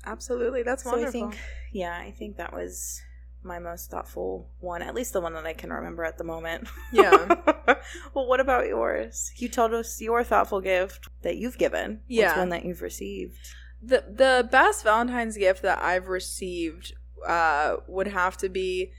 Absolutely. 0.05 0.63
That's 0.63 0.85
So 0.85 0.91
wonderful. 0.93 1.09
I 1.25 1.31
think, 1.31 1.41
yeah, 1.73 1.99
I 1.99 2.13
think 2.13 2.37
that 2.37 2.53
was 2.53 3.03
my 3.43 3.59
most 3.59 3.91
thoughtful 3.91 4.49
one, 4.61 4.83
at 4.83 4.95
least 4.95 5.13
the 5.13 5.21
one 5.21 5.35
that 5.35 5.47
I 5.47 5.53
can 5.53 5.73
remember 5.73 6.05
at 6.05 6.17
the 6.19 6.23
moment. 6.25 6.69
Yeah. 6.93 7.27
well, 8.15 8.27
what 8.29 8.39
about 8.41 8.67
yours? 8.69 9.33
You 9.37 9.49
told 9.49 9.73
us 9.75 10.01
your 10.01 10.23
thoughtful 10.23 10.61
gift 10.61 11.09
that 11.23 11.37
you've 11.37 11.59
given. 11.59 12.01
Yeah. 12.07 12.27
What's 12.29 12.39
one 12.39 12.49
that 12.51 12.65
you've 12.65 12.83
received? 12.83 13.39
The 13.87 14.05
the 14.09 14.49
best 14.51 14.83
Valentine's 14.85 15.37
gift 15.37 15.63
that 15.63 15.81
I've 15.83 16.09
received 16.09 16.95
uh 17.27 17.77
would 17.87 18.09
have 18.09 18.37
to 18.39 18.49
be 18.49 18.93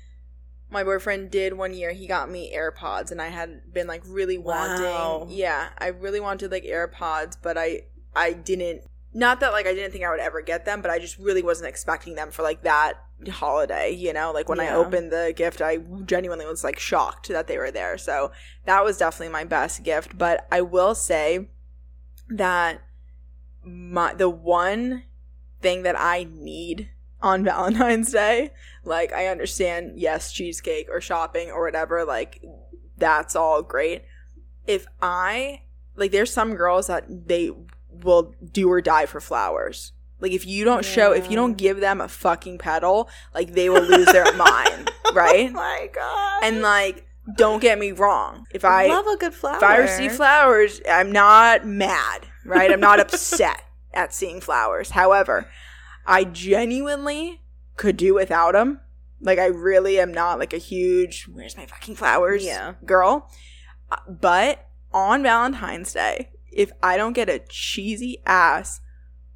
my 0.69 0.83
boyfriend 0.83 1.31
did 1.31 1.53
one 1.53 1.73
year 1.73 1.93
he 1.93 2.07
got 2.07 2.29
me 2.29 2.53
AirPods 2.55 3.11
and 3.11 3.21
I 3.21 3.27
had 3.27 3.73
been 3.73 3.88
like 3.88 4.03
really 4.05 4.38
wanting 4.38 4.83
Wow. 4.83 5.27
yeah 5.29 5.69
I 5.77 5.88
really 5.88 6.19
wanted 6.19 6.51
like 6.51 6.63
AirPods 6.63 7.38
but 7.41 7.57
I 7.57 7.83
I 8.15 8.33
didn't 8.33 8.81
not 9.13 9.39
that 9.39 9.51
like 9.51 9.65
I 9.65 9.73
didn't 9.73 9.91
think 9.91 10.03
I 10.03 10.11
would 10.11 10.19
ever 10.19 10.41
get 10.41 10.65
them, 10.65 10.81
but 10.81 10.91
I 10.91 10.99
just 10.99 11.17
really 11.17 11.41
wasn't 11.41 11.69
expecting 11.69 12.13
them 12.15 12.29
for 12.29 12.43
like 12.43 12.61
that 12.63 12.95
holiday, 13.29 13.89
you 13.91 14.13
know? 14.13 14.31
Like 14.31 14.47
when 14.47 14.59
I 14.59 14.69
opened 14.75 15.11
the 15.11 15.33
gift, 15.35 15.59
I 15.61 15.77
genuinely 16.05 16.45
was 16.45 16.63
like 16.63 16.77
shocked 16.77 17.29
that 17.29 17.47
they 17.47 17.57
were 17.57 17.71
there. 17.71 17.97
So 17.97 18.31
that 18.65 18.83
was 18.83 18.97
definitely 18.97 19.29
my 19.33 19.43
best 19.43 19.81
gift, 19.83 20.17
but 20.17 20.45
I 20.51 20.61
will 20.61 20.93
say 20.93 21.47
that 22.29 22.81
my 23.68 24.13
the 24.13 24.30
one 24.30 25.03
thing 25.61 25.84
that 25.84 25.99
I 25.99 26.28
need 26.32 26.89
on 27.22 27.43
Valentine's 27.43 28.11
Day, 28.11 28.51
like 28.84 29.11
I 29.13 29.28
understand, 29.28 29.99
yes, 29.99 30.32
cheesecake 30.32 30.88
or 30.89 31.01
shopping 31.01 31.51
or 31.51 31.63
whatever, 31.65 32.05
like 32.05 32.43
that's 32.97 33.36
all 33.36 33.61
great. 33.61 34.03
If 34.65 34.86
I 35.01 35.61
like 35.95 36.11
there's 36.11 36.32
some 36.32 36.55
girls 36.55 36.88
that 36.88 37.28
they 37.28 37.51
will 37.89 38.34
do 38.51 38.72
or 38.72 38.82
die 38.82 39.05
for 39.05 39.20
flowers. 39.20 39.93
Like 40.20 40.32
if 40.32 40.45
you 40.47 40.65
don't 40.65 40.84
show 40.84 41.11
if 41.11 41.30
you 41.30 41.36
don't 41.36 41.57
give 41.57 41.80
them 41.80 42.01
a 42.01 42.07
fucking 42.07 42.57
petal, 42.57 43.09
like 43.34 43.53
they 43.53 43.70
will 43.70 43.84
lose 43.84 44.07
their 44.07 44.32
mind, 44.36 44.91
right? 45.13 45.49
Oh 45.49 45.53
my 45.53 45.89
god. 45.93 46.43
And 46.43 46.61
like 46.61 47.07
don't 47.36 47.61
get 47.61 47.78
me 47.78 47.91
wrong. 47.91 48.45
If 48.51 48.63
I 48.63 48.88
love 48.88 49.05
a 49.05 49.18
good 49.18 49.34
flower. 49.34 49.57
if 49.57 49.63
I 49.63 49.78
receive 49.78 50.13
flowers, 50.13 50.82
I'm 50.89 51.11
not 51.11 51.65
mad, 51.65 52.26
right? 52.47 52.71
I'm 52.71 52.79
not 52.79 52.99
upset 53.05 53.63
at 53.93 54.13
seeing 54.13 54.41
flowers. 54.41 54.91
However, 54.91 55.49
I 56.05 56.23
genuinely 56.23 57.41
could 57.75 57.97
do 57.97 58.13
without 58.13 58.53
them. 58.53 58.79
Like, 59.19 59.39
I 59.39 59.45
really 59.47 59.99
am 59.99 60.13
not 60.13 60.39
like 60.39 60.53
a 60.53 60.57
huge, 60.57 61.27
where's 61.31 61.57
my 61.57 61.65
fucking 61.65 61.95
flowers 61.95 62.45
Yeah. 62.45 62.73
girl. 62.85 63.29
But 64.07 64.67
on 64.93 65.23
Valentine's 65.23 65.93
Day, 65.93 66.29
if 66.51 66.71
I 66.83 66.97
don't 66.97 67.13
get 67.13 67.29
a 67.29 67.39
cheesy 67.49 68.21
ass 68.25 68.79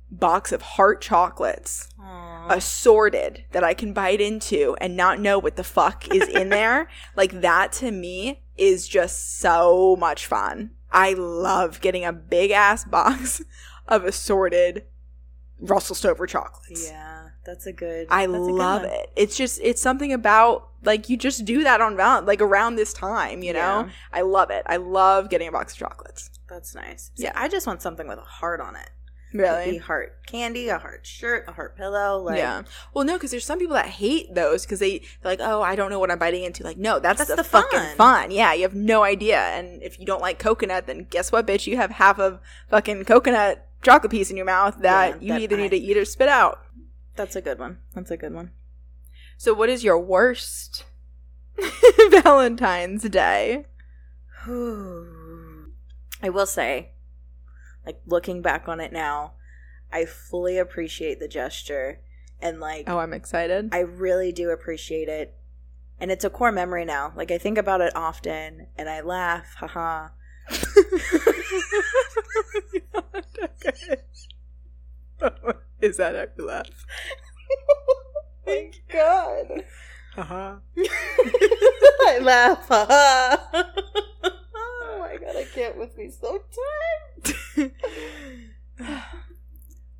box 0.09 0.51
of 0.51 0.62
heart 0.62 1.01
chocolates, 1.01 1.89
Aw. 1.99 2.47
assorted 2.49 3.45
that 3.53 3.64
I 3.64 3.74
can 3.74 3.93
bite 3.93 4.22
into 4.22 4.76
and 4.82 4.95
not 4.97 5.20
know 5.20 5.39
what 5.39 5.55
the 5.55 5.64
fuck 5.64 6.14
is 6.14 6.28
in 6.28 6.49
there. 6.49 6.88
Like 7.16 7.41
that 7.41 7.72
to 7.74 7.91
me 7.91 8.43
is 8.57 8.88
just 8.88 9.39
so 9.39 9.95
much 9.99 10.26
fun. 10.26 10.72
I 10.92 11.14
love 11.14 11.82
getting 11.82 12.06
a 12.06 12.14
big 12.14 12.52
ass 12.52 12.86
box 12.86 13.42
of 13.88 14.04
assorted 14.06 14.86
Russell 15.60 15.96
Stover 15.96 16.26
chocolates. 16.26 16.89
yeah, 16.89 17.30
that's 17.46 17.66
a 17.66 17.74
good. 17.74 18.08
I 18.10 18.24
a 18.24 18.28
good 18.28 18.39
love 18.39 18.84
it. 18.84 19.12
It's 19.16 19.38
just 19.38 19.60
it's 19.64 19.82
something 19.82 20.12
about 20.12 20.70
like 20.84 21.10
you 21.10 21.18
just 21.18 21.46
do 21.46 21.64
that 21.64 21.80
on 21.82 21.96
val 21.96 22.24
like 22.24 22.42
around 22.42 22.76
this 22.76 22.94
time, 22.94 23.44
you 23.44 23.54
know? 23.54 23.86
Yeah. 23.86 23.89
I 24.12 24.22
love 24.22 24.50
it. 24.50 24.64
I 24.66 24.78
love 24.78 25.30
getting 25.30 25.48
a 25.48 25.52
box 25.52 25.74
of 25.74 25.80
chocolates. 25.80 26.32
That's 26.50 26.74
nice. 26.74 27.12
See, 27.16 27.24
Yeah. 27.26 27.34
I 27.36 27.48
just 27.48 27.68
want 27.68 27.82
something 27.82 28.08
with 28.08 28.18
a 28.18 28.24
heart 28.24 28.60
on 28.60 28.76
it. 28.76 28.89
Really? 29.34 29.78
heart 29.78 30.26
candy, 30.26 30.68
a 30.70 30.78
heart 30.78 31.06
shirt, 31.06 31.46
a 31.48 31.54
heart 31.54 31.78
pillow. 31.78 32.18
Like, 32.22 32.38
yeah. 32.38 32.64
Well, 32.94 33.06
no, 33.06 33.14
because 33.14 33.32
there's 33.32 33.46
some 33.46 33.60
people 33.60 33.76
that 33.76 33.86
hate 33.88 34.34
those 34.36 34.66
because 34.66 34.80
they 34.80 35.00
they're 35.22 35.32
like, 35.32 35.40
oh, 35.42 35.62
I 35.62 35.76
don't 35.76 35.90
know 35.90 36.00
what 36.00 36.12
I'm 36.12 36.20
biting 36.20 36.44
into. 36.44 36.64
Like, 36.64 36.78
no, 36.78 37.00
that's, 37.00 37.20
That's 37.20 37.30
the, 37.30 37.36
the 37.38 37.44
fucking 37.44 37.80
fun. 37.80 37.96
fun. 37.96 38.32
Yeah, 38.32 38.54
you 38.54 38.64
have 38.64 38.76
no 38.76 39.04
idea. 39.04 39.40
And 39.40 39.82
if 39.82 40.00
you 40.00 40.06
don't 40.06 40.22
like 40.22 40.38
coconut, 40.40 40.86
then 40.86 41.08
guess 41.10 41.32
what, 41.32 41.48
bitch? 41.48 41.66
You 41.68 41.78
have 41.78 41.92
half 41.92 42.20
of 42.20 42.40
fucking 42.70 43.06
coconut 43.06 43.68
chocolate 43.84 44.12
piece 44.12 44.30
in 44.30 44.38
your 44.38 44.46
mouth 44.46 44.78
that 44.82 45.22
Yeah, 45.24 45.34
you 45.36 45.40
that 45.40 45.42
either 45.44 45.56
I- 45.58 45.62
need 45.62 45.70
to 45.72 45.78
eat 45.78 45.98
or 45.98 46.06
spit 46.06 46.28
out. 46.28 46.60
that's 47.16 47.36
a 47.36 47.42
good 47.42 47.58
one. 47.60 47.78
That's 47.96 48.12
a 48.12 48.18
good 48.18 48.34
one. 48.34 48.52
So, 49.38 49.54
what 49.54 49.70
is 49.70 49.84
your 49.84 49.98
worst 49.98 50.84
Valentine's 52.10 53.04
Day? 53.10 53.66
I 54.48 56.30
will 56.30 56.46
say, 56.46 56.91
like 57.86 58.00
looking 58.06 58.42
back 58.42 58.68
on 58.68 58.80
it 58.80 58.92
now, 58.92 59.34
I 59.92 60.06
fully 60.06 60.58
appreciate 60.58 61.20
the 61.20 61.28
gesture 61.28 62.00
and 62.42 62.60
like 62.60 62.86
Oh, 62.88 63.00
I'm 63.00 63.14
excited. 63.14 63.70
I 63.72 63.80
really 63.80 64.32
do 64.32 64.50
appreciate 64.50 65.10
it. 65.10 65.36
And 66.00 66.12
it's 66.12 66.26
a 66.26 66.30
core 66.30 66.52
memory 66.52 66.86
now. 66.86 67.14
Like 67.16 67.32
I 67.32 67.38
think 67.38 67.58
about 67.58 67.82
it 67.82 67.96
often 67.96 68.68
and 68.78 68.90
I 68.90 69.02
laugh, 69.02 69.56
haha. 69.58 70.10
is 75.82 75.98
that 75.98 76.16
how 76.16 76.26
you 76.38 76.48
laugh? 76.48 76.68
Thank 78.46 78.84
God. 78.92 79.64
Uh-huh. 80.18 80.56
I 80.78 82.20
laugh, 82.22 82.68
haha. 82.68 83.64
My 85.14 85.18
god, 85.26 85.36
I 85.36 85.43
can't 85.45 85.78
with 85.78 85.97
me 85.97 86.09
sometimes. 86.09 87.72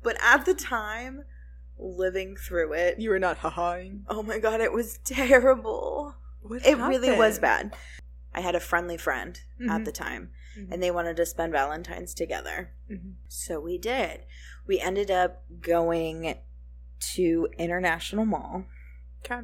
But 0.02 0.16
at 0.20 0.44
the 0.44 0.54
time, 0.54 1.22
living 1.78 2.34
through 2.36 2.72
it, 2.72 2.98
you 2.98 3.10
were 3.10 3.20
not 3.20 3.38
ha-haing. 3.38 4.02
oh 4.08 4.22
my 4.24 4.38
god, 4.40 4.60
it 4.60 4.72
was 4.72 4.98
terrible. 5.04 6.16
What 6.40 6.66
It 6.66 6.76
really 6.76 7.16
was 7.16 7.38
bad. 7.38 7.76
I 8.34 8.40
had 8.40 8.56
a 8.56 8.60
friendly 8.60 8.96
friend 8.96 9.38
at 9.60 9.82
Mhm. 9.82 9.84
the 9.84 9.92
time, 9.92 10.32
Mhm. 10.58 10.72
and 10.72 10.82
they 10.82 10.90
wanted 10.90 11.16
to 11.18 11.26
spend 11.26 11.52
Valentine's 11.52 12.14
together. 12.14 12.72
Mhm. 12.90 13.14
So 13.28 13.60
we 13.60 13.78
did. 13.78 14.24
We 14.66 14.80
ended 14.80 15.08
up 15.10 15.44
going 15.60 16.36
to 17.14 17.48
International 17.58 18.24
Mall. 18.24 18.64
Okay. 19.24 19.42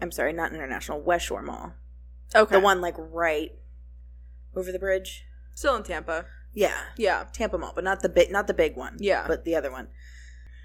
I'm 0.00 0.12
sorry, 0.12 0.32
not 0.32 0.52
International, 0.52 1.00
West 1.00 1.26
Shore 1.26 1.42
Mall. 1.42 1.72
Okay. 2.34 2.52
The 2.54 2.60
one 2.60 2.80
like 2.80 2.94
right 2.98 3.58
over 4.56 4.72
the 4.72 4.78
bridge. 4.78 5.24
still 5.54 5.76
in 5.76 5.82
Tampa. 5.82 6.26
Yeah, 6.52 6.76
Yeah. 6.96 7.26
Tampa 7.32 7.58
Mall, 7.58 7.72
but 7.74 7.84
not 7.84 8.00
the 8.00 8.08
big, 8.08 8.30
not 8.32 8.46
the 8.46 8.54
big 8.54 8.76
one. 8.76 8.96
Yeah. 8.98 9.26
but 9.28 9.44
the 9.44 9.54
other 9.54 9.70
one. 9.70 9.88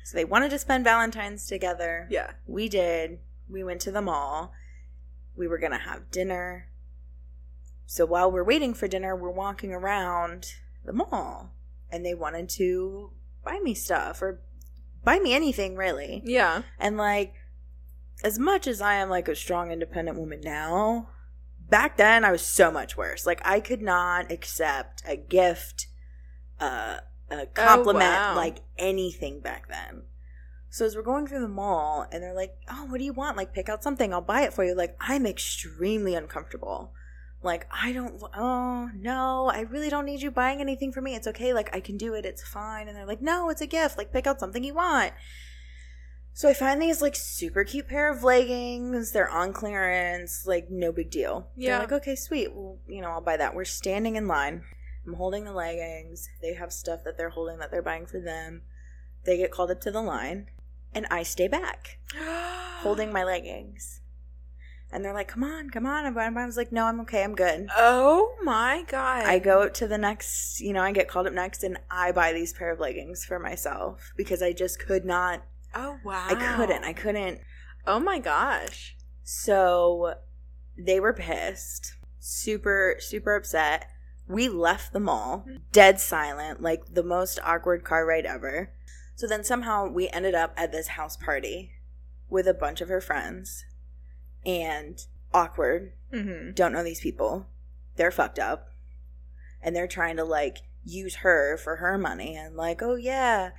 So 0.05 0.15
they 0.17 0.25
wanted 0.25 0.49
to 0.51 0.59
spend 0.59 0.83
Valentine's 0.85 1.45
together. 1.45 2.07
Yeah. 2.09 2.31
We 2.47 2.69
did. 2.69 3.19
We 3.49 3.63
went 3.63 3.81
to 3.81 3.91
the 3.91 4.01
mall. 4.01 4.53
We 5.35 5.47
were 5.47 5.57
gonna 5.59 5.77
have 5.79 6.09
dinner. 6.09 6.69
So 7.85 8.05
while 8.05 8.31
we're 8.31 8.43
waiting 8.45 8.73
for 8.73 8.87
dinner, 8.87 9.15
we're 9.15 9.29
walking 9.31 9.73
around 9.73 10.53
the 10.85 10.93
mall, 10.93 11.51
and 11.91 12.05
they 12.05 12.13
wanted 12.13 12.47
to 12.51 13.11
buy 13.43 13.59
me 13.59 13.73
stuff 13.73 14.21
or 14.21 14.41
buy 15.03 15.19
me 15.19 15.33
anything 15.33 15.75
really. 15.75 16.21
Yeah. 16.25 16.63
And 16.79 16.95
like, 16.95 17.33
as 18.23 18.39
much 18.39 18.65
as 18.65 18.81
I 18.81 18.95
am 18.95 19.09
like 19.09 19.27
a 19.27 19.35
strong, 19.35 19.71
independent 19.71 20.17
woman 20.17 20.39
now, 20.41 21.09
back 21.71 21.97
then 21.97 22.23
I 22.23 22.31
was 22.31 22.43
so 22.43 22.69
much 22.69 22.95
worse. 22.95 23.25
Like, 23.25 23.41
I 23.43 23.59
could 23.59 23.81
not 23.81 24.31
accept 24.31 25.01
a 25.07 25.15
gift, 25.15 25.87
uh, 26.59 26.97
a 27.31 27.45
compliment, 27.47 28.03
wow. 28.03 28.35
like 28.35 28.57
anything 28.77 29.39
back 29.39 29.67
then. 29.69 30.03
So 30.69 30.85
as 30.85 30.95
we're 30.95 31.01
going 31.01 31.25
through 31.25 31.41
the 31.41 31.47
mall, 31.47 32.05
and 32.11 32.21
they're 32.21 32.35
like, 32.35 32.55
"Oh, 32.69 32.85
what 32.85 32.99
do 32.99 33.03
you 33.03 33.13
want? 33.13 33.35
Like, 33.35 33.53
pick 33.53 33.67
out 33.67 33.83
something. 33.83 34.13
I'll 34.13 34.21
buy 34.21 34.43
it 34.43 34.53
for 34.53 34.63
you." 34.63 34.75
Like, 34.75 34.95
I'm 34.99 35.25
extremely 35.25 36.13
uncomfortable. 36.13 36.93
Like, 37.43 37.67
I 37.71 37.91
don't. 37.91 38.21
Oh 38.35 38.89
no, 38.95 39.49
I 39.51 39.61
really 39.61 39.89
don't 39.89 40.05
need 40.05 40.21
you 40.21 40.31
buying 40.31 40.61
anything 40.61 40.91
for 40.91 41.01
me. 41.01 41.15
It's 41.15 41.27
okay. 41.27 41.53
Like, 41.53 41.75
I 41.75 41.79
can 41.79 41.97
do 41.97 42.13
it. 42.13 42.25
It's 42.25 42.43
fine. 42.43 42.87
And 42.87 42.95
they're 42.95 43.05
like, 43.05 43.21
"No, 43.21 43.49
it's 43.49 43.61
a 43.61 43.67
gift. 43.67 43.97
Like, 43.97 44.13
pick 44.13 44.27
out 44.27 44.39
something 44.39 44.63
you 44.63 44.75
want." 44.75 45.11
So 46.33 46.49
I 46.49 46.53
find 46.53 46.81
these 46.81 47.01
like 47.01 47.15
super 47.15 47.63
cute 47.63 47.87
pair 47.87 48.11
of 48.11 48.23
leggings. 48.23 49.11
They're 49.11 49.29
on 49.29 49.53
clearance, 49.53 50.47
like 50.47 50.69
no 50.69 50.91
big 50.91 51.11
deal. 51.11 51.47
Yeah. 51.55 51.71
They're 51.71 51.79
like, 51.79 51.91
okay, 51.91 52.15
sweet. 52.15 52.53
Well, 52.53 52.77
you 52.87 53.01
know, 53.01 53.09
I'll 53.09 53.21
buy 53.21 53.37
that. 53.37 53.53
We're 53.53 53.65
standing 53.65 54.15
in 54.15 54.27
line. 54.27 54.63
I'm 55.05 55.13
holding 55.15 55.45
the 55.45 55.53
leggings. 55.53 56.29
They 56.41 56.53
have 56.53 56.71
stuff 56.71 57.03
that 57.03 57.17
they're 57.17 57.29
holding 57.29 57.57
that 57.59 57.71
they're 57.71 57.81
buying 57.81 58.05
for 58.05 58.19
them. 58.19 58.61
They 59.25 59.37
get 59.37 59.51
called 59.51 59.71
up 59.71 59.81
to 59.81 59.91
the 59.91 60.01
line, 60.01 60.47
and 60.93 61.05
I 61.11 61.23
stay 61.23 61.47
back 61.47 61.99
holding 62.17 63.11
my 63.11 63.23
leggings. 63.23 64.01
And 64.93 65.05
they're 65.05 65.13
like, 65.13 65.29
come 65.29 65.43
on, 65.43 65.69
come 65.69 65.85
on. 65.85 66.05
And 66.05 66.17
I 66.17 66.45
was 66.45 66.57
like, 66.57 66.71
no, 66.71 66.85
I'm 66.85 66.99
okay. 67.01 67.23
I'm 67.23 67.33
good. 67.33 67.67
Oh 67.77 68.35
my 68.43 68.83
god. 68.87 69.23
I 69.23 69.39
go 69.39 69.69
to 69.69 69.87
the 69.87 69.97
next, 69.97 70.59
you 70.59 70.73
know, 70.73 70.81
I 70.81 70.91
get 70.91 71.07
called 71.07 71.27
up 71.27 71.33
next 71.33 71.63
and 71.63 71.77
I 71.89 72.11
buy 72.11 72.33
these 72.33 72.51
pair 72.51 72.71
of 72.73 72.79
leggings 72.79 73.23
for 73.23 73.39
myself 73.39 74.11
because 74.17 74.41
I 74.41 74.51
just 74.51 74.79
could 74.79 75.05
not, 75.05 75.43
Oh 75.73 75.97
wow. 76.03 76.27
I 76.29 76.55
couldn't, 76.55 76.83
I 76.83 76.93
couldn't. 76.93 77.39
Oh 77.87 77.99
my 77.99 78.19
gosh. 78.19 78.95
So 79.23 80.15
they 80.77 80.99
were 80.99 81.13
pissed, 81.13 81.95
super, 82.19 82.97
super 82.99 83.35
upset. 83.35 83.87
We 84.27 84.49
left 84.49 84.93
the 84.93 84.99
mall, 84.99 85.45
dead 85.71 85.99
silent, 85.99 86.61
like 86.61 86.93
the 86.93 87.03
most 87.03 87.39
awkward 87.43 87.83
car 87.83 88.05
ride 88.05 88.25
ever. 88.25 88.71
So 89.15 89.27
then 89.27 89.43
somehow 89.43 89.87
we 89.87 90.09
ended 90.09 90.35
up 90.35 90.53
at 90.57 90.71
this 90.71 90.89
house 90.89 91.17
party 91.17 91.71
with 92.29 92.47
a 92.47 92.53
bunch 92.53 92.81
of 92.81 92.89
her 92.89 93.01
friends 93.01 93.65
and 94.45 95.05
awkward. 95.33 95.93
Mm-hmm. 96.13 96.53
Don't 96.53 96.73
know 96.73 96.83
these 96.83 97.01
people. 97.01 97.47
They're 97.97 98.11
fucked 98.11 98.39
up. 98.39 98.69
And 99.61 99.75
they're 99.75 99.87
trying 99.87 100.17
to 100.17 100.23
like 100.23 100.57
use 100.83 101.17
her 101.17 101.57
for 101.57 101.75
her 101.77 101.97
money 101.97 102.35
and 102.35 102.55
like, 102.55 102.81
oh 102.81 102.95
yeah, 102.95 103.51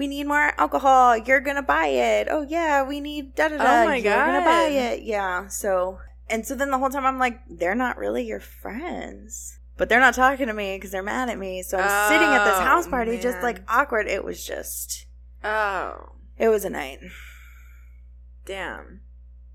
we 0.00 0.06
need 0.08 0.26
more 0.26 0.52
alcohol. 0.58 1.14
You're 1.18 1.40
gonna 1.40 1.62
buy 1.62 1.88
it. 1.88 2.28
Oh 2.30 2.40
yeah, 2.40 2.82
we 2.82 3.00
need 3.00 3.34
da 3.34 3.48
da 3.48 3.58
da. 3.58 3.62
Oh 3.82 3.84
my 3.84 3.96
You're 3.96 4.14
gonna 4.26 4.40
buy 4.44 4.68
it. 4.88 5.02
Yeah. 5.02 5.46
So 5.48 5.98
and 6.30 6.46
so 6.46 6.54
then 6.54 6.70
the 6.70 6.78
whole 6.78 6.88
time 6.88 7.04
I'm 7.04 7.18
like, 7.18 7.38
they're 7.50 7.74
not 7.74 7.98
really 7.98 8.24
your 8.24 8.40
friends. 8.40 9.58
but 9.76 9.88
they're 9.90 10.00
not 10.06 10.14
talking 10.14 10.46
to 10.46 10.54
me 10.54 10.76
because 10.76 10.90
they're 10.90 11.02
mad 11.02 11.28
at 11.28 11.38
me. 11.38 11.62
So 11.62 11.76
I'm 11.78 12.08
sitting 12.10 12.28
at 12.28 12.44
this 12.44 12.58
Oh, 12.58 12.62
house 12.72 12.86
party, 12.88 13.18
just 13.18 13.42
like 13.42 13.58
awkward. 13.68 14.06
It 14.08 14.24
was 14.24 14.38
just, 14.46 15.06
Oh, 15.44 16.12
it 16.38 16.48
was 16.48 16.64
a 16.64 16.70
night. 16.70 17.00
damn. 18.46 19.00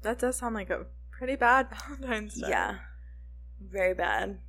That 0.04 0.20
does 0.20 0.38
sound 0.38 0.54
like 0.56 0.70
a 0.70 0.86
pretty 1.12 1.36
bad 1.36 1.68
Valentine's 1.88 2.36
Day. 2.36 2.48
Yeah, 2.50 2.76
very 3.60 3.94
bad 3.96 4.40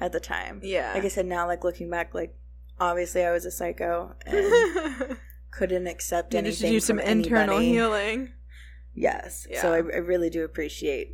at 0.00 0.10
the 0.12 0.20
time. 0.20 0.60
Yeah. 0.64 0.92
Like 0.94 1.04
I 1.04 1.08
said, 1.08 1.26
now 1.26 1.46
like 1.46 1.62
looking 1.64 1.90
back, 1.90 2.14
like 2.14 2.34
obviously 2.80 3.24
I 3.24 3.32
was 3.32 3.44
a 3.44 3.50
psycho 3.50 4.14
and 4.26 5.16
couldn't 5.50 5.86
accept 5.86 6.32
Needed 6.32 6.46
anything. 6.48 6.66
to 6.70 6.76
do 6.76 6.80
some 6.80 6.98
internal 6.98 7.56
anybody. 7.58 7.68
healing. 7.72 8.32
Yes. 8.94 9.46
Yeah. 9.50 9.62
So 9.62 9.72
I, 9.72 9.76
I 9.76 9.98
really 9.98 10.30
do 10.30 10.44
appreciate 10.44 11.12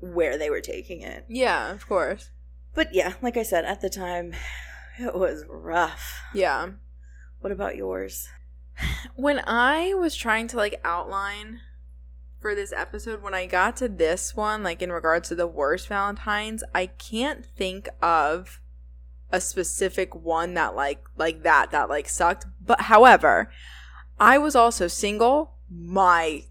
where 0.00 0.36
they 0.38 0.50
were 0.50 0.60
taking 0.60 1.00
it. 1.02 1.24
Yeah, 1.28 1.72
of 1.72 1.86
course. 1.88 2.30
But 2.74 2.94
yeah, 2.94 3.14
like 3.22 3.36
I 3.36 3.42
said, 3.42 3.64
at 3.64 3.80
the 3.80 3.90
time, 3.90 4.32
it 4.98 5.14
was 5.14 5.44
rough. 5.48 6.20
Yeah. 6.34 6.70
What 7.40 7.52
about 7.52 7.76
yours? 7.76 8.28
When 9.16 9.40
I 9.46 9.92
was 9.94 10.14
trying 10.14 10.48
to 10.48 10.56
like 10.56 10.80
outline 10.84 11.60
for 12.40 12.54
this 12.54 12.72
episode, 12.72 13.22
when 13.22 13.34
I 13.34 13.46
got 13.46 13.76
to 13.76 13.88
this 13.88 14.34
one, 14.34 14.62
like 14.62 14.80
in 14.82 14.90
regards 14.90 15.28
to 15.28 15.34
the 15.34 15.46
worst 15.46 15.88
Valentines, 15.88 16.64
I 16.74 16.86
can't 16.86 17.44
think 17.44 17.88
of 18.00 18.60
a 19.32 19.40
specific 19.40 20.14
one 20.14 20.54
that 20.54 20.76
like 20.76 21.02
like 21.16 21.42
that 21.42 21.70
that 21.72 21.88
like 21.88 22.08
sucked. 22.08 22.46
But 22.64 22.82
however, 22.82 23.50
I 24.20 24.38
was 24.38 24.54
also 24.54 24.86
single 24.88 25.54
my 25.70 26.44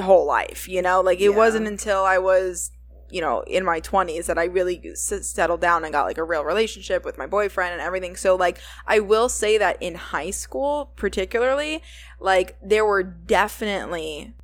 whole 0.00 0.26
life, 0.26 0.68
you 0.68 0.82
know? 0.82 1.00
Like 1.00 1.18
it 1.20 1.30
Yeah. 1.30 1.36
wasn't 1.36 1.66
until 1.66 2.04
I 2.04 2.18
was 2.18 2.70
you 3.10 3.20
know, 3.20 3.42
in 3.42 3.64
my 3.64 3.80
20s 3.80 4.26
that 4.26 4.38
I 4.38 4.44
really 4.44 4.80
s- 4.90 5.12
settled 5.28 5.60
down 5.60 5.84
and 5.84 5.92
got 5.92 6.04
like 6.04 6.18
a 6.18 6.24
real 6.24 6.42
relationship 6.44 7.04
with 7.04 7.16
my 7.16 7.26
boyfriend 7.26 7.72
and 7.72 7.80
everything. 7.80 8.16
So, 8.16 8.34
like, 8.34 8.58
I 8.88 8.98
will 8.98 9.28
say 9.28 9.56
that 9.56 9.76
in 9.80 9.94
high 9.94 10.30
school, 10.32 10.90
particularly, 10.96 11.80
like, 12.18 12.56
there 12.60 12.84
were 12.84 13.04
definitely 13.04 14.34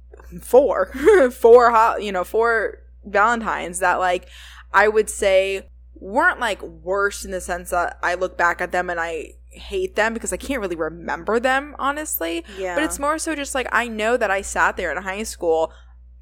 four, 0.40 0.86
four, 1.32 1.72
ho- 1.72 1.96
you 1.96 2.12
know, 2.12 2.22
four 2.22 2.78
Valentines 3.04 3.80
that, 3.80 3.98
like, 3.98 4.28
I 4.72 4.86
would 4.86 5.10
say 5.10 5.68
weren't 6.00 6.40
like 6.40 6.62
worse 6.62 7.24
in 7.24 7.30
the 7.30 7.40
sense 7.40 7.70
that 7.70 7.98
I 8.02 8.14
look 8.14 8.36
back 8.36 8.60
at 8.60 8.72
them 8.72 8.90
and 8.90 8.98
I 8.98 9.34
hate 9.50 9.96
them 9.96 10.14
because 10.14 10.32
I 10.32 10.36
can't 10.36 10.60
really 10.60 10.76
remember 10.76 11.38
them, 11.38 11.76
honestly. 11.78 12.44
Yeah. 12.58 12.74
But 12.74 12.84
it's 12.84 12.98
more 12.98 13.18
so 13.18 13.34
just 13.34 13.54
like 13.54 13.68
I 13.72 13.88
know 13.88 14.16
that 14.16 14.30
I 14.30 14.42
sat 14.42 14.76
there 14.76 14.90
in 14.90 15.02
high 15.02 15.22
school 15.24 15.72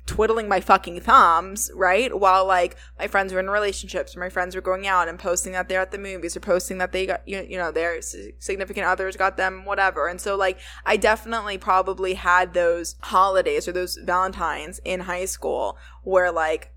twiddling 0.08 0.48
my 0.48 0.58
fucking 0.58 1.00
thumbs, 1.00 1.70
right? 1.74 2.18
While 2.18 2.46
like 2.46 2.76
my 2.98 3.06
friends 3.06 3.32
were 3.32 3.40
in 3.40 3.50
relationships 3.50 4.16
or 4.16 4.20
my 4.20 4.30
friends 4.30 4.54
were 4.54 4.62
going 4.62 4.86
out 4.86 5.06
and 5.06 5.18
posting 5.18 5.52
that 5.52 5.68
they're 5.68 5.82
at 5.82 5.90
the 5.90 5.98
movies 5.98 6.34
or 6.34 6.40
posting 6.40 6.78
that 6.78 6.92
they 6.92 7.04
got, 7.04 7.28
you 7.28 7.46
you 7.46 7.58
know, 7.58 7.70
their 7.70 8.00
significant 8.00 8.86
others 8.86 9.16
got 9.16 9.36
them 9.36 9.66
whatever. 9.66 10.08
And 10.08 10.18
so 10.18 10.34
like 10.34 10.58
I 10.86 10.96
definitely 10.96 11.58
probably 11.58 12.14
had 12.14 12.54
those 12.54 12.96
holidays 13.02 13.68
or 13.68 13.72
those 13.72 13.98
Valentines 13.98 14.80
in 14.82 15.00
high 15.00 15.26
school 15.26 15.76
where 16.02 16.32
like 16.32 16.72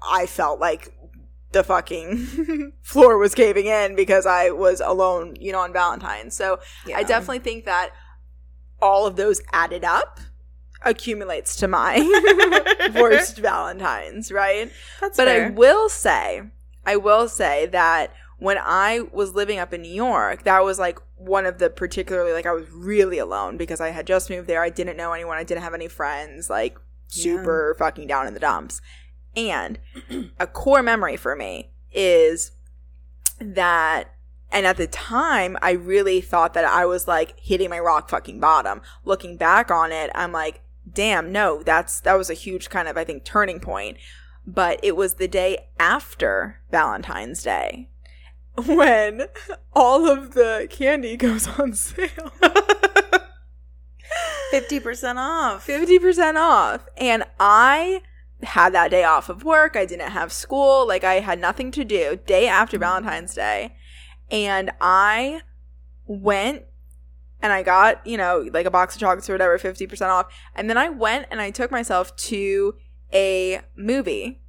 I 0.00 0.26
felt 0.26 0.60
like 0.60 0.94
the 1.56 1.64
fucking 1.64 2.72
floor 2.82 3.16
was 3.16 3.34
caving 3.34 3.64
in 3.64 3.96
because 3.96 4.26
I 4.26 4.50
was 4.50 4.80
alone, 4.80 5.36
you 5.40 5.52
know, 5.52 5.60
on 5.60 5.72
Valentine's. 5.72 6.36
So 6.36 6.60
Yeah. 6.86 6.98
I 6.98 7.02
definitely 7.02 7.38
think 7.38 7.64
that 7.64 7.92
all 8.80 9.06
of 9.06 9.16
those 9.16 9.40
added 9.54 9.82
up 9.82 10.20
accumulates 10.82 11.56
to 11.56 11.66
my 11.66 12.00
worst 12.94 13.38
Valentines, 13.38 14.30
right? 14.30 14.70
That's 15.00 15.16
But 15.16 15.28
I 15.28 15.48
will 15.48 15.88
say, 15.88 16.42
I 16.84 16.96
will 16.96 17.26
say 17.26 17.64
that 17.66 18.12
when 18.38 18.58
I 18.60 19.00
was 19.10 19.34
living 19.34 19.58
up 19.58 19.72
in 19.72 19.80
New 19.80 19.94
York, 19.94 20.42
that 20.42 20.62
was 20.62 20.78
like 20.78 20.98
one 21.16 21.46
of 21.46 21.56
the 21.56 21.70
particularly 21.70 22.34
like 22.34 22.44
I 22.44 22.52
was 22.52 22.70
really 22.70 23.16
alone 23.16 23.56
because 23.56 23.80
I 23.80 23.88
had 23.88 24.06
just 24.06 24.28
moved 24.28 24.46
there. 24.46 24.62
I 24.62 24.68
didn't 24.68 24.98
know 24.98 25.14
anyone. 25.14 25.38
I 25.38 25.44
didn't 25.44 25.62
have 25.62 25.72
any 25.72 25.88
friends. 25.88 26.50
Like 26.50 26.76
super 27.08 27.74
fucking 27.78 28.06
down 28.06 28.26
in 28.26 28.34
the 28.34 28.40
dumps. 28.40 28.82
And 29.36 29.78
a 30.38 30.46
core 30.46 30.82
memory 30.82 31.16
for 31.16 31.36
me 31.36 31.70
is 31.92 32.52
that 33.38 34.12
and 34.50 34.66
at 34.66 34.76
the 34.76 34.86
time 34.86 35.58
I 35.60 35.72
really 35.72 36.20
thought 36.20 36.54
that 36.54 36.64
I 36.64 36.86
was 36.86 37.06
like 37.06 37.38
hitting 37.38 37.68
my 37.68 37.78
rock 37.78 38.08
fucking 38.08 38.40
bottom. 38.40 38.80
Looking 39.04 39.36
back 39.36 39.70
on 39.70 39.92
it, 39.92 40.10
I'm 40.14 40.32
like, 40.32 40.62
damn, 40.90 41.32
no, 41.32 41.62
that's 41.62 42.00
that 42.00 42.14
was 42.14 42.30
a 42.30 42.34
huge 42.34 42.70
kind 42.70 42.88
of 42.88 42.96
I 42.96 43.04
think 43.04 43.24
turning 43.24 43.60
point. 43.60 43.98
But 44.46 44.78
it 44.82 44.96
was 44.96 45.14
the 45.14 45.28
day 45.28 45.68
after 45.78 46.60
Valentine's 46.70 47.42
Day 47.42 47.90
when 48.64 49.26
all 49.74 50.08
of 50.08 50.34
the 50.34 50.66
candy 50.70 51.16
goes 51.18 51.48
on 51.58 51.74
sale. 51.74 52.32
50% 54.52 55.16
off. 55.16 55.66
50% 55.66 56.36
off. 56.36 56.86
And 56.96 57.24
I 57.40 58.02
had 58.42 58.74
that 58.74 58.90
day 58.90 59.04
off 59.04 59.28
of 59.28 59.44
work. 59.44 59.76
I 59.76 59.86
didn't 59.86 60.10
have 60.10 60.32
school. 60.32 60.86
Like 60.86 61.04
I 61.04 61.20
had 61.20 61.38
nothing 61.38 61.70
to 61.72 61.84
do 61.84 62.18
day 62.26 62.48
after 62.48 62.76
mm-hmm. 62.76 62.82
Valentine's 62.82 63.34
Day. 63.34 63.76
And 64.30 64.70
I 64.80 65.42
went 66.06 66.64
and 67.40 67.52
I 67.52 67.62
got, 67.62 68.06
you 68.06 68.16
know, 68.16 68.48
like 68.52 68.66
a 68.66 68.70
box 68.70 68.94
of 68.94 69.00
chocolates 69.00 69.28
or 69.30 69.34
whatever, 69.34 69.58
50% 69.58 70.08
off. 70.08 70.26
And 70.54 70.68
then 70.68 70.78
I 70.78 70.88
went 70.88 71.26
and 71.30 71.40
I 71.40 71.50
took 71.50 71.70
myself 71.70 72.14
to 72.16 72.74
a 73.12 73.60
movie 73.76 74.40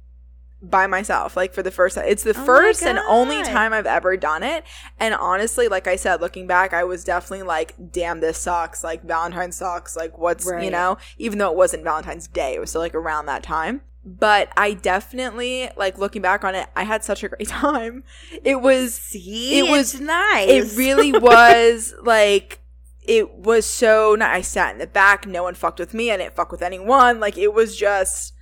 by 0.60 0.86
myself, 0.88 1.36
like 1.36 1.54
for 1.54 1.62
the 1.62 1.70
first 1.70 1.94
time. 1.94 2.06
It's 2.08 2.24
the 2.24 2.30
Oh 2.36 2.44
first 2.44 2.82
and 2.82 2.98
only 3.08 3.42
time 3.42 3.72
I've 3.72 3.86
ever 3.86 4.16
done 4.16 4.42
it. 4.42 4.64
And 4.98 5.14
honestly, 5.14 5.68
like 5.68 5.86
I 5.86 5.94
said, 5.96 6.20
looking 6.20 6.46
back, 6.46 6.72
I 6.72 6.82
was 6.84 7.04
definitely 7.04 7.44
like, 7.44 7.74
damn, 7.92 8.20
this 8.20 8.38
sucks. 8.38 8.82
Like 8.82 9.04
Valentine's 9.04 9.56
sucks. 9.56 9.96
Like 9.96 10.18
what's, 10.18 10.46
you 10.46 10.70
know, 10.70 10.98
even 11.16 11.38
though 11.38 11.50
it 11.50 11.56
wasn't 11.56 11.84
Valentine's 11.84 12.26
Day, 12.26 12.54
it 12.54 12.60
was 12.60 12.70
still 12.70 12.80
like 12.80 12.94
around 12.94 13.26
that 13.26 13.42
time. 13.42 13.82
But 14.04 14.48
I 14.56 14.72
definitely, 14.74 15.70
like 15.76 15.98
looking 15.98 16.22
back 16.22 16.42
on 16.42 16.54
it, 16.54 16.68
I 16.74 16.84
had 16.84 17.04
such 17.04 17.22
a 17.22 17.28
great 17.28 17.48
time. 17.48 18.02
It 18.42 18.60
was 18.60 18.94
See, 18.94 19.58
It 19.58 19.70
was- 19.70 20.00
nice. 20.00 20.48
it 20.48 20.76
really 20.76 21.12
was 21.18 21.94
like 22.02 22.60
it 23.06 23.32
was 23.34 23.64
so 23.64 24.16
nice. 24.18 24.36
I 24.38 24.40
sat 24.42 24.72
in 24.72 24.78
the 24.78 24.86
back, 24.86 25.26
no 25.26 25.42
one 25.44 25.54
fucked 25.54 25.78
with 25.78 25.94
me, 25.94 26.10
I 26.10 26.16
didn't 26.16 26.34
fuck 26.34 26.50
with 26.50 26.62
anyone. 26.62 27.20
Like 27.20 27.38
it 27.38 27.54
was 27.54 27.76
just 27.76 28.34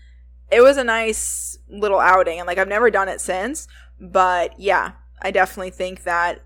it 0.51 0.61
was 0.61 0.76
a 0.76 0.84
nice 0.84 1.59
little 1.68 1.99
outing 1.99 2.38
and 2.38 2.47
like 2.47 2.59
I've 2.59 2.68
never 2.68 2.90
done 2.90 3.09
it 3.09 3.20
since. 3.20 3.68
But 4.01 4.59
yeah, 4.61 4.92
I 5.22 5.30
definitely 5.30 5.70
think 5.70 6.05
that 6.05 6.42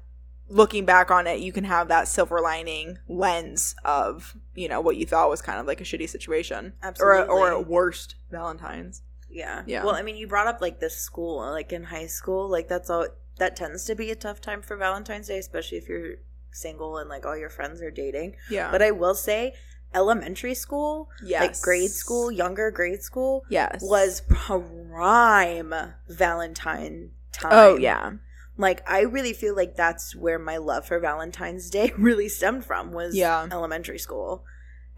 looking 0.49 0.85
back 0.85 1.11
on 1.11 1.27
it, 1.27 1.41
you 1.41 1.53
can 1.53 1.65
have 1.65 1.89
that 1.89 2.09
silver 2.09 2.41
lining 2.41 2.99
lens 3.09 3.75
of, 3.85 4.37
you 4.55 4.69
know, 4.69 4.81
what 4.81 4.97
you 4.97 5.07
thought 5.07 5.31
was 5.31 5.43
kind 5.43 5.61
of 5.61 5.67
like 5.67 5.81
a 5.81 5.85
shitty 5.85 6.09
situation. 6.09 6.73
Or 7.01 7.15
a, 7.15 7.23
or 7.23 7.51
a 7.51 7.61
worst 7.61 8.17
Valentine's. 8.31 9.03
Yeah. 9.29 9.63
Yeah. 9.67 9.85
Well, 9.85 9.95
I 9.95 10.03
mean, 10.03 10.17
you 10.17 10.27
brought 10.27 10.49
up 10.49 10.61
like 10.61 10.81
this 10.81 10.97
school, 10.97 11.39
like 11.39 11.73
in 11.73 11.85
high 11.85 12.07
school, 12.07 12.49
like 12.49 12.69
that's 12.69 12.91
all. 12.91 13.07
That 13.39 13.57
tends 13.57 13.87
to 13.87 13.95
be 13.95 14.11
a 14.11 14.17
tough 14.17 14.43
time 14.43 14.61
for 14.61 14.77
Valentine's 14.77 15.29
Day, 15.29 15.39
especially 15.39 15.79
if 15.79 15.89
you're 15.89 16.17
single 16.53 16.99
and 16.99 17.09
like 17.09 17.25
all 17.25 17.39
your 17.39 17.49
friends 17.49 17.81
are 17.81 17.91
dating. 17.91 18.37
Yeah. 18.51 18.71
But 18.71 18.83
I 18.83 18.91
will 18.91 19.15
say, 19.15 19.55
elementary 19.95 20.55
school, 20.55 21.09
yes. 21.23 21.41
like 21.41 21.61
grade 21.63 21.91
school, 21.91 22.31
younger 22.31 22.71
grade 22.71 23.03
school, 23.03 23.45
Yes. 23.49 23.81
was 23.83 24.23
prime 24.29 25.73
Valentine 26.09 27.11
time. 27.33 27.51
Oh 27.53 27.77
yeah. 27.77 28.13
Like 28.57 28.89
I 28.89 29.01
really 29.01 29.33
feel 29.33 29.57
like 29.57 29.77
that's 29.77 30.15
where 30.15 30.39
my 30.39 30.59
love 30.59 30.87
for 30.87 30.99
Valentine's 31.01 31.71
Day 31.71 31.93
really 31.99 32.29
stemmed 32.29 32.65
from 32.65 32.93
was 32.93 33.17
Yeah. 33.17 33.47
elementary 33.51 33.99
school 33.99 34.45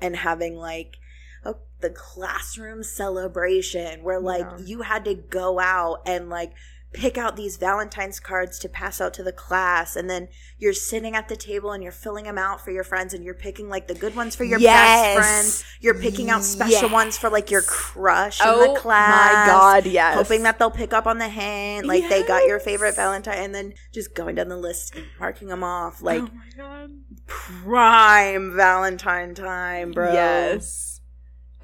and 0.00 0.16
having 0.16 0.56
like 0.56 0.96
a, 1.44 1.54
the 1.80 1.90
classroom 1.90 2.82
celebration 2.82 4.02
where 4.02 4.20
like 4.20 4.46
Yeah. 4.58 4.58
you 4.64 4.82
had 4.82 5.04
to 5.06 5.14
go 5.14 5.58
out 5.60 6.02
and 6.06 6.28
like 6.28 6.52
pick 6.92 7.16
out 7.16 7.36
these 7.36 7.56
Valentine's 7.56 8.20
cards 8.20 8.58
to 8.58 8.68
pass 8.68 9.00
out 9.00 9.14
to 9.14 9.22
the 9.22 9.32
class 9.32 9.96
and 9.96 10.10
then 10.10 10.28
you're 10.58 10.72
sitting 10.74 11.14
at 11.16 11.28
the 11.28 11.36
table 11.36 11.72
and 11.72 11.82
you're 11.82 11.90
filling 11.90 12.24
them 12.24 12.36
out 12.38 12.60
for 12.62 12.70
your 12.70 12.84
friends 12.84 13.14
and 13.14 13.24
you're 13.24 13.34
picking 13.34 13.68
like 13.68 13.88
the 13.88 13.94
good 13.94 14.14
ones 14.14 14.36
for 14.36 14.44
your 14.44 14.58
Yes. 14.58 15.16
best 15.16 15.16
friends 15.18 15.64
you're 15.80 15.94
picking 15.98 16.28
out 16.30 16.44
special 16.44 16.82
Yes. 16.82 16.92
ones 16.92 17.16
for 17.18 17.30
like 17.30 17.50
your 17.50 17.62
crush 17.62 18.40
in 18.40 18.46
oh 18.48 18.74
the 18.74 18.80
class 18.80 19.46
my 19.46 19.52
god, 19.52 19.86
yes. 19.86 20.14
hoping 20.14 20.42
that 20.42 20.58
they'll 20.58 20.70
pick 20.70 20.92
up 20.92 21.06
on 21.06 21.18
the 21.18 21.28
hint 21.28 21.86
like 21.86 22.08
they 22.08 22.22
got 22.24 22.46
your 22.46 22.60
favorite 22.60 22.94
valentine 22.94 23.38
and 23.38 23.54
then 23.54 23.72
just 23.92 24.14
going 24.14 24.34
down 24.34 24.48
the 24.48 24.56
list 24.56 24.94
and 24.94 25.06
marking 25.18 25.48
them 25.48 25.64
off 25.64 26.00
oh 26.02 26.06
like 26.06 26.20
oh 26.22 26.28
my 26.34 26.50
god. 26.56 26.90
prime 27.26 28.54
valentine 28.56 29.34
time 29.34 29.92
bro 29.92 30.12
Yes. 30.12 31.00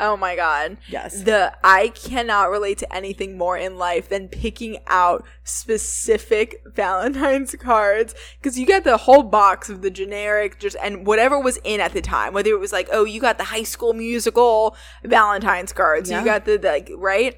Oh 0.01 0.17
my 0.17 0.37
god. 0.37 0.79
yes 0.89 1.23
The 1.23 1.53
I 1.65 1.89
cannot 1.89 2.51
relate 2.51 2.79
to 2.79 2.95
anything 2.95 3.37
more 3.37 3.57
in 3.59 3.77
life 3.79 4.09
than 4.09 4.29
picking 4.29 4.79
out 4.87 5.25
specific 5.45 6.63
Valentine's 6.75 7.55
cards 7.57 8.15
because 8.41 8.59
you 8.59 8.65
get 8.67 8.85
the 8.85 8.97
whole 8.97 9.23
box 9.23 9.69
of 9.69 9.83
the 9.83 9.91
generic 9.91 10.59
just 10.61 10.77
and 10.83 11.07
whatever 11.07 11.39
was 11.39 11.59
in 11.65 11.81
at 11.81 11.93
the 11.93 12.01
time. 12.01 12.33
Whether 12.33 12.51
it 12.51 12.61
was 12.61 12.73
like, 12.73 12.89
oh, 12.93 13.05
you 13.05 13.21
got 13.21 13.39
the 13.39 13.45
High 13.45 13.63
School 13.65 13.93
Musical 13.93 14.77
Valentine's 15.05 15.73
cards, 15.73 16.11
Yeah. 16.11 16.21
you 16.21 16.25
got 16.25 16.45
the, 16.45 16.57
the 16.59 16.69
like 16.69 16.91
right. 16.97 17.35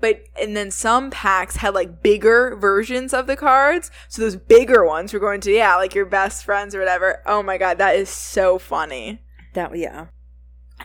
but 0.00 0.22
and 0.40 0.56
then 0.56 0.70
some 0.70 1.10
packs 1.10 1.56
had 1.56 1.74
like 1.74 2.02
bigger 2.02 2.56
versions 2.56 3.14
of 3.14 3.26
the 3.26 3.36
cards. 3.36 3.90
So 4.08 4.20
those 4.22 4.36
bigger 4.36 4.84
ones 4.84 5.12
were 5.12 5.20
going 5.20 5.40
to 5.42 5.50
yeah, 5.52 5.76
like 5.76 5.94
your 5.94 6.06
best 6.06 6.44
friends 6.44 6.74
or 6.74 6.78
whatever. 6.80 7.22
Oh 7.26 7.42
my 7.42 7.56
god, 7.58 7.78
that 7.78 7.96
is 7.96 8.08
so 8.10 8.58
funny. 8.58 9.22
That 9.54 9.76
yeah. 9.76 10.06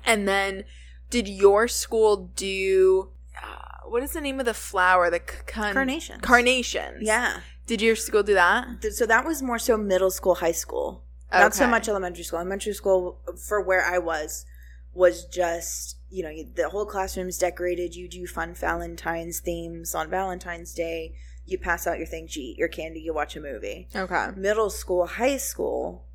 And 0.05 0.28
then 0.28 0.63
did 1.10 1.28
your 1.28 1.68
school 1.68 2.30
do 2.36 3.10
uh, 3.41 3.89
what 3.89 4.03
is 4.03 4.12
the 4.14 4.22
name 4.22 4.39
of 4.39 4.45
the 4.45 4.53
flower? 4.53 5.10
The 5.10 5.20
c- 5.20 5.38
con- 5.47 5.74
Carnations. 5.74 6.22
Carnations. 6.22 6.97
Yeah. 7.01 7.41
Did 7.66 7.82
your 7.82 7.95
school 7.95 8.24
do 8.24 8.34
that? 8.34 8.82
Th- 8.82 8.93
So 8.93 9.05
that 9.05 9.26
was 9.26 9.41
more 9.41 9.60
so 9.60 9.78
middle 9.78 10.12
school, 10.12 10.36
high 10.36 10.51
school. 10.53 11.03
Not 11.32 11.53
so 11.53 11.68
much 11.68 11.89
elementary 11.89 12.24
school. 12.24 12.39
Elementary 12.39 12.74
school, 12.74 13.20
for 13.47 13.62
where 13.62 13.84
I 13.86 13.97
was, 13.97 14.45
was 14.93 15.26
just, 15.26 15.97
you 16.10 16.24
know, 16.24 16.32
the 16.55 16.70
whole 16.70 16.86
classroom's 16.86 17.38
decorated. 17.38 17.95
You 17.95 18.08
do 18.08 18.26
fun 18.26 18.53
Valentine's 18.53 19.41
themes 19.41 19.93
on 19.93 20.10
Valentine's 20.10 20.74
Day. 20.74 21.16
You 21.45 21.58
pass 21.58 21.86
out 21.86 21.97
your 21.97 22.08
things, 22.08 22.36
you 22.38 22.43
eat 22.43 22.58
your 22.58 22.70
candy, 22.70 23.01
you 23.01 23.14
watch 23.14 23.36
a 23.36 23.41
movie. 23.41 23.88
Okay. 23.95 24.28
Middle 24.38 24.70
school, 24.70 25.05
high 25.05 25.38
school, 25.38 26.05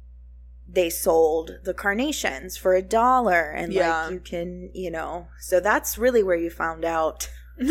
they 0.72 0.88
sold 0.90 1.58
the 1.64 1.74
carnations 1.74 2.56
for 2.56 2.74
a 2.74 2.82
dollar. 2.82 3.50
And, 3.50 3.72
Yeah. 3.72 4.04
like, 4.04 4.12
you 4.12 4.20
can, 4.20 4.70
you 4.72 4.90
know, 4.90 5.28
so 5.40 5.60
that's 5.60 5.98
really 5.98 6.22
where 6.22 6.36
you 6.36 6.48
found 6.50 6.84
out 6.84 7.30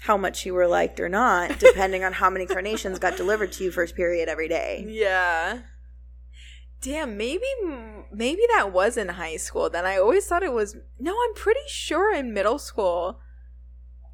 how 0.00 0.16
much 0.16 0.46
you 0.46 0.54
were 0.54 0.66
liked 0.66 1.00
or 1.00 1.08
not, 1.08 1.58
depending 1.58 2.04
on 2.04 2.12
how 2.14 2.30
many 2.30 2.46
carnations 2.46 2.98
got 2.98 3.16
delivered 3.16 3.52
to 3.52 3.64
you 3.64 3.70
first 3.70 3.96
period 3.96 4.28
every 4.28 4.48
day. 4.48 4.84
yeah. 4.88 5.60
Damn, 6.82 7.16
maybe 7.16 7.42
maybe 8.12 8.42
that 8.54 8.70
was 8.70 8.98
in 8.98 9.08
high 9.08 9.38
school. 9.38 9.70
Then 9.70 9.86
I 9.86 9.96
always 9.96 10.26
thought 10.26 10.42
it 10.42 10.52
was. 10.52 10.76
No, 11.00 11.16
I'm 11.24 11.34
pretty 11.34 11.62
sure 11.66 12.14
in 12.14 12.34
middle 12.34 12.58
school. 12.58 13.18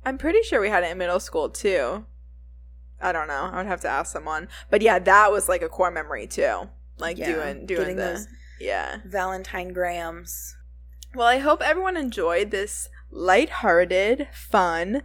I'm 0.06 0.16
pretty 0.16 0.42
sure 0.42 0.60
we 0.60 0.68
had 0.70 0.84
it 0.84 0.92
in 0.92 0.96
middle 0.96 1.18
school 1.20 1.50
too. 1.50 2.06
I 3.00 3.10
don't 3.10 3.26
know. 3.26 3.50
I 3.52 3.56
would 3.56 3.66
have 3.66 3.80
to 3.80 3.88
ask 3.88 4.12
someone. 4.12 4.46
But 4.70 4.80
yeah, 4.80 5.00
that 5.00 5.32
was 5.32 5.48
like 5.48 5.60
a 5.60 5.68
core 5.68 5.90
memory 5.90 6.28
too. 6.28 6.68
Like 7.02 7.18
Yeah, 7.18 7.32
doing 7.32 7.66
doing 7.66 7.96
those 7.96 8.28
yeah. 8.60 8.98
Valentine 9.04 9.72
grams. 9.72 10.56
Well, 11.14 11.26
I 11.26 11.38
hope 11.38 11.60
everyone 11.60 11.96
enjoyed 11.96 12.50
this 12.50 12.88
lighthearted, 13.10 14.28
fun 14.32 15.02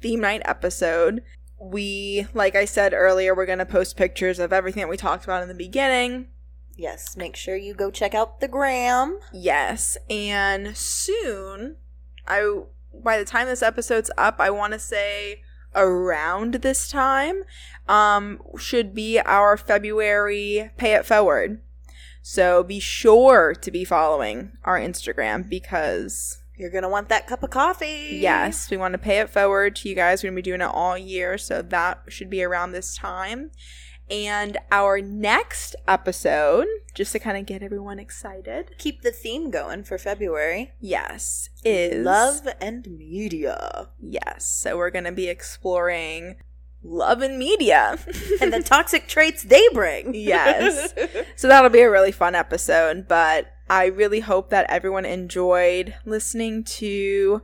theme 0.00 0.20
night 0.20 0.42
episode. 0.46 1.22
We, 1.60 2.26
like 2.32 2.54
I 2.54 2.64
said 2.64 2.94
earlier, 2.94 3.34
we're 3.34 3.44
going 3.44 3.58
to 3.58 3.66
post 3.66 3.96
pictures 3.96 4.38
of 4.38 4.52
everything 4.52 4.80
that 4.80 4.88
we 4.88 4.96
talked 4.96 5.24
about 5.24 5.42
in 5.42 5.48
the 5.48 5.54
beginning. 5.54 6.28
Yes, 6.76 7.16
make 7.16 7.36
sure 7.36 7.56
you 7.56 7.74
go 7.74 7.90
check 7.90 8.14
out 8.14 8.40
the 8.40 8.48
gram. 8.48 9.18
Yes, 9.34 9.98
and 10.08 10.74
soon, 10.74 11.76
I 12.26 12.62
by 12.94 13.18
the 13.18 13.26
time 13.26 13.46
this 13.46 13.62
episode's 13.62 14.10
up, 14.16 14.36
I 14.38 14.48
want 14.48 14.72
to 14.72 14.78
say 14.78 15.42
around 15.74 16.54
this 16.54 16.90
time, 16.90 17.44
um, 17.88 18.40
should 18.58 18.94
be 18.94 19.18
our 19.20 19.56
February 19.56 20.70
pay 20.76 20.94
it 20.94 21.06
forward. 21.06 21.60
So 22.22 22.62
be 22.62 22.80
sure 22.80 23.54
to 23.54 23.70
be 23.70 23.84
following 23.84 24.52
our 24.64 24.78
Instagram 24.78 25.48
because 25.48 26.38
You're 26.56 26.70
gonna 26.70 26.90
want 26.90 27.08
that 27.08 27.26
cup 27.26 27.42
of 27.42 27.48
coffee. 27.50 28.18
Yes, 28.20 28.70
we 28.70 28.76
want 28.76 28.92
to 28.92 28.98
pay 28.98 29.18
it 29.20 29.30
forward 29.30 29.76
to 29.76 29.88
you 29.88 29.94
guys. 29.94 30.22
We're 30.22 30.28
going 30.28 30.36
to 30.36 30.42
be 30.42 30.50
doing 30.50 30.60
it 30.60 30.64
all 30.64 30.98
year, 30.98 31.38
so 31.38 31.62
that 31.62 32.02
should 32.08 32.28
be 32.28 32.42
around 32.42 32.72
this 32.72 32.94
time. 32.94 33.50
And 34.10 34.58
our 34.72 35.00
next 35.00 35.76
episode, 35.86 36.66
just 36.94 37.12
to 37.12 37.18
kind 37.20 37.36
of 37.38 37.46
get 37.46 37.62
everyone 37.62 37.98
excited, 38.00 38.72
Keep 38.78 39.02
the 39.02 39.12
theme 39.12 39.50
going 39.50 39.84
for 39.84 39.98
February. 39.98 40.72
yes, 40.80 41.48
is 41.64 42.04
Love 42.04 42.48
and 42.60 42.86
media. 42.98 43.88
Yes, 44.00 44.46
so 44.46 44.76
we're 44.76 44.90
going 44.90 45.04
to 45.04 45.12
be 45.12 45.28
exploring 45.28 46.36
love 46.82 47.20
and 47.22 47.38
media. 47.38 47.98
And 48.40 48.52
the 48.52 48.62
toxic 48.64 49.06
traits 49.06 49.42
they 49.44 49.66
bring. 49.72 50.14
Yes. 50.14 50.94
So 51.36 51.48
that'll 51.48 51.70
be 51.70 51.80
a 51.80 51.90
really 51.90 52.12
fun 52.12 52.34
episode, 52.34 53.06
but 53.08 53.46
I 53.70 53.86
really 53.86 54.20
hope 54.20 54.50
that 54.50 54.66
everyone 54.68 55.04
enjoyed 55.06 55.94
listening 56.04 56.64
to 56.64 57.42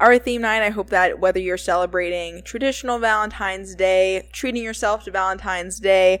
our 0.00 0.18
theme 0.18 0.42
night. 0.42 0.62
I 0.62 0.70
hope 0.70 0.90
that 0.90 1.20
whether 1.20 1.38
you're 1.38 1.56
celebrating 1.56 2.42
traditional 2.42 2.98
Valentine's 2.98 3.74
Day, 3.74 4.28
treating 4.32 4.62
yourself 4.64 5.04
to 5.04 5.10
Valentine's 5.10 5.78
Day, 5.78 6.20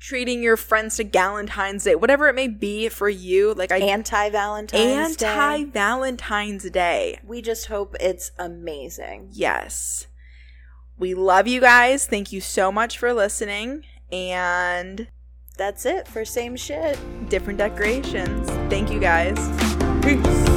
treating 0.00 0.42
your 0.42 0.56
friends 0.56 0.96
to 0.96 1.04
Galentine's 1.04 1.84
Day, 1.84 1.94
whatever 1.94 2.28
it 2.28 2.34
may 2.34 2.48
be 2.48 2.88
for 2.88 3.08
you, 3.08 3.52
like 3.54 3.70
I 3.70 3.78
Anti 3.78 4.30
Valentine's 4.30 5.16
Day. 5.16 5.26
anti 5.26 5.64
Valentine's 5.64 6.70
Day. 6.70 7.20
We 7.24 7.42
just 7.42 7.66
hope 7.66 7.94
it's 8.00 8.30
amazing. 8.38 9.28
Yes. 9.32 10.06
We 10.98 11.14
love 11.14 11.46
you 11.46 11.60
guys. 11.60 12.06
Thank 12.06 12.32
you 12.32 12.40
so 12.40 12.72
much 12.72 12.98
for 12.98 13.12
listening 13.12 13.84
and 14.10 15.06
That's 15.56 15.84
it 15.86 16.08
for 16.08 16.24
same 16.24 16.56
shit. 16.56 16.98
different 17.28 17.58
decorations. 17.58 18.48
Thank 18.70 18.90
you 18.90 18.98
guys. 19.00 19.36
Peace. 20.02 20.47